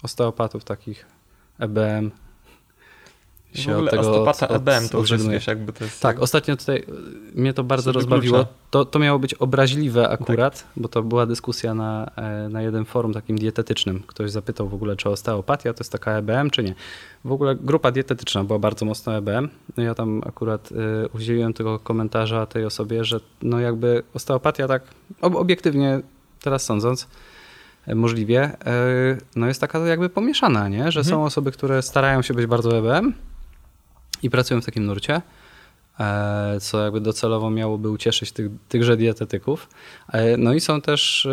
osteopatów 0.03 0.63
takich 0.63 1.05
EBM 1.59 2.11
W 3.53 3.57
się 3.59 3.71
ogóle 3.75 3.91
od 3.91 3.97
tego 3.97 4.23
od, 4.23 4.51
EBM 4.51 4.89
to 4.89 4.97
już 4.97 5.13
wiesz, 5.27 5.47
jakby 5.47 5.73
to 5.73 5.83
jest... 5.83 6.01
Tak, 6.01 6.19
ostatnio 6.19 6.57
tutaj 6.57 6.85
mnie 7.35 7.53
to 7.53 7.63
bardzo 7.63 7.91
rozbawiło. 7.91 8.45
To, 8.71 8.85
to 8.85 8.99
miało 8.99 9.19
być 9.19 9.33
obraźliwe 9.33 10.09
akurat, 10.09 10.57
Tak. 10.59 10.67
bo 10.77 10.87
to 10.87 11.03
była 11.03 11.25
dyskusja 11.25 11.73
na, 11.73 12.11
e, 12.15 12.49
na 12.49 12.61
jednym 12.61 12.85
forum 12.85 13.13
takim 13.13 13.37
dietetycznym. 13.37 14.03
Ktoś 14.07 14.31
zapytał 14.31 14.69
w 14.69 14.73
ogóle, 14.73 14.95
czy 14.95 15.09
osteopatia 15.09 15.73
to 15.73 15.79
jest 15.79 15.91
taka 15.91 16.11
EBM, 16.11 16.49
czy 16.49 16.63
nie. 16.63 16.75
W 17.25 17.31
ogóle 17.31 17.55
grupa 17.55 17.91
dietetyczna 17.91 18.43
była 18.43 18.59
bardzo 18.59 18.85
mocno 18.85 19.15
EBM. 19.17 19.49
No 19.77 19.83
ja 19.83 19.95
tam 19.95 20.21
akurat 20.25 20.69
e, 20.71 21.07
udzieliłem 21.07 21.53
tego 21.53 21.79
komentarza 21.79 22.45
tej 22.45 22.65
osobie, 22.65 23.03
że 23.03 23.19
no 23.41 23.59
jakby 23.59 24.03
osteopatia 24.13 24.67
tak 24.67 24.83
ob- 25.21 25.35
obiektywnie 25.35 26.01
teraz 26.41 26.63
sądząc, 26.63 27.07
e, 27.87 27.95
możliwie, 27.95 28.51
no 29.35 29.47
jest 29.47 29.61
taka 29.61 29.79
jakby 29.79 30.09
pomieszana, 30.09 30.69
nie? 30.69 30.91
że 30.91 30.99
Mhm. 30.99 31.05
są 31.05 31.25
osoby, 31.25 31.51
które 31.51 31.81
starają 31.81 32.21
się 32.21 32.33
być 32.33 32.45
bardzo 32.45 32.77
EBM 32.77 33.13
i 34.23 34.29
pracują 34.29 34.61
w 34.61 34.65
takim 34.65 34.85
nurcie, 34.85 35.21
e, 35.99 36.57
co 36.61 36.83
jakby 36.83 37.01
docelowo 37.01 37.49
miałoby 37.49 37.89
ucieszyć 37.89 38.31
tych, 38.31 38.51
tychże 38.69 38.97
dietetyków. 38.97 39.69
E, 40.13 40.37
No 40.37 40.53
i 40.53 40.59
są 40.59 40.81
też 40.81 41.25
e, 41.25 41.29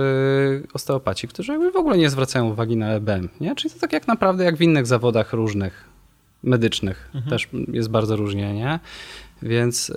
osteopaci, 0.75 1.29
którzy 1.29 1.53
jakby 1.53 1.71
w 1.71 1.77
ogóle 1.77 1.99
nie 1.99 2.11
zwracają 2.11 2.49
uwagi 2.49 2.77
na 2.77 2.89
EBM, 2.89 3.29
nie? 3.41 3.55
Czyli 3.55 3.75
to 3.75 3.81
tak 3.81 3.93
jak 3.93 4.09
naprawdę 4.09 4.45
jak 4.45 4.57
w 4.57 4.63
innych 4.63 4.87
zawodach 4.87 5.33
różnych, 5.33 5.85
medycznych, 6.43 7.11
Mhm. 7.15 7.31
też 7.31 7.49
jest 7.73 7.89
bardzo 7.89 8.17
różnie, 8.17 8.55
nie? 8.55 8.81
Więc 9.43 9.93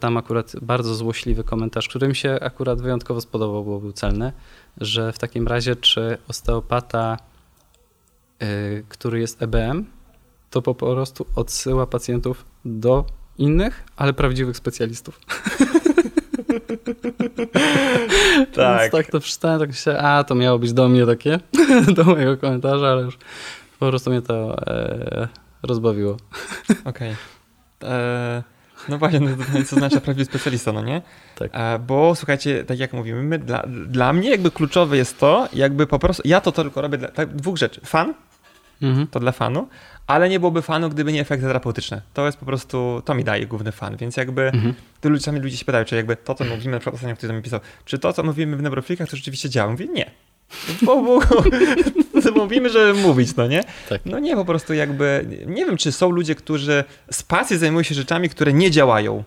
tam 0.00 0.16
akurat 0.16 0.52
bardzo 0.62 0.94
złośliwy 0.94 1.44
komentarz, 1.44 1.88
który 1.88 2.08
mi 2.08 2.16
się 2.16 2.38
akurat 2.40 2.82
wyjątkowo 2.82 3.20
spodobał, 3.20 3.64
bo 3.64 3.80
był 3.80 3.92
celny, 3.92 4.32
że 4.80 5.12
w 5.12 5.18
takim 5.18 5.48
razie 5.48 5.76
czy 5.76 6.18
osteopata, 6.28 7.16
który 8.88 9.20
jest 9.20 9.42
EBM, 9.42 9.84
to 10.50 10.62
po 10.62 10.74
prostu 10.74 11.26
odsyła 11.36 11.86
pacjentów 11.86 12.44
do 12.64 13.04
innych, 13.38 13.84
ale 13.96 14.12
prawdziwych 14.12 14.56
specjalistów. 14.56 15.20
Tak. 18.54 18.80
Więc 18.80 18.92
tak 18.92 19.06
to 19.06 19.20
przeczytałem, 19.20 19.60
tak 19.60 19.68
myślałem, 19.68 20.04
a 20.04 20.24
to 20.24 20.34
miało 20.34 20.58
być 20.58 20.72
do 20.72 20.88
mnie 20.88 21.06
takie, 21.06 21.40
do 21.96 22.04
mojego 22.04 22.36
komentarza, 22.36 22.88
ale 22.88 23.02
już 23.02 23.18
po 23.78 23.88
prostu 23.88 24.10
mnie 24.10 24.22
to 24.22 24.66
e, 24.66 25.28
rozbawiło. 25.62 26.16
Okej. 26.84 27.16
E, 27.82 28.42
No 28.88 28.98
właśnie, 28.98 29.20
no, 29.20 29.28
to 29.36 29.64
co 29.66 29.76
znaczy 29.76 30.00
prawdziwy 30.00 30.24
specjalista, 30.24 30.72
no 30.72 30.82
nie? 30.82 31.02
Tak. 31.38 31.50
E, 31.54 31.78
Bo 31.78 32.14
słuchajcie, 32.14 32.64
tak 32.64 32.78
jak 32.78 32.92
mówimy, 32.92 33.22
my, 33.22 33.38
dla, 33.38 33.62
dla 33.86 34.12
mnie 34.12 34.30
jakby 34.30 34.50
kluczowe 34.50 34.96
jest 34.96 35.18
to, 35.18 35.48
jakby 35.52 35.86
po 35.86 35.98
prostu, 35.98 36.22
ja 36.24 36.40
to 36.40 36.52
tylko 36.52 36.80
robię 36.80 36.98
dla 36.98 37.08
tak, 37.08 37.36
dwóch 37.36 37.56
rzeczy. 37.56 37.80
Fan, 37.84 38.14
Mhm. 38.82 39.06
to 39.06 39.20
dla 39.20 39.32
fanu, 39.32 39.68
ale 40.06 40.28
nie 40.28 40.38
byłoby 40.40 40.62
fanu, 40.62 40.88
gdyby 40.90 41.12
nie 41.12 41.20
efekty 41.20 41.46
terapeutyczne. 41.46 42.02
To 42.14 42.26
jest 42.26 42.38
po 42.38 42.46
prostu, 42.46 43.02
to 43.04 43.14
mi 43.14 43.24
daje 43.24 43.46
główny 43.46 43.72
fan, 43.72 43.96
więc 43.96 44.16
jakby 44.16 44.42
Mhm. 44.42 44.74
tylu 45.00 45.18
czasami 45.18 45.40
ludzie 45.40 45.56
się 45.56 45.64
pytają, 45.64 45.84
czy 45.84 45.96
jakby 45.96 46.16
to, 46.16 46.34
co 46.34 46.44
mówimy, 46.44 46.70
na 46.72 46.78
przykład 46.78 46.94
ostatnio 46.94 47.16
ktoś 47.16 47.30
mi 47.30 47.42
pisał, 47.42 47.60
czy 47.84 47.98
to, 47.98 48.12
co 48.12 48.22
mówimy 48.22 48.56
w 48.56 48.62
neuroflikach, 48.62 49.08
to 49.10 49.16
rzeczywiście 49.16 49.50
działa? 49.50 49.70
Mówię, 49.70 49.86
nie. 49.92 50.10
Bo, 50.82 51.02
bo, 51.02 51.20
Mówimy, 52.36 52.70
żeby 52.70 52.94
mówić, 52.94 53.36
no 53.36 53.46
nie? 53.46 53.64
Tak. 53.88 54.00
No 54.04 54.18
nie, 54.18 54.36
po 54.36 54.44
prostu 54.44 54.74
jakby, 54.74 55.26
nie 55.46 55.66
wiem, 55.66 55.76
czy 55.76 55.92
są 55.92 56.10
ludzie, 56.10 56.34
którzy 56.34 56.84
z 57.10 57.22
pasji 57.22 57.58
zajmują 57.58 57.82
się 57.82 57.94
rzeczami, 57.94 58.28
które 58.28 58.52
nie 58.52 58.70
działają. 58.70 59.24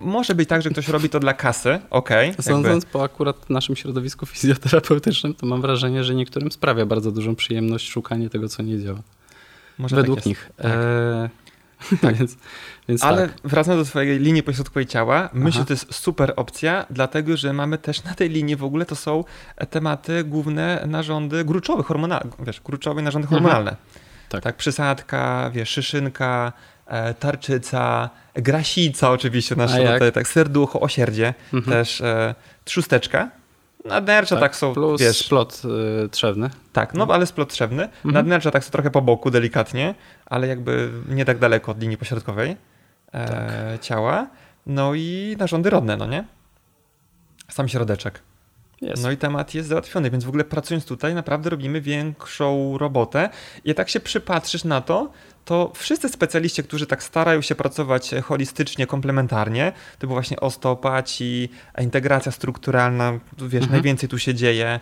Może 0.00 0.34
być 0.34 0.48
tak, 0.48 0.62
że 0.62 0.70
ktoś 0.70 0.88
robi 0.88 1.08
to 1.08 1.20
dla 1.20 1.34
kasy, 1.34 1.80
okej. 1.90 2.30
Okay, 2.30 2.42
Sądząc 2.42 2.84
po 2.84 3.02
akurat 3.02 3.50
naszym 3.50 3.76
środowisku 3.76 4.26
fizjoterapeutycznym, 4.26 5.34
to 5.34 5.46
mam 5.46 5.60
wrażenie, 5.60 6.04
że 6.04 6.14
niektórym 6.14 6.52
sprawia 6.52 6.86
bardzo 6.86 7.12
dużą 7.12 7.36
przyjemność 7.36 7.90
szukanie 7.90 8.30
tego, 8.30 8.48
co 8.48 8.62
nie 8.62 8.80
działa. 8.82 8.98
Może 9.78 9.96
Według 9.96 10.18
tak 10.18 10.26
nich. 10.26 10.50
Tak. 10.56 10.66
E... 10.66 11.30
Tak. 12.02 12.16
więc, 12.16 12.36
więc 12.88 13.04
Ale 13.04 13.28
tak. 13.28 13.36
wracając 13.44 13.86
do 13.86 13.90
swojej 13.90 14.18
linii 14.18 14.42
pośrodkowej 14.42 14.86
ciała, 14.86 15.30
myślę, 15.32 15.60
że 15.60 15.66
to 15.66 15.72
jest 15.72 15.94
super 15.94 16.32
opcja, 16.36 16.86
dlatego 16.90 17.36
że 17.36 17.52
mamy 17.52 17.78
też 17.78 18.04
na 18.04 18.14
tej 18.14 18.30
linii 18.30 18.56
w 18.56 18.64
ogóle 18.64 18.86
to 18.86 18.96
są 18.96 19.24
tematy 19.70 20.24
główne 20.24 20.84
narządy 20.86 21.44
gruczowe, 21.44 21.82
hormonalne, 21.82 22.30
wiesz, 22.38 22.60
gruczowe 22.60 23.02
narządy 23.02 23.28
hormonalne. 23.28 23.76
Tak. 24.28 24.42
tak, 24.42 24.56
przysadka, 24.56 25.50
wiesz, 25.54 25.68
szyszynka, 25.68 26.52
tarczyca, 27.18 28.10
grasica 28.34 29.10
oczywiście, 29.10 29.56
nasze 29.56 29.92
tutaj, 29.92 30.12
tak, 30.12 30.28
serducho, 30.28 30.80
osierdzie, 30.80 31.34
mhm. 31.52 31.72
też 31.72 32.00
e, 32.00 32.34
trzusteczka, 32.64 33.30
Nadnercza 33.86 34.36
tak, 34.36 34.42
tak 34.42 34.56
są, 34.56 34.74
plus 34.74 35.00
wiesz... 35.00 35.18
splot 35.18 35.62
y, 36.04 36.08
trzewny. 36.08 36.50
Tak, 36.72 36.94
no 36.94 37.06
ale 37.10 37.26
splot 37.26 37.52
trzewny. 37.52 37.82
Mhm. 37.82 38.14
Nadnercza 38.14 38.50
tak 38.50 38.64
są 38.64 38.70
trochę 38.70 38.90
po 38.90 39.02
boku, 39.02 39.30
delikatnie, 39.30 39.94
ale 40.26 40.46
jakby 40.46 40.90
nie 41.08 41.24
tak 41.24 41.38
daleko 41.38 41.72
od 41.72 41.80
linii 41.80 41.96
pośrodkowej 41.96 42.56
e, 43.12 43.26
tak. 43.26 43.80
ciała. 43.80 44.26
No 44.66 44.94
i 44.94 45.36
narządy 45.38 45.70
rodne, 45.70 45.96
no 45.96 46.06
nie? 46.06 46.24
Sam 47.48 47.68
środeczek. 47.68 48.22
Jest. 48.80 49.02
No 49.02 49.10
i 49.10 49.16
temat 49.16 49.54
jest 49.54 49.68
załatwiony, 49.68 50.10
więc 50.10 50.24
w 50.24 50.28
ogóle 50.28 50.44
pracując 50.44 50.84
tutaj 50.84 51.14
naprawdę 51.14 51.50
robimy 51.50 51.80
większą 51.80 52.78
robotę. 52.78 53.30
I 53.64 53.74
tak 53.74 53.88
się 53.88 54.00
przypatrzysz 54.00 54.64
na 54.64 54.80
to, 54.80 55.10
to 55.46 55.72
wszyscy 55.74 56.08
specjaliści, 56.08 56.62
którzy 56.62 56.86
tak 56.86 57.02
starają 57.02 57.40
się 57.40 57.54
pracować 57.54 58.10
holistycznie, 58.24 58.86
komplementarnie, 58.86 59.72
było 60.00 60.14
właśnie 60.14 60.40
osteopaci, 60.40 61.48
integracja 61.80 62.32
strukturalna, 62.32 63.12
wiesz, 63.38 63.54
mhm. 63.54 63.72
najwięcej 63.72 64.08
tu 64.08 64.18
się 64.18 64.34
dzieje 64.34 64.66
e, 64.66 64.80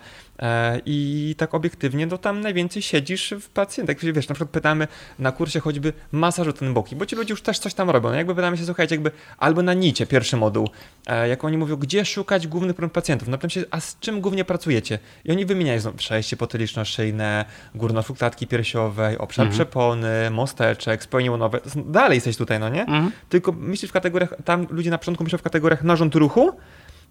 i 0.85 1.35
tak 1.37 1.55
obiektywnie, 1.55 2.05
no 2.05 2.17
tam 2.17 2.41
najwięcej 2.41 2.81
siedzisz 2.81 3.33
w 3.41 3.49
pacjentach. 3.49 3.97
Wiesz, 3.99 4.27
na 4.27 4.35
przykład 4.35 4.49
pytamy 4.49 4.87
na 5.19 5.31
kursie 5.31 5.59
choćby 5.59 5.93
masażu 6.11 6.53
ten 6.53 6.73
boki, 6.73 6.95
bo 6.95 7.05
ci 7.05 7.15
ludzie 7.15 7.33
już 7.33 7.41
też 7.41 7.59
coś 7.59 7.73
tam 7.73 7.89
robią. 7.89 8.09
No 8.09 8.15
jakby 8.15 8.35
pytamy 8.35 8.57
się, 8.57 8.65
słuchajcie, 8.65 8.95
jakby 8.95 9.11
albo 9.37 9.61
na 9.61 9.73
nicie, 9.73 10.05
pierwszy 10.05 10.37
moduł, 10.37 10.69
e, 11.07 11.27
jak 11.27 11.43
oni 11.43 11.57
mówią, 11.57 11.75
gdzie 11.75 12.05
szukać 12.05 12.47
głównych 12.47 12.75
problemów 12.75 12.93
pacjentów? 12.93 13.27
No 13.27 13.49
się, 13.49 13.63
a 13.71 13.79
z 13.79 13.99
czym 13.99 14.21
głównie 14.21 14.45
pracujecie? 14.45 14.99
I 15.25 15.31
oni 15.31 15.45
wymieniają 15.45 15.79
znowu 15.79 15.97
przejście 15.97 16.37
potyliczno-szyjne, 16.37 17.45
górnofuktatki 17.75 18.47
piersiowej, 18.47 19.17
obszar 19.17 19.45
mhm. 19.45 19.53
przepony, 19.55 20.29
most 20.31 20.55
mosteczek, 20.55 21.03
spełniło 21.03 21.37
nowe. 21.37 21.59
Dalej 21.85 22.15
jesteś 22.15 22.37
tutaj, 22.37 22.59
no 22.59 22.69
nie? 22.69 22.81
Mhm. 22.81 23.11
Tylko 23.29 23.51
myślisz 23.51 23.91
w 23.91 23.93
kategoriach, 23.93 24.33
tam 24.45 24.67
ludzie 24.69 24.89
na 24.89 24.97
początku 24.97 25.23
myślą 25.23 25.39
w 25.39 25.41
kategoriach 25.41 25.83
narząd 25.83 26.15
ruchu, 26.15 26.51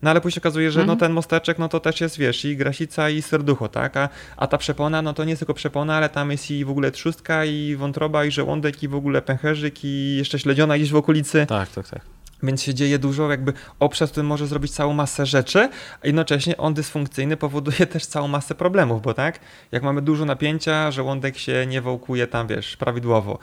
no 0.05 0.11
ale 0.11 0.21
później 0.21 0.35
się 0.35 0.41
okazuje, 0.41 0.71
że 0.71 0.79
no 0.79 0.83
mhm. 0.83 0.99
no 0.99 1.07
ten 1.07 1.13
mosteczek, 1.13 1.59
no 1.59 1.69
to 1.69 1.81
też 1.81 2.01
jest, 2.01 2.19
wiesz, 2.19 2.45
i 2.45 2.57
grasica, 2.57 3.11
i 3.11 3.23
serducho, 3.23 3.69
tak? 3.69 3.97
A, 3.97 4.09
a 4.37 4.47
ta 4.47 4.59
przepona, 4.59 5.03
no 5.03 5.13
to 5.13 5.25
nie 5.25 5.31
jest 5.31 5.41
tylko 5.41 5.55
przepona, 5.55 5.97
ale 5.97 6.09
tam 6.09 6.31
jest 6.31 6.51
i 6.51 6.65
w 6.65 6.71
ogóle 6.71 6.91
trzustka, 6.91 7.45
i 7.45 7.77
wątroba, 7.77 8.25
i 8.25 8.31
żołądek, 8.31 8.83
i 8.83 8.89
w 8.89 8.95
ogóle 8.95 9.23
pęcherzyk, 9.23 9.85
i 9.85 10.17
jeszcze 10.17 10.39
śledziona 10.39 10.77
gdzieś 10.77 10.91
w 10.91 10.97
okolicy. 10.97 11.47
Tak, 11.47 11.69
tak, 11.69 11.89
tak 11.89 12.14
więc 12.47 12.62
się 12.62 12.74
dzieje 12.74 12.99
dużo, 12.99 13.30
jakby 13.30 13.53
obszar, 13.80 14.09
który 14.09 14.26
może 14.26 14.47
zrobić 14.47 14.72
całą 14.72 14.95
masę 14.95 15.26
rzeczy, 15.26 15.68
a 16.03 16.07
jednocześnie 16.07 16.57
on 16.57 16.74
dysfunkcyjny 16.74 17.36
powoduje 17.36 17.86
też 17.92 18.07
całą 18.07 18.28
masę 18.28 18.55
problemów, 18.55 19.03
bo 19.03 19.14
tak, 19.14 19.40
jak 19.72 19.82
mamy 19.82 20.03
dużo 20.03 20.24
napięcia, 20.24 20.90
żołądek 20.90 21.38
się 21.38 21.66
nie 21.66 21.80
wołkuje 21.80 22.26
tam, 22.26 22.47
wiesz, 22.47 22.76
prawidłowo. 22.76 23.38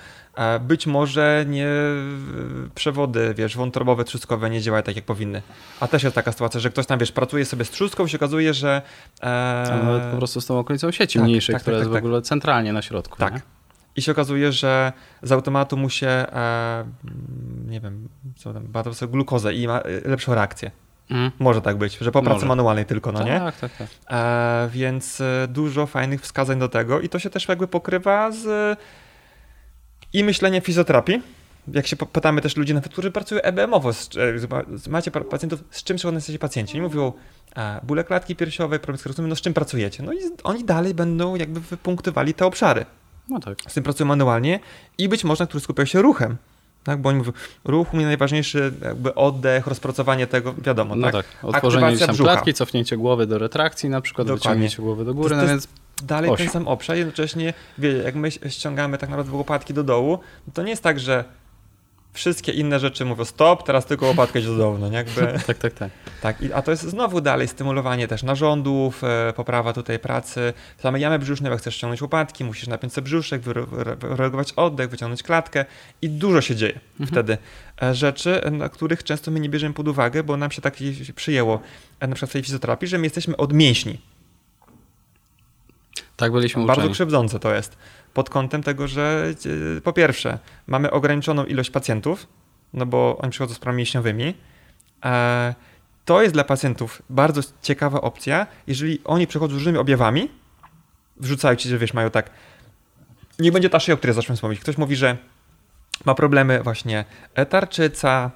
Być 0.62 0.88
może 0.88 1.46
nie 1.48 1.68
przewody, 2.76 3.34
wiesz, 3.38 3.58
wątrobowe, 3.58 4.04
trzustkowe 4.04 4.50
nie 4.50 4.62
działają 4.62 4.84
tak, 4.84 4.96
jak 4.96 5.06
powinny. 5.06 5.42
A 5.80 5.88
też 5.88 6.04
jest 6.04 6.16
taka 6.16 6.32
sytuacja, 6.32 6.60
że 6.60 6.70
ktoś 6.70 6.86
tam, 6.86 7.00
wiesz, 7.00 7.12
pracuje 7.12 7.46
sobie 7.46 7.66
z 7.66 7.70
trzustką 7.70 8.06
i 8.06 8.10
się 8.10 8.18
okazuje, 8.18 8.54
że... 8.54 8.82
E... 9.22 9.82
Nawet 9.84 10.04
po 10.04 10.18
prostu 10.18 10.42
z 10.42 10.46
tą 10.46 10.60
okolicą 10.60 10.92
sieci 10.92 11.20
tak, 11.20 11.28
mniejszej, 11.28 11.54
tak, 11.54 11.62
która 11.62 11.78
tak, 11.78 11.82
jest 11.82 11.92
w 11.92 11.94
tak, 11.94 12.04
ogóle 12.04 12.22
centralnie 12.22 12.74
na 12.74 12.82
środku. 12.82 13.18
Tak. 13.18 13.34
Nie? 13.34 13.42
I 13.96 14.02
się 14.02 14.12
okazuje, 14.12 14.52
że 14.52 14.94
z 15.24 15.32
automatu 15.32 15.78
mu 15.78 15.90
się, 15.90 16.08
e, 16.08 16.86
nie 17.68 17.80
wiem, 17.80 18.10
co 18.36 18.54
tam, 18.54 18.64
bada 18.68 18.94
sobie 18.94 19.12
glukozę 19.12 19.54
i 19.54 19.68
ma 19.68 19.80
e, 19.80 20.10
lepszą 20.10 20.36
reakcję. 20.36 20.72
Mm. 21.10 21.32
Może 21.40 21.62
tak 21.62 21.78
być, 21.78 21.98
że 21.98 22.12
po 22.12 22.22
pracy 22.22 22.36
Może. 22.36 22.48
manualnej 22.48 22.86
tylko, 22.86 23.12
no 23.12 23.20
tak, 23.20 23.28
nie? 23.28 23.40
Tak, 23.40 23.60
tak, 23.60 23.72
tak. 23.78 23.88
E, 24.12 24.70
więc 24.72 25.22
e, 25.22 25.48
dużo 25.50 25.86
fajnych 25.86 26.22
wskazań 26.22 26.60
do 26.60 26.70
tego 26.70 27.00
i 27.00 27.10
to 27.10 27.20
się 27.20 27.30
też 27.30 27.48
jakby 27.48 27.68
pokrywa 27.68 28.32
z 28.32 28.80
i 30.14 30.24
myślenie 30.24 30.62
fizjoterapii. 30.62 31.22
Jak 31.68 31.88
się 31.88 31.96
pytamy 31.96 32.42
też 32.42 32.58
ludzi, 32.58 32.74
nawet, 32.74 32.92
którzy 32.92 33.12
pracują 33.12 33.42
EBM-owo, 33.42 33.94
z, 33.94 34.10
z, 34.76 34.88
macie 34.88 35.12
pacjentów, 35.12 35.64
z 35.72 35.84
czym 35.84 36.00
są 36.00 36.14
jesteście 36.14 36.40
pacjenci? 36.40 36.76
Nie 36.76 36.82
mówią 36.82 37.14
e, 37.56 37.80
bóle 37.84 38.04
klatki 38.04 38.36
piersiowej, 38.36 38.80
problem 38.80 39.14
z 39.14 39.18
no 39.18 39.36
z 39.36 39.42
czym 39.42 39.54
pracujecie? 39.54 40.04
No 40.04 40.14
i 40.14 40.18
oni 40.44 40.64
dalej 40.64 40.94
będą 40.94 41.36
jakby 41.36 41.60
wypunktowali 41.60 42.34
te 42.34 42.46
obszary. 42.46 42.86
No 43.32 43.40
tak. 43.40 43.58
Z 43.68 43.74
tym 43.74 43.84
pracują 43.84 44.08
manualnie 44.08 44.60
i 44.98 45.10
być 45.10 45.24
może, 45.24 45.48
którzy 45.48 45.64
skupiają 45.64 45.86
się 45.86 46.02
ruchem. 46.02 46.38
Tak, 46.84 47.02
bo 47.02 47.10
oni 47.10 47.18
mówią, 47.18 47.32
ruch 47.64 47.94
u 47.94 47.98
mnie 47.98 48.06
najważniejszy, 48.06 48.74
jakby 48.82 49.16
oddech, 49.16 49.68
rozpracowanie 49.68 50.28
tego, 50.28 50.54
wiadomo, 50.54 50.96
no 50.96 51.12
tak? 51.12 51.26
tak. 51.26 51.46
Otworzenie 51.46 51.98
tam 51.98 52.16
klatki, 52.16 52.54
cofnięcie 52.54 52.98
głowy 52.98 53.28
do 53.28 53.38
retrakcji 53.38 53.90
na 53.90 54.02
przykład, 54.02 54.28
Dokładnie. 54.28 54.44
wyciągnięcie 54.44 54.82
głowy 54.82 55.06
do 55.06 55.14
góry, 55.14 55.36
to, 55.36 55.42
no 55.42 55.48
więc 55.48 55.68
dalej 56.04 56.32
ten 56.38 56.50
sam 56.50 56.68
obszar, 56.68 56.98
jednocześnie, 56.98 57.54
wie, 57.78 57.92
jak 57.92 58.16
my 58.16 58.32
ściągamy 58.32 58.98
tak 58.98 59.10
naprawdę 59.10 59.32
łopatki 59.32 59.74
do 59.74 59.84
dołu, 59.84 60.20
to 60.54 60.64
nie 60.64 60.70
jest 60.70 60.84
tak, 60.84 61.00
że 61.00 61.24
wszystkie 62.14 62.52
inne 62.52 62.80
rzeczy 62.80 63.06
mówią 63.06 63.26
stop, 63.26 63.64
teraz 63.64 63.86
tylko 63.86 64.06
łopatkę 64.06 64.40
no 64.80 64.90
nie? 64.90 64.98
Jakby... 64.98 65.22
tak, 65.48 65.58
tak, 65.58 65.74
tak. 65.74 65.92
tak 66.22 66.38
a 66.54 66.62
to 66.62 66.72
jest 66.72 66.84
znowu 66.84 67.22
dalej 67.22 67.48
stymulowanie 67.48 68.08
też 68.08 68.24
narządów, 68.24 69.04
e, 69.04 69.34
poprawa 69.36 69.74
tutaj 69.74 70.00
pracy. 70.00 70.54
Same 70.78 71.00
jamy 71.00 71.20
brzuszne, 71.20 71.50
jak 71.50 71.60
chcesz 71.60 71.76
ściągnąć 71.76 72.02
łopatki, 72.02 72.44
musisz 72.44 72.68
napiąć 72.68 72.94
sobie 72.94 73.06
brzuszek, 73.06 73.42
wyreagować 73.42 74.54
oddech, 74.54 74.90
wyciągnąć 74.90 75.24
klatkę 75.24 75.66
i 76.02 76.10
dużo 76.10 76.42
się 76.42 76.56
dzieje 76.56 76.80
mhm. 76.92 77.08
wtedy. 77.08 77.38
E, 77.82 77.96
rzeczy, 77.96 78.42
na 78.52 78.70
których 78.70 79.04
często 79.04 79.32
my 79.32 79.40
nie 79.40 79.50
bierzemy 79.50 79.74
pod 79.74 79.88
uwagę, 79.88 80.24
bo 80.24 80.38
nam 80.38 80.52
się 80.52 80.62
tak 80.62 80.76
przyjęło 81.16 81.60
e, 82.00 82.08
na 82.08 82.16
przykład 82.16 82.30
w 82.30 82.34
tej 82.34 82.44
fizjoterapii, 82.44 82.88
że 82.88 82.98
my 82.98 83.04
jesteśmy 83.04 83.38
od 83.38 83.54
mięśni. 83.54 84.00
Tak 86.18 86.32
byliśmy 86.32 86.66
Bardzo 86.66 86.82
uczeni. 86.82 86.94
krzywdzące 86.94 87.40
to 87.40 87.54
jest 87.54 87.78
pod 88.14 88.30
kątem 88.30 88.64
tego, 88.64 88.88
że 88.88 89.34
e, 89.78 89.82
po 89.82 89.94
pierwsze 89.94 90.40
mamy 90.68 90.92
ograniczoną 90.92 91.46
ilość 91.46 91.70
pacjentów, 91.70 92.28
no 92.74 92.86
bo 92.86 93.18
oni 93.18 93.32
przychodzą 93.32 93.54
z 93.54 93.58
sprawami 93.58 93.78
mięśniowymi. 93.78 94.34
E, 95.06 95.56
to 96.06 96.22
jest 96.22 96.34
dla 96.34 96.44
pacjentów 96.44 97.02
bardzo 97.10 97.42
ciekawa 97.62 98.02
opcja, 98.02 98.48
jeżeli 98.68 99.02
oni 99.04 99.28
przychodzą 99.28 99.52
z 99.52 99.58
różnymi 99.58 99.78
objawami, 99.78 100.30
wrzucają 101.18 101.56
ci, 101.56 101.70
że 101.70 101.78
wiesz, 101.78 101.94
mają 101.94 102.10
tak, 102.10 102.30
nie 103.40 103.52
będzie 103.52 103.70
ta 103.70 103.80
szyja, 103.80 103.96
o 103.96 103.98
której 103.98 104.16
zacząłem 104.16 104.40
mówić. 104.44 104.60
Ktoś 104.60 104.78
mówi, 104.78 104.96
że 104.96 105.18
ma 106.06 106.16
problemy 106.16 106.64
właśnie 106.64 107.06
tarczyca, 107.50 108.32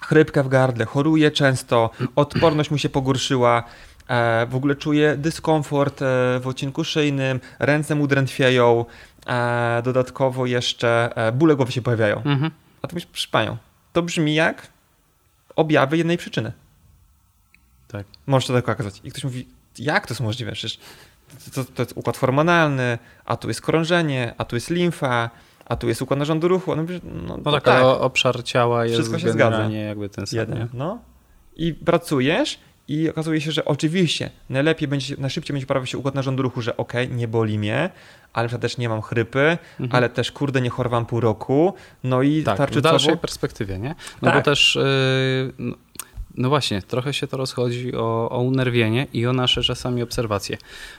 chrypkę 0.00 0.42
w 0.42 0.48
gardle, 0.48 0.84
choruje 0.84 1.30
często, 1.30 1.90
odporność 2.16 2.70
mu 2.70 2.78
się 2.78 2.88
pogorszyła, 2.88 3.62
w 4.48 4.54
ogóle 4.54 4.74
czuje 4.74 5.16
dyskomfort 5.16 6.02
e, 6.02 6.04
w 6.40 6.46
odcinku 6.46 6.84
szyjnym, 6.84 7.40
ręce 7.58 7.94
mu 7.94 8.06
drętwieją, 8.06 8.84
e, 9.26 9.82
dodatkowo 9.84 10.46
jeszcze 10.46 11.10
bóle 11.34 11.56
głowy 11.56 11.72
się 11.72 11.82
pojawiają. 11.82 12.16
Mhm. 12.16 12.50
A 12.82 12.88
to 12.88 12.94
myślisz, 12.94 13.28
proszę 13.28 13.56
to 13.92 14.02
brzmi 14.02 14.34
jak 14.34 14.68
objawy 15.56 15.96
jednej 15.96 16.16
przyczyny. 16.16 16.52
Tak. 17.88 18.06
Może 18.26 18.46
to 18.46 18.52
tak 18.52 18.68
okazać. 18.68 19.00
I 19.04 19.10
ktoś 19.10 19.24
mówi, 19.24 19.48
jak 19.78 20.06
to 20.06 20.14
jest 20.14 20.20
możliwe? 20.20 20.52
Przecież 20.52 20.78
to, 21.54 21.64
to, 21.64 21.82
jest 21.82 21.92
układ 21.96 22.16
hormonalny, 22.16 22.98
a 23.24 23.36
tu 23.36 23.48
jest 23.48 23.60
krążenie, 23.60 24.34
a 24.38 24.44
tu 24.44 24.56
jest 24.56 24.70
limfa, 24.70 25.30
a 25.64 25.76
tu 25.76 25.88
jest 25.88 26.02
układ 26.02 26.18
narządu 26.18 26.48
ruchu. 26.48 26.76
No, 26.76 26.82
no, 27.02 27.36
no 27.44 27.52
tak, 27.52 27.64
tak, 27.64 27.74
ale 27.74 27.86
obszar 27.86 28.44
ciała 28.44 28.84
jest 28.84 28.94
Wszystko 28.94 29.18
się 29.18 29.32
zgadza. 29.32 29.70
jakby 29.70 30.08
ten 30.08 30.26
sam. 30.26 30.38
Jeden, 30.38 30.68
no. 30.72 30.98
I 31.56 31.74
pracujesz 31.74 32.58
i 32.88 33.10
okazuje 33.10 33.40
się, 33.40 33.52
że 33.52 33.64
oczywiście 33.64 34.30
najlepiej 34.50 34.88
będzie, 34.88 35.16
najszybciej 35.18 35.54
będzie 35.54 35.66
poprawił 35.66 35.86
się 35.86 35.98
układ 35.98 36.14
narządu 36.14 36.42
ruchu, 36.42 36.62
że 36.62 36.76
ok, 36.76 36.92
nie 37.10 37.28
boli 37.28 37.58
mnie, 37.58 37.90
ale 38.32 38.48
też 38.48 38.78
nie 38.78 38.88
mam 38.88 39.02
chrypy, 39.02 39.58
mhm. 39.80 39.90
ale 39.92 40.08
też 40.08 40.32
kurde 40.32 40.60
nie 40.60 40.70
chorowam 40.70 41.06
pół 41.06 41.20
roku, 41.20 41.74
no 42.04 42.22
i 42.22 42.42
tak, 42.42 42.58
tarczycowo... 42.58 42.88
w 42.88 42.92
dalszej 42.92 43.18
perspektywie, 43.18 43.78
nie? 43.78 43.94
No 44.22 44.30
tak. 44.30 44.34
bo 44.34 44.42
też... 44.42 44.78
Yy, 45.58 45.74
no 46.34 46.48
właśnie, 46.48 46.82
trochę 46.82 47.14
się 47.14 47.26
to 47.26 47.36
rozchodzi 47.36 47.94
o, 47.94 48.30
o 48.30 48.38
unerwienie 48.38 49.06
i 49.12 49.26
o 49.26 49.32
nasze 49.32 49.62
czasami 49.62 50.02
obserwacje, 50.02 50.58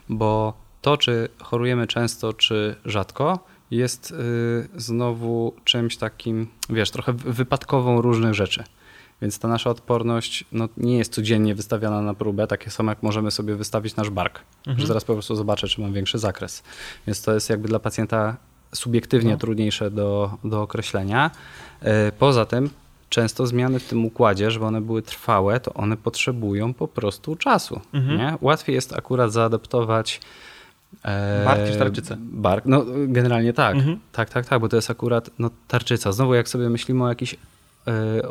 bo 0.10 0.54
to, 0.82 0.98
czy 0.98 1.30
chorujemy 1.44 1.88
często, 1.88 2.34
czy 2.34 2.76
rzadko, 2.86 3.40
jest 3.72 4.12
yy, 4.12 4.68
znowu 4.76 5.54
czymś 5.64 5.98
takim, 5.98 6.48
wiesz, 6.70 6.92
trochę 6.92 7.14
wypadkową 7.14 8.02
różnych 8.02 8.34
rzeczy. 8.34 8.64
Więc 9.22 9.40
ta 9.40 9.48
nasza 9.48 9.70
odporność 9.70 10.46
no, 10.52 10.70
nie 10.78 10.98
jest 10.98 11.14
codziennie 11.14 11.56
wystawiana 11.56 12.02
na 12.02 12.14
próbę, 12.14 12.48
takie 12.48 12.72
samo 12.72 12.92
jak 12.92 13.04
możemy 13.04 13.32
sobie 13.32 13.56
wystawić 13.56 13.96
nasz 13.96 14.10
bark, 14.10 14.40
mhm. 14.60 14.80
że 14.80 14.88
zaraz 14.88 15.06
po 15.06 15.14
prostu 15.14 15.36
zobaczę, 15.36 15.68
czy 15.68 15.82
mam 15.82 15.94
większy 15.94 16.20
zakres. 16.20 16.64
Więc 17.08 17.22
to 17.22 17.34
jest 17.34 17.50
jakby 17.50 17.68
dla 17.68 17.80
pacjenta 17.80 18.38
subiektywnie 18.76 19.32
no. 19.32 19.38
trudniejsze 19.38 19.92
do, 19.92 20.38
do 20.44 20.62
określenia. 20.62 21.32
E, 21.82 22.12
poza 22.12 22.46
tym 22.46 22.70
często 23.10 23.48
zmiany 23.48 23.80
w 23.80 23.88
tym 23.88 24.06
układzie, 24.06 24.52
żeby 24.52 24.66
one 24.66 24.82
były 24.82 25.02
trwałe, 25.02 25.60
to 25.60 25.74
one 25.74 25.98
potrzebują 25.98 26.74
po 26.74 26.88
prostu 26.88 27.36
czasu. 27.36 27.82
Mhm. 27.94 28.18
Nie? 28.18 28.38
Łatwiej 28.42 28.74
jest 28.74 28.94
akurat 28.94 29.32
zaadaptować 29.32 30.22
e, 31.04 31.46
Bark 31.46 31.72
czy 31.72 31.78
tarczycę? 31.78 32.18
Bark, 32.20 32.66
no 32.66 32.86
generalnie 33.08 33.54
tak. 33.54 33.76
Mhm. 33.76 34.00
Tak, 34.12 34.30
tak, 34.30 34.46
tak, 34.46 34.62
bo 34.62 34.70
to 34.70 34.76
jest 34.76 34.92
akurat 34.92 35.30
no, 35.40 35.50
tarczyca. 35.68 36.12
Znowu 36.12 36.34
jak 36.34 36.50
sobie 36.50 36.70
myślimy 36.70 37.04
o 37.04 37.10
jakichś 37.10 37.36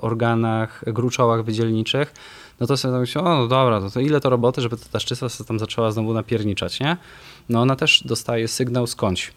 organach, 0.00 0.84
gruczołach 0.86 1.44
wydzielniczych, 1.44 2.14
no 2.60 2.66
to 2.66 2.76
sobie 2.76 2.98
myślę, 2.98 3.22
o 3.22 3.24
no 3.24 3.48
dobra, 3.48 3.80
to, 3.80 3.90
to 3.90 4.00
ile 4.00 4.20
to 4.20 4.30
roboty, 4.30 4.60
żeby 4.60 4.76
ta 4.76 4.84
tarczyca 4.92 5.28
sobie 5.28 5.48
tam 5.48 5.58
zaczęła 5.58 5.90
znowu 5.90 6.14
napierniczać, 6.14 6.80
nie? 6.80 6.96
No 7.48 7.60
ona 7.60 7.76
też 7.76 8.02
dostaje 8.04 8.48
sygnał 8.48 8.86
skądś 8.86 9.32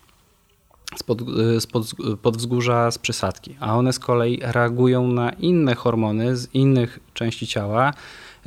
spod, 0.98 1.22
y, 1.22 1.62
spod, 1.62 1.86
pod 2.22 2.38
wzgórza 2.38 2.92
z 2.92 2.98
przysadki, 2.98 3.56
a 3.60 3.78
one 3.78 3.94
z 3.94 4.00
kolei 4.00 4.40
reagują 4.42 5.08
na 5.08 5.30
inne 5.30 5.76
hormony 5.76 6.38
z 6.38 6.56
innych 6.56 7.00
części 7.14 7.48
ciała, 7.48 7.94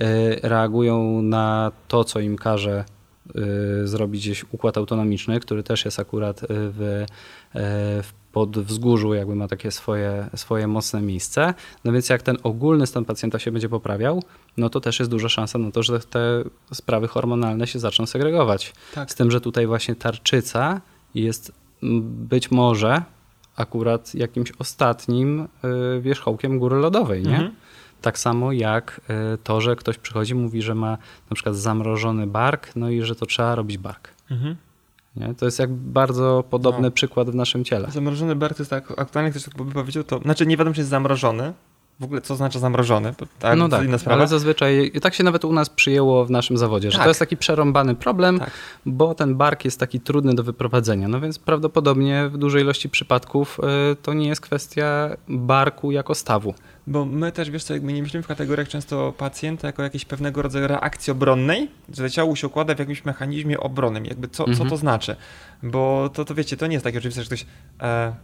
y, 0.00 0.04
reagują 0.42 1.22
na 1.22 1.72
to, 1.88 2.04
co 2.04 2.20
im 2.20 2.36
każe 2.36 2.84
y, 3.36 3.88
zrobić 3.88 4.22
gdzieś 4.22 4.44
układ 4.52 4.76
autonomiczny, 4.76 5.40
który 5.40 5.62
też 5.62 5.84
jest 5.84 5.98
akurat 5.98 6.40
w, 6.48 7.06
w 8.02 8.21
podwzgórzu, 8.32 9.14
jakby 9.14 9.34
ma 9.34 9.48
takie 9.48 9.70
swoje, 9.70 10.28
swoje 10.36 10.66
mocne 10.66 11.02
miejsce. 11.02 11.54
No 11.84 11.92
więc 11.92 12.08
jak 12.08 12.22
ten 12.22 12.36
ogólny 12.42 12.86
stan 12.86 13.04
pacjenta 13.04 13.38
się 13.38 13.52
będzie 13.52 13.68
poprawiał, 13.68 14.22
no 14.56 14.70
to 14.70 14.80
też 14.80 14.98
jest 14.98 15.10
duża 15.10 15.28
szansa 15.28 15.58
na 15.58 15.70
to, 15.70 15.82
że 15.82 16.00
te 16.00 16.44
sprawy 16.72 17.08
hormonalne 17.08 17.66
się 17.66 17.78
zaczną 17.78 18.06
segregować. 18.06 18.72
Tak. 18.94 19.10
Z 19.10 19.14
tym, 19.14 19.30
że 19.30 19.40
tutaj 19.40 19.66
właśnie 19.66 19.94
tarczyca 19.94 20.80
jest 21.14 21.52
być 22.02 22.50
może 22.50 23.02
akurat 23.56 24.14
jakimś 24.14 24.52
ostatnim 24.58 25.48
y, 25.96 26.00
wierzchołkiem 26.00 26.58
góry 26.58 26.76
lodowej, 26.76 27.22
nie? 27.22 27.36
Mhm. 27.36 27.54
Tak 28.02 28.18
samo 28.18 28.52
jak 28.52 29.00
y, 29.34 29.38
to, 29.38 29.60
że 29.60 29.76
ktoś 29.76 29.98
przychodzi, 29.98 30.34
mówi, 30.34 30.62
że 30.62 30.74
ma 30.74 30.98
na 31.30 31.34
przykład 31.34 31.56
zamrożony 31.56 32.26
bark, 32.26 32.76
no 32.76 32.90
i 32.90 33.02
że 33.02 33.14
to 33.14 33.26
trzeba 33.26 33.54
robić 33.54 33.78
bark. 33.78 34.08
Mhm. 34.30 34.56
Nie? 35.16 35.34
To 35.34 35.44
jest 35.44 35.58
jak 35.58 35.72
bardzo 35.72 36.44
podobny 36.50 36.82
no. 36.82 36.90
przykład 36.90 37.30
w 37.30 37.34
naszym 37.34 37.64
ciele. 37.64 37.90
Zamrożony 37.90 38.36
bark 38.36 38.56
to 38.56 38.62
jest 38.62 38.70
tak, 38.70 38.92
aktualnie 38.96 39.30
ktoś 39.30 39.44
tak 39.44 39.62
by 39.62 39.72
powiedział, 39.72 40.04
to 40.04 40.18
znaczy 40.18 40.46
nie 40.46 40.56
wiadomo, 40.56 40.74
czy 40.74 40.80
jest 40.80 40.90
zamrożony, 40.90 41.52
w 42.00 42.04
ogóle 42.04 42.20
co 42.20 42.36
znaczy 42.36 42.58
zamrożony. 42.58 43.14
Tak, 43.38 43.58
no 43.58 43.68
tak, 43.68 43.86
ale 44.06 44.28
zazwyczaj 44.28 44.92
tak 45.02 45.14
się 45.14 45.24
nawet 45.24 45.44
u 45.44 45.52
nas 45.52 45.70
przyjęło 45.70 46.24
w 46.24 46.30
naszym 46.30 46.56
zawodzie, 46.56 46.90
że 46.90 46.98
tak. 46.98 47.04
to 47.04 47.10
jest 47.10 47.20
taki 47.20 47.36
przerąbany 47.36 47.94
problem, 47.94 48.38
tak. 48.38 48.50
bo 48.86 49.14
ten 49.14 49.34
bark 49.34 49.64
jest 49.64 49.80
taki 49.80 50.00
trudny 50.00 50.34
do 50.34 50.42
wyprowadzenia. 50.42 51.08
No 51.08 51.20
więc 51.20 51.38
prawdopodobnie 51.38 52.28
w 52.28 52.38
dużej 52.38 52.62
ilości 52.62 52.88
przypadków 52.88 53.60
y, 53.92 53.96
to 53.96 54.14
nie 54.14 54.28
jest 54.28 54.40
kwestia 54.40 55.16
barku 55.28 55.92
jako 55.92 56.14
stawu. 56.14 56.54
Bo 56.86 57.04
my 57.04 57.32
też, 57.32 57.50
wiesz 57.50 57.64
co, 57.64 57.74
jakby 57.74 57.92
nie 57.92 58.02
myślimy 58.02 58.22
w 58.22 58.26
kategoriach 58.26 58.68
często 58.68 59.12
pacjenta 59.12 59.66
jako 59.66 59.82
jakiejś 59.82 60.04
pewnego 60.04 60.42
rodzaju 60.42 60.66
reakcji 60.66 61.10
obronnej, 61.10 61.70
że 61.94 62.10
ciało 62.10 62.36
się 62.36 62.46
układa 62.46 62.74
w 62.74 62.78
jakimś 62.78 63.04
mechanizmie 63.04 63.60
obronnym. 63.60 64.06
Jakby 64.06 64.28
co, 64.28 64.46
mhm. 64.46 64.58
co 64.58 64.70
to 64.70 64.76
znaczy? 64.76 65.16
Bo 65.62 66.10
to, 66.14 66.24
to 66.24 66.34
wiecie, 66.34 66.56
to 66.56 66.66
nie 66.66 66.72
jest 66.72 66.84
takie 66.84 66.98
oczywiste, 66.98 67.22
że 67.22 67.26
ktoś... 67.26 67.46
E, 67.82 68.14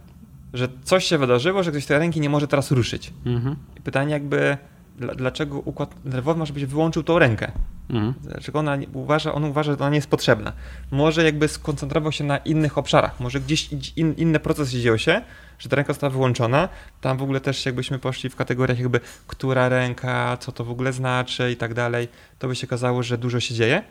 że 0.53 0.67
coś 0.83 1.05
się 1.05 1.17
wydarzyło, 1.17 1.63
że 1.63 1.71
ktoś 1.71 1.85
tej 1.85 1.99
ręki 1.99 2.19
nie 2.19 2.29
może 2.29 2.47
teraz 2.47 2.71
ruszyć. 2.71 3.13
Mhm. 3.25 3.55
pytanie 3.83 4.11
jakby, 4.13 4.57
dlaczego 4.99 5.59
układ 5.59 6.05
nerwowy 6.05 6.39
może 6.39 6.53
być 6.53 6.65
wyłączył 6.65 7.03
tą 7.03 7.19
rękę? 7.19 7.51
Mhm. 7.89 8.13
Dlaczego 8.21 8.59
ona 8.59 8.77
uważa, 8.93 9.33
on 9.33 9.43
uważa, 9.43 9.71
że 9.71 9.77
ona 9.77 9.89
nie 9.89 9.95
jest 9.95 10.09
potrzebna? 10.09 10.53
Może 10.91 11.23
jakby 11.23 11.47
skoncentrował 11.47 12.11
się 12.11 12.23
na 12.23 12.37
innych 12.37 12.77
obszarach, 12.77 13.19
może 13.19 13.39
gdzieś 13.39 13.69
in, 13.95 14.13
inne 14.13 14.39
procesy 14.39 14.79
dzieją 14.79 14.97
się, 14.97 15.21
że 15.59 15.69
ta 15.69 15.75
ręka 15.75 15.93
została 15.93 16.11
wyłączona. 16.11 16.69
Tam 17.01 17.17
w 17.17 17.23
ogóle 17.23 17.41
też 17.41 17.65
jakbyśmy 17.65 17.99
poszli 17.99 18.29
w 18.29 18.35
kategoriach 18.35 18.79
jakby, 18.79 18.99
która 19.27 19.69
ręka, 19.69 20.37
co 20.37 20.51
to 20.51 20.63
w 20.63 20.71
ogóle 20.71 20.93
znaczy 20.93 21.51
i 21.51 21.55
tak 21.55 21.73
dalej, 21.73 22.07
to 22.39 22.47
by 22.47 22.55
się 22.55 22.67
okazało, 22.67 23.03
że 23.03 23.17
dużo 23.17 23.39
się 23.39 23.53
dzieje, 23.53 23.83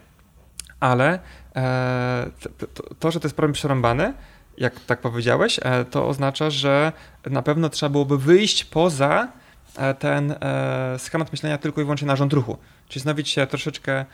ale 0.81 1.19
e, 1.57 2.31
to, 2.75 2.83
to, 2.99 3.11
że 3.11 3.21
to 3.21 3.27
jest 3.27 3.37
problem 3.37 3.53
przerąbany, 3.53 4.15
jak 4.59 4.81
tak 4.81 5.01
powiedziałeś, 5.01 5.61
e, 5.63 5.85
to 5.85 6.09
oznacza, 6.09 6.51
że 6.51 6.93
na 7.27 7.43
pewno 7.43 7.69
trzeba 7.69 7.91
byłoby 7.91 8.19
wyjść 8.19 8.65
poza 8.65 9.29
ten 9.99 10.35
e, 10.41 10.99
schemat 10.99 11.33
myślenia 11.33 11.59
tylko 11.59 11.81
i 11.81 11.85
wyłącznie 11.85 12.07
narząd 12.07 12.33
ruchu. 12.33 12.59
Czyli 12.89 13.03
znowić 13.03 13.29
się 13.29 13.47
troszeczkę, 13.47 14.05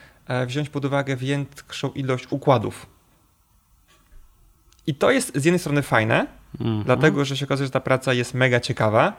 wziąć 0.47 0.69
pod 0.69 0.85
uwagę 0.85 1.17
większą 1.17 1.91
ilość 1.91 2.27
układów. 2.31 2.87
I 4.87 4.95
to 4.95 5.11
jest 5.11 5.33
z 5.35 5.45
jednej 5.45 5.59
strony 5.59 5.83
fajne, 5.83 6.27
mm 6.61 6.81
-hmm. 6.81 6.85
dlatego 6.85 7.25
że 7.25 7.37
się 7.37 7.45
okazuje, 7.45 7.67
że 7.67 7.71
ta 7.71 7.81
praca 7.81 8.12
jest 8.12 8.35
mega 8.35 8.61
ciekawa, 8.61 9.12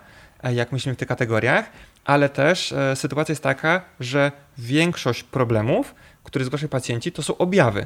jak 0.53 0.71
myślimy 0.71 0.95
w 0.95 0.97
tych 0.97 1.07
kategoriach, 1.07 1.69
ale 2.05 2.29
też 2.29 2.73
sytuacja 2.95 3.31
jest 3.31 3.43
taka, 3.43 3.81
że 3.99 4.31
większość 4.57 5.23
problemów, 5.23 5.95
które 6.23 6.45
zgłaszają 6.45 6.69
pacjenci, 6.69 7.11
to 7.11 7.23
są 7.23 7.37
objawy. 7.37 7.85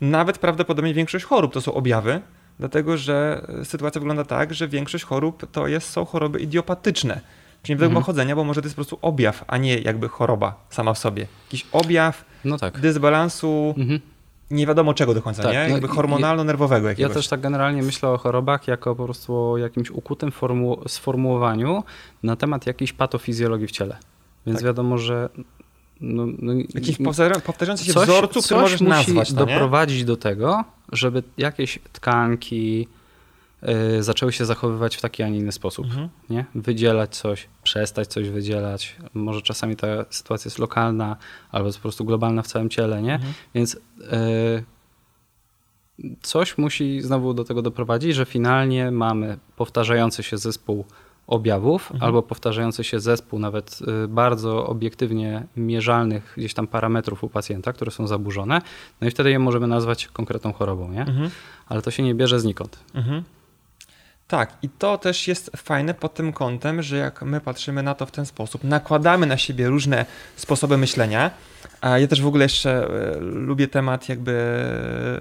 Nawet 0.00 0.38
prawdopodobnie 0.38 0.94
większość 0.94 1.24
chorób 1.24 1.52
to 1.52 1.60
są 1.60 1.74
objawy, 1.74 2.20
dlatego 2.58 2.96
że 2.96 3.46
sytuacja 3.64 4.00
wygląda 4.00 4.24
tak, 4.24 4.54
że 4.54 4.68
większość 4.68 5.04
chorób 5.04 5.50
to 5.52 5.68
jest, 5.68 5.90
są 5.90 6.04
choroby 6.04 6.40
idiopatyczne. 6.40 7.20
Czyli 7.62 7.78
nie 7.78 7.86
mhm. 7.86 8.04
chodzenia, 8.04 8.36
bo 8.36 8.44
może 8.44 8.62
to 8.62 8.66
jest 8.66 8.76
po 8.76 8.78
prostu 8.78 8.98
objaw, 9.02 9.44
a 9.46 9.58
nie 9.58 9.78
jakby 9.78 10.08
choroba 10.08 10.54
sama 10.70 10.94
w 10.94 10.98
sobie. 10.98 11.26
Jakiś 11.46 11.66
objaw 11.72 12.24
no 12.44 12.58
tak. 12.58 12.80
dysbalansu, 12.80 13.74
mhm. 13.78 14.00
nie 14.50 14.66
wiadomo 14.66 14.94
czego 14.94 15.14
do 15.14 15.22
końca, 15.22 15.42
tak, 15.42 15.52
nie? 15.52 15.64
No 15.64 15.68
jakby 15.68 15.88
hormonalno-nerwowego 15.88 16.88
jakiegoś. 16.88 17.10
Ja 17.10 17.14
też 17.14 17.28
tak 17.28 17.40
generalnie 17.40 17.82
myślę 17.82 18.08
o 18.08 18.18
chorobach 18.18 18.68
jako 18.68 18.96
po 18.96 19.04
prostu 19.04 19.36
o 19.36 19.58
jakimś 19.58 19.90
ukutym 19.90 20.32
sformułowaniu 20.88 21.84
na 22.22 22.36
temat 22.36 22.66
jakiejś 22.66 22.92
patofizjologii 22.92 23.66
w 23.66 23.70
ciele. 23.70 23.96
Więc 24.46 24.58
tak. 24.58 24.66
wiadomo, 24.66 24.98
że 24.98 25.28
no, 26.00 26.26
no, 26.38 26.52
Jakiś 26.74 26.98
powtarzający 27.44 27.84
się 27.84 27.92
coś, 27.92 28.08
wzorców, 28.08 28.44
który 28.44 28.60
możesz 28.60 28.80
musi 28.80 28.90
nazwać. 28.90 29.32
No, 29.32 29.46
doprowadzić 29.46 30.04
do 30.04 30.16
tego, 30.16 30.64
żeby 30.92 31.22
jakieś 31.38 31.78
tkanki 31.92 32.88
zaczęły 34.00 34.32
się 34.32 34.44
zachowywać 34.44 34.96
w 34.96 35.00
taki, 35.00 35.22
a 35.22 35.28
nie 35.28 35.38
inny 35.38 35.52
sposób. 35.52 35.86
Mhm. 35.86 36.08
Nie? 36.30 36.44
Wydzielać 36.54 37.16
coś, 37.16 37.48
przestać 37.62 38.08
coś 38.08 38.28
wydzielać. 38.28 38.96
Może 39.14 39.42
czasami 39.42 39.76
ta 39.76 39.86
sytuacja 40.10 40.48
jest 40.48 40.58
lokalna, 40.58 41.16
albo 41.50 41.66
jest 41.66 41.78
po 41.78 41.82
prostu 41.82 42.04
globalna 42.04 42.42
w 42.42 42.46
całym 42.46 42.70
ciele. 42.70 43.02
Nie? 43.02 43.14
Mhm. 43.14 43.32
Więc 43.54 43.74
y, 43.74 43.78
coś 46.22 46.58
musi 46.58 47.02
znowu 47.02 47.34
do 47.34 47.44
tego 47.44 47.62
doprowadzić, 47.62 48.14
że 48.14 48.24
finalnie 48.24 48.90
mamy 48.90 49.38
powtarzający 49.56 50.22
się 50.22 50.38
zespół 50.38 50.84
objawów 51.26 51.82
mhm. 51.92 52.02
albo 52.02 52.22
powtarzający 52.22 52.84
się 52.84 53.00
zespół 53.00 53.38
nawet 53.38 53.78
y, 54.04 54.08
bardzo 54.08 54.66
obiektywnie 54.66 55.46
mierzalnych 55.56 56.34
gdzieś 56.36 56.54
tam 56.54 56.66
parametrów 56.66 57.24
u 57.24 57.28
pacjenta, 57.28 57.72
które 57.72 57.90
są 57.90 58.06
zaburzone, 58.06 58.60
no 59.00 59.08
i 59.08 59.10
wtedy 59.10 59.30
je 59.30 59.38
możemy 59.38 59.66
nazwać 59.66 60.06
konkretną 60.06 60.52
chorobą, 60.52 60.92
nie? 60.92 61.00
Mhm. 61.00 61.30
Ale 61.66 61.82
to 61.82 61.90
się 61.90 62.02
nie 62.02 62.14
bierze 62.14 62.40
znikąd. 62.40 62.78
Mhm. 62.94 63.24
Tak, 64.30 64.56
i 64.62 64.68
to 64.68 64.98
też 64.98 65.28
jest 65.28 65.50
fajne 65.56 65.94
pod 65.94 66.14
tym 66.14 66.32
kątem, 66.32 66.82
że 66.82 66.96
jak 66.96 67.22
my 67.22 67.40
patrzymy 67.40 67.82
na 67.82 67.94
to 67.94 68.06
w 68.06 68.10
ten 68.10 68.26
sposób, 68.26 68.64
nakładamy 68.64 69.26
na 69.26 69.36
siebie 69.36 69.68
różne 69.68 70.06
sposoby 70.36 70.76
myślenia. 70.76 71.30
A 71.80 71.98
ja 71.98 72.06
też 72.06 72.22
w 72.22 72.26
ogóle 72.26 72.44
jeszcze 72.44 72.84
e, 72.84 73.20
lubię 73.20 73.68
temat 73.68 74.08
jakby 74.08 74.64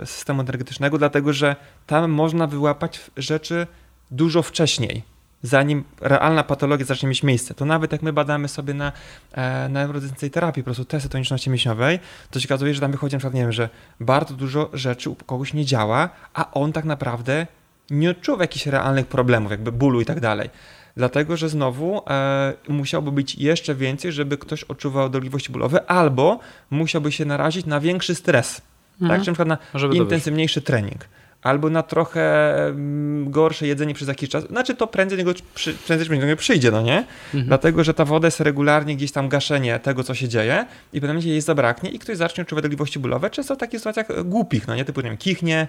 systemu 0.05 0.41
energetycznego, 0.41 0.97
dlatego 0.97 1.34
że 1.34 1.55
tam 1.88 2.12
można 2.12 2.47
wyłapać 2.47 3.01
rzeczy 3.18 3.68
dużo 4.12 4.41
wcześniej 4.41 5.03
zanim 5.43 5.84
realna 6.01 6.43
patologia 6.43 6.86
zacznie 6.86 7.10
mieć 7.10 7.24
miejsce. 7.24 7.53
To 7.53 7.66
nawet 7.66 7.91
jak 7.91 8.01
my 8.01 8.14
badamy 8.14 8.47
sobie 8.47 8.74
na, 8.74 8.91
e, 9.32 9.70
na 9.70 9.88
terapii, 10.32 10.64
po 10.64 10.66
prostu 10.66 10.86
testy 10.86 11.10
toniczności 11.10 11.49
mięśniowej, 11.49 11.99
to 12.32 12.39
się 12.39 12.47
okazuje, 12.47 12.74
że 12.74 12.82
tam 12.82 12.91
wychodzi 12.91 13.16
na 13.16 13.20
przykład, 13.20 13.34
nie 13.34 13.41
wiem, 13.41 13.51
że 13.51 13.70
bardzo 13.99 14.34
dużo 14.34 14.70
rzeczy 14.74 15.10
u 15.10 15.16
kogoś 15.16 15.53
nie 15.53 15.66
działa, 15.66 16.10
a 16.34 16.51
on 16.51 16.74
tak 16.74 16.86
naprawdę 16.86 17.47
nie 17.92 18.10
odczuwa 18.10 18.44
jakichś 18.44 18.66
realnych 18.66 19.08
problemów, 19.08 19.52
jakby 19.52 19.72
bólu 19.72 20.02
i 20.02 20.06
tak 20.06 20.20
dalej. 20.20 20.50
Dlatego, 20.98 21.38
że 21.38 21.50
znowu 21.50 22.02
e, 22.10 22.54
musiałby 22.68 23.12
być 23.12 23.36
jeszcze 23.36 23.76
więcej, 23.76 24.12
żeby 24.12 24.38
ktoś 24.38 24.64
odczuwał 24.64 25.10
dolegliwości 25.10 25.52
bólowe, 25.52 25.92
albo 25.92 26.40
musiałby 26.70 27.12
się 27.12 27.26
narazić 27.26 27.66
na 27.66 27.80
większy 27.80 28.16
stres. 28.16 28.56
Tak? 28.56 29.02
Mhm. 29.02 29.20
Tak? 29.20 29.26
Czy 29.26 29.32
na 29.32 29.34
przykład 29.34 29.74
na 29.74 29.98
intensywniejszy 29.98 30.62
trening 30.62 31.06
albo 31.42 31.70
na 31.70 31.84
trochę 31.84 32.56
mm, 32.68 33.32
gorsze 33.32 33.68
jedzenie 33.68 33.94
przez 33.94 34.08
jakiś 34.08 34.30
czas, 34.30 34.48
znaczy 34.48 34.76
to 34.76 34.88
prędzej 34.88 35.18
niego, 35.18 35.34
przy, 35.56 35.74
prędzej 35.74 36.08
później 36.08 36.38
przyjdzie, 36.38 36.72
no 36.72 36.82
nie? 36.82 36.98
Mhm. 37.26 37.46
Dlatego, 37.46 37.84
że 37.84 37.94
ta 37.94 38.06
woda 38.06 38.28
jest 38.28 38.40
regularnie 38.40 38.96
gdzieś 38.96 39.12
tam 39.12 39.30
gaszenie 39.30 39.80
tego, 39.80 40.04
co 40.04 40.16
się 40.16 40.28
dzieje 40.28 40.66
i 40.94 41.02
pewnie 41.02 41.30
jej 41.32 41.42
zabraknie 41.42 41.90
i 41.90 42.00
ktoś 42.00 42.18
zacznie 42.18 42.42
odczuwać 42.42 42.62
dolegliwości 42.62 43.00
bólowe, 43.00 43.30
często 43.30 43.56
w 43.56 43.58
takich 43.58 43.80
sytuacjach 43.80 44.24
głupich, 44.26 44.68
no 44.68 44.76
nie? 44.76 44.86
Typu, 44.86 45.02
nie 45.02 45.10
wiem, 45.10 45.18
kichnie, 45.18 45.60
e, 45.60 45.68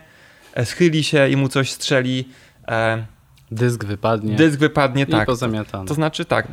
schyli 0.65 1.05
się 1.05 1.29
i 1.29 1.37
mu 1.37 1.49
coś 1.49 1.71
strzeli, 1.73 2.29
e, 2.69 3.07
Dysk 3.53 3.85
wypadnie. 3.85 4.37
Dysk 4.37 4.59
wypadnie, 4.59 5.03
i 5.03 5.07
tak. 5.07 5.27
pozamiatany. 5.27 5.89
To 5.89 5.95
znaczy 5.95 6.25
tak, 6.25 6.49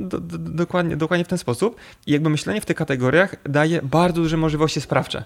do, 0.00 0.20
do, 0.20 0.38
dokładnie, 0.38 0.96
dokładnie 0.96 1.24
w 1.24 1.28
ten 1.28 1.38
sposób. 1.38 1.76
I 2.06 2.12
jakby 2.12 2.30
myślenie 2.30 2.60
w 2.60 2.66
tych 2.66 2.76
kategoriach 2.76 3.36
daje 3.44 3.82
bardzo 3.82 4.22
duże 4.22 4.36
możliwości 4.36 4.80
sprawcze, 4.80 5.24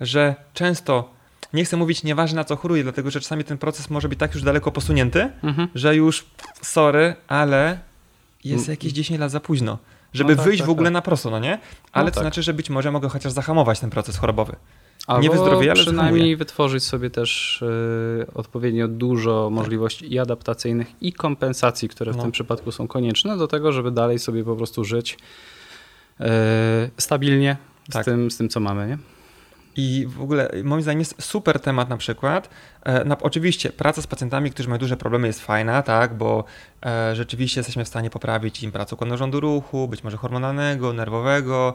że 0.00 0.34
często, 0.54 1.10
nie 1.52 1.64
chcę 1.64 1.76
mówić 1.76 2.02
nieważne 2.02 2.36
na 2.36 2.44
co 2.44 2.56
choruję, 2.56 2.82
dlatego 2.82 3.10
że 3.10 3.20
czasami 3.20 3.44
ten 3.44 3.58
proces 3.58 3.90
może 3.90 4.08
być 4.08 4.18
tak 4.18 4.34
już 4.34 4.42
daleko 4.42 4.72
posunięty, 4.72 5.30
Mhm. 5.42 5.68
że 5.74 5.96
już 5.96 6.26
sorry, 6.62 7.14
ale 7.28 7.78
jest 8.44 8.64
Mm. 8.64 8.72
jakieś 8.72 8.92
10 8.92 9.20
lat 9.20 9.30
za 9.30 9.40
późno, 9.40 9.78
żeby 10.12 10.30
No 10.30 10.36
tak, 10.36 10.44
wyjść 10.44 10.60
tak, 10.60 10.66
w 10.66 10.70
ogóle 10.70 10.86
tak. 10.86 10.92
na 10.94 11.02
prosto, 11.02 11.30
no 11.30 11.38
nie? 11.38 11.58
Ale 11.92 12.10
to 12.10 12.14
tak. 12.14 12.24
znaczy, 12.24 12.42
że 12.42 12.54
być 12.54 12.70
może 12.70 12.92
mogę 12.92 13.08
chociaż 13.08 13.32
zahamować 13.32 13.80
ten 13.80 13.90
proces 13.90 14.16
chorobowy. 14.16 14.56
Albo 15.06 15.22
nie 15.22 15.30
wyzdrowieję, 15.30 15.72
ale 15.72 15.80
przynajmniej 15.82 16.36
wytworzyć 16.36 16.84
sobie 16.84 17.10
też 17.10 17.62
y, 17.62 18.26
odpowiednio 18.34 18.88
dużo 18.88 19.50
możliwości 19.50 20.12
i 20.12 20.18
adaptacyjnych, 20.18 21.02
i 21.02 21.12
kompensacji, 21.12 21.88
które 21.88 22.12
w 22.12 22.16
No. 22.16 22.22
tym 22.22 22.32
przypadku 22.32 22.72
są 22.72 22.88
konieczne 22.88 23.36
do 23.36 23.48
tego, 23.48 23.72
żeby 23.72 23.90
dalej 23.90 24.18
sobie 24.18 24.44
po 24.44 24.56
prostu 24.56 24.84
żyć 24.84 25.18
y, 26.20 26.24
stabilnie 26.98 27.56
Tak. 27.92 28.02
z, 28.02 28.04
tym, 28.04 28.30
z 28.30 28.36
tym, 28.36 28.48
co 28.48 28.60
mamy. 28.60 28.86
Nie? 28.86 28.98
I 29.78 30.06
w 30.08 30.22
ogóle 30.22 30.50
moim 30.64 30.82
zdaniem 30.82 30.98
jest 30.98 31.22
super 31.22 31.60
temat 31.60 31.88
na 31.88 31.96
przykład. 31.96 32.50
E, 32.82 33.04
na, 33.04 33.18
oczywiście 33.18 33.70
praca 33.70 34.02
z 34.02 34.06
pacjentami, 34.06 34.50
którzy 34.50 34.68
mają 34.68 34.78
duże 34.78 34.96
problemy 34.96 35.26
jest 35.26 35.40
fajna, 35.40 35.82
tak, 35.82 36.14
bo 36.14 36.44
e, 36.86 37.16
rzeczywiście 37.16 37.60
jesteśmy 37.60 37.84
w 37.84 37.88
stanie 37.88 38.10
poprawić 38.10 38.62
im 38.62 38.72
pracę 38.72 38.94
układu 38.94 39.10
narządu 39.10 39.40
ruchu, 39.40 39.88
być 39.88 40.04
może 40.04 40.16
hormonalnego, 40.16 40.92
nerwowego 40.92 41.74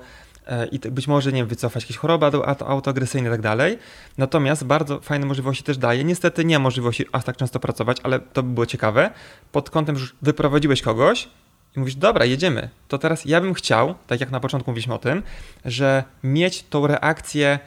i 0.71 0.79
t- 0.79 0.91
być 0.91 1.07
może, 1.07 1.31
nie 1.31 1.37
wiem, 1.37 1.47
wycofać 1.47 1.83
jakieś 1.83 1.97
choroby 1.97 2.25
auto- 2.25 2.67
autoagresyjne 2.67 3.29
i 3.29 3.31
tak 3.31 3.41
dalej. 3.41 3.77
Natomiast 4.17 4.65
bardzo 4.65 4.99
fajne 4.99 5.25
możliwości 5.25 5.63
też 5.63 5.77
daje. 5.77 6.03
Niestety 6.03 6.45
nie 6.45 6.59
możliwości 6.59 7.05
aż 7.11 7.23
tak 7.23 7.37
często 7.37 7.59
pracować, 7.59 7.97
ale 8.03 8.19
to 8.19 8.43
by 8.43 8.53
było 8.53 8.65
ciekawe. 8.65 9.11
Pod 9.51 9.69
kątem, 9.69 9.95
że 9.95 10.01
już 10.01 10.15
wyprowadziłeś 10.21 10.81
kogoś, 10.81 11.29
i 11.75 11.79
mówisz, 11.79 11.95
dobra, 11.95 12.25
jedziemy. 12.25 12.69
To 12.87 12.97
teraz 12.97 13.25
ja 13.25 13.41
bym 13.41 13.53
chciał, 13.53 13.95
tak 14.07 14.19
jak 14.19 14.31
na 14.31 14.39
początku 14.39 14.71
mówiliśmy 14.71 14.93
o 14.93 14.97
tym, 14.97 15.23
że 15.65 16.03
mieć 16.23 16.63
tą 16.63 16.87
reakcję 16.87 17.59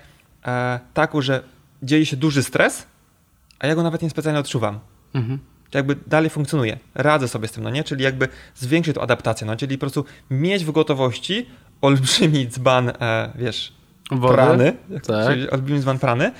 e, 0.47 0.81
taką, 0.95 1.21
że 1.21 1.43
dzieje 1.83 2.07
się 2.07 2.17
duży 2.17 2.43
stres, 2.43 2.87
a 3.59 3.67
ja 3.67 3.75
go 3.75 3.83
nawet 3.83 4.03
nie 4.03 4.11
specjalnie 4.11 4.41
odczuwam. 4.41 4.81
Mhm. 5.15 5.39
To 5.71 5.79
jakby 5.79 5.97
dalej 6.07 6.31
funkcjonuje. 6.31 6.79
Radzę 6.95 7.29
sobie 7.29 7.49
z 7.49 7.53
tym, 7.53 7.65
no 7.65 7.71
nie? 7.71 7.85
Czyli 7.85 8.05
jakby 8.05 8.29
zwiększyć 8.55 8.95
tą 8.95 9.01
adaptację, 9.01 9.47
no 9.47 9.57
czyli 9.57 9.79
po 9.79 9.81
prostu 9.81 10.05
mieć 10.31 10.65
w 10.65 10.71
gotowości 10.71 11.47
olbrzymi 11.85 12.49
dzban, 12.49 12.89
e, 12.89 13.33
wiesz, 13.35 13.73
Wody? 14.11 14.35
prany, 14.35 14.77
Tak. 15.07 15.27
czyli 15.27 15.51
olbrzymi 15.51 15.81
dzban 15.81 15.99
prany, 15.99 16.33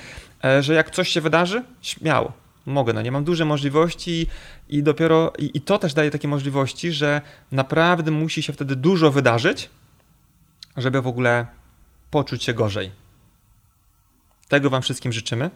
e, 0.43 0.63
że 0.63 0.73
jak 0.73 0.91
coś 0.91 1.09
się 1.09 1.21
wydarzy, 1.21 1.63
śmiało, 1.81 2.31
mogę, 2.65 2.93
no 2.93 3.01
nie 3.01 3.11
mam 3.11 3.23
duże 3.23 3.45
możliwości 3.45 4.27
i 4.69 4.83
dopiero, 4.83 5.33
i, 5.39 5.51
i 5.53 5.61
to 5.61 5.77
też 5.77 5.93
daje 5.93 6.11
takie 6.11 6.27
możliwości, 6.27 6.91
że 6.91 7.21
naprawdę 7.51 8.11
musi 8.11 8.43
się 8.43 8.53
wtedy 8.53 8.75
dużo 8.75 9.11
wydarzyć, 9.11 9.69
żeby 10.77 11.01
w 11.01 11.07
ogóle 11.07 11.45
poczuć 12.11 12.43
się 12.43 12.53
gorzej. 12.53 12.91
Tego 14.47 14.69
Wam 14.69 14.81
wszystkim 14.81 15.11
życzymy. 15.13 15.49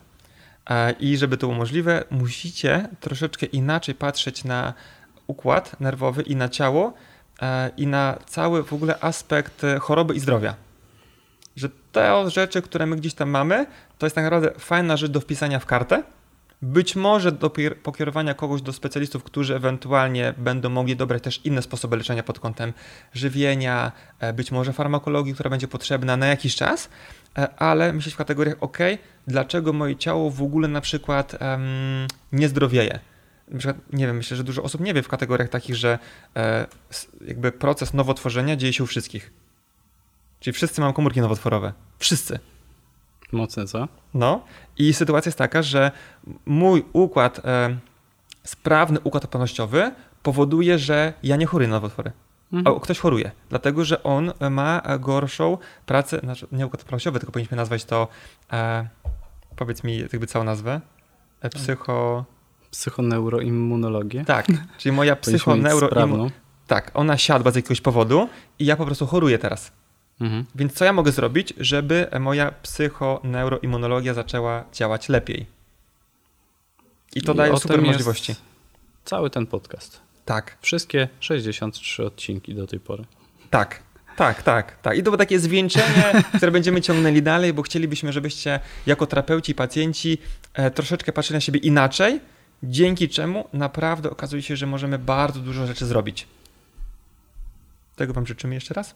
E, 0.69 0.91
I 0.91 1.17
żeby 1.17 1.37
to 1.37 1.47
było 1.47 1.57
możliwe, 1.57 2.03
musicie 2.11 2.89
troszeczkę 2.99 3.45
inaczej 3.45 3.95
patrzeć 3.95 4.43
na 4.43 4.73
układ 5.27 5.79
nerwowy 5.79 6.21
i 6.21 6.35
na 6.35 6.49
ciało 6.49 6.93
i 7.77 7.87
na 7.87 8.17
cały 8.25 8.63
w 8.63 8.73
ogóle 8.73 8.99
aspekt 9.01 9.63
e, 9.63 9.79
choroby 9.79 10.15
i 10.15 10.19
zdrowia. 10.19 10.55
Że 11.55 11.69
te 11.91 12.29
rzeczy, 12.29 12.61
które 12.61 12.85
my 12.85 12.95
gdzieś 12.95 13.13
tam 13.13 13.29
mamy, 13.29 13.65
to 13.97 14.05
jest 14.05 14.15
tak 14.15 14.23
naprawdę 14.23 14.51
fajna 14.59 14.97
rzecz 14.97 15.11
do 15.11 15.21
wpisania 15.21 15.59
w 15.59 15.65
kartę. 15.65 16.03
Być 16.61 16.95
może 16.95 17.31
do 17.31 17.51
pokierowania 17.83 18.33
kogoś 18.33 18.61
do 18.61 18.73
specjalistów, 18.73 19.23
którzy 19.23 19.55
ewentualnie 19.55 20.33
będą 20.37 20.69
mogli 20.69 20.95
dobrać 20.95 21.23
też 21.23 21.45
inne 21.45 21.61
sposoby 21.61 21.97
leczenia 21.97 22.23
pod 22.23 22.39
kątem 22.39 22.73
żywienia, 23.13 23.91
e, 24.19 24.33
być 24.33 24.51
może 24.51 24.73
farmakologii, 24.73 25.33
która 25.33 25.49
będzie 25.49 25.67
potrzebna 25.67 26.17
na 26.17 26.27
jakiś 26.27 26.55
czas, 26.55 26.89
e, 27.37 27.55
ale 27.55 27.93
myśleć 27.93 28.15
w 28.15 28.17
kategoriach, 28.17 28.55
ok, 28.59 28.77
dlaczego 29.27 29.73
moje 29.73 29.95
ciało 29.95 30.31
w 30.31 30.41
ogóle 30.41 30.67
na 30.67 30.81
przykład 30.81 31.35
em, 31.39 32.07
nie 32.31 32.49
zdrowieje. 32.49 32.99
Na 33.49 33.59
przykład, 33.59 33.93
nie 33.93 34.07
wiem, 34.07 34.15
myślę, 34.17 34.37
że 34.37 34.43
dużo 34.43 34.63
osób 34.63 34.81
nie 34.81 34.93
wie 34.93 35.03
w 35.03 35.07
kategoriach 35.07 35.49
takich, 35.49 35.75
że 35.75 35.99
e, 36.35 36.65
jakby 37.27 37.51
proces 37.51 37.93
nowotworzenia 37.93 38.55
dzieje 38.55 38.73
się 38.73 38.83
u 38.83 38.87
wszystkich. 38.87 39.31
Czyli 40.39 40.53
wszyscy 40.53 40.81
mamy 40.81 40.93
komórki 40.93 41.21
nowotworowe. 41.21 41.73
Wszyscy. 41.99 42.39
Mocne, 43.31 43.65
co? 43.67 43.87
No 44.13 44.43
i 44.77 44.93
sytuacja 44.93 45.29
jest 45.29 45.37
taka, 45.37 45.61
że 45.61 45.91
mój 46.45 46.85
układ, 46.93 47.45
e, 47.45 47.77
sprawny 48.43 48.99
układ 48.99 49.23
odpornościowy 49.23 49.91
powoduje, 50.23 50.79
że 50.79 51.13
ja 51.23 51.35
nie 51.35 51.45
choruję 51.45 51.67
na 51.67 51.75
nowotwory, 51.75 52.11
Mhm. 52.53 52.77
a 52.77 52.79
ktoś 52.79 52.99
choruje, 52.99 53.31
dlatego 53.49 53.85
że 53.85 54.03
on 54.03 54.31
ma 54.49 54.81
gorszą 54.99 55.57
pracę, 55.85 56.19
znaczy 56.19 56.47
nie 56.51 56.65
układ 56.65 56.81
odpornościowy, 56.81 57.19
tylko 57.19 57.31
powinniśmy 57.31 57.57
nazwać 57.57 57.85
to, 57.85 58.07
e, 58.53 58.87
powiedz 59.55 59.83
mi 59.83 59.97
jakby 59.97 60.27
całą 60.27 60.45
nazwę, 60.45 60.81
psycho... 61.53 62.25
Psychoneuroimmunologię. 62.71 64.25
Tak, 64.25 64.47
czyli 64.77 64.95
moja 64.95 65.15
Powinniśmy 65.15 65.53
mieć 65.53 65.61
psychoneuro... 65.61 65.87
sprawną. 65.87 66.29
Tak, 66.67 66.91
ona 66.93 67.17
siadła 67.17 67.51
z 67.51 67.55
jakiegoś 67.55 67.81
powodu 67.81 68.29
i 68.59 68.65
ja 68.65 68.75
po 68.75 68.85
prostu 68.85 69.05
choruję 69.05 69.37
teraz. 69.39 69.71
Mhm. 70.21 70.45
Więc 70.55 70.73
co 70.73 70.85
ja 70.85 70.93
mogę 70.93 71.11
zrobić, 71.11 71.53
żeby 71.57 72.07
moja 72.19 72.51
psychoneuroimmunologia 72.51 74.13
zaczęła 74.13 74.63
działać 74.73 75.09
lepiej? 75.09 75.45
I 77.15 77.21
to 77.21 77.33
I 77.33 77.35
daje 77.35 77.57
super 77.57 77.81
możliwości. 77.81 78.35
Cały 79.05 79.29
ten 79.29 79.47
podcast. 79.47 80.01
Tak, 80.25 80.57
Wszystkie 80.61 81.09
63 81.19 82.05
odcinki 82.05 82.55
do 82.55 82.67
tej 82.67 82.79
pory. 82.79 83.03
tak, 83.49 83.83
tak, 84.15 84.43
tak, 84.43 84.81
tak. 84.81 84.97
I 84.97 84.97
to 84.97 85.03
było 85.03 85.17
takie 85.17 85.39
zwieńczenie, 85.39 86.03
które 86.37 86.51
będziemy 86.51 86.81
ciągnęli 86.81 87.21
dalej, 87.21 87.53
bo 87.53 87.61
chcielibyśmy, 87.61 88.13
żebyście 88.13 88.59
jako 88.85 89.07
terapeuci 89.07 89.51
i 89.51 89.55
pacjenci 89.55 90.17
e, 90.53 90.71
troszeczkę 90.71 91.13
patrzyli 91.13 91.35
na 91.35 91.41
siebie 91.41 91.59
inaczej, 91.59 92.19
dzięki 92.63 93.09
czemu 93.09 93.47
naprawdę 93.53 94.09
okazuje 94.09 94.41
się, 94.41 94.55
że 94.55 94.67
możemy 94.67 94.99
bardzo 94.99 95.39
dużo 95.39 95.67
rzeczy 95.67 95.85
zrobić. 95.85 96.27
Tego 97.95 98.13
Wam 98.13 98.27
życzymy 98.27 98.55
jeszcze 98.55 98.73
raz. 98.73 98.95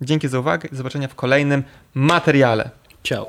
Dzięki 0.00 0.28
za 0.28 0.40
uwagę 0.40 0.68
i 0.68 0.70
do 0.70 0.76
zobaczenia 0.76 1.08
w 1.08 1.14
kolejnym 1.14 1.62
materiale. 1.94 2.70
Ciao. 3.02 3.26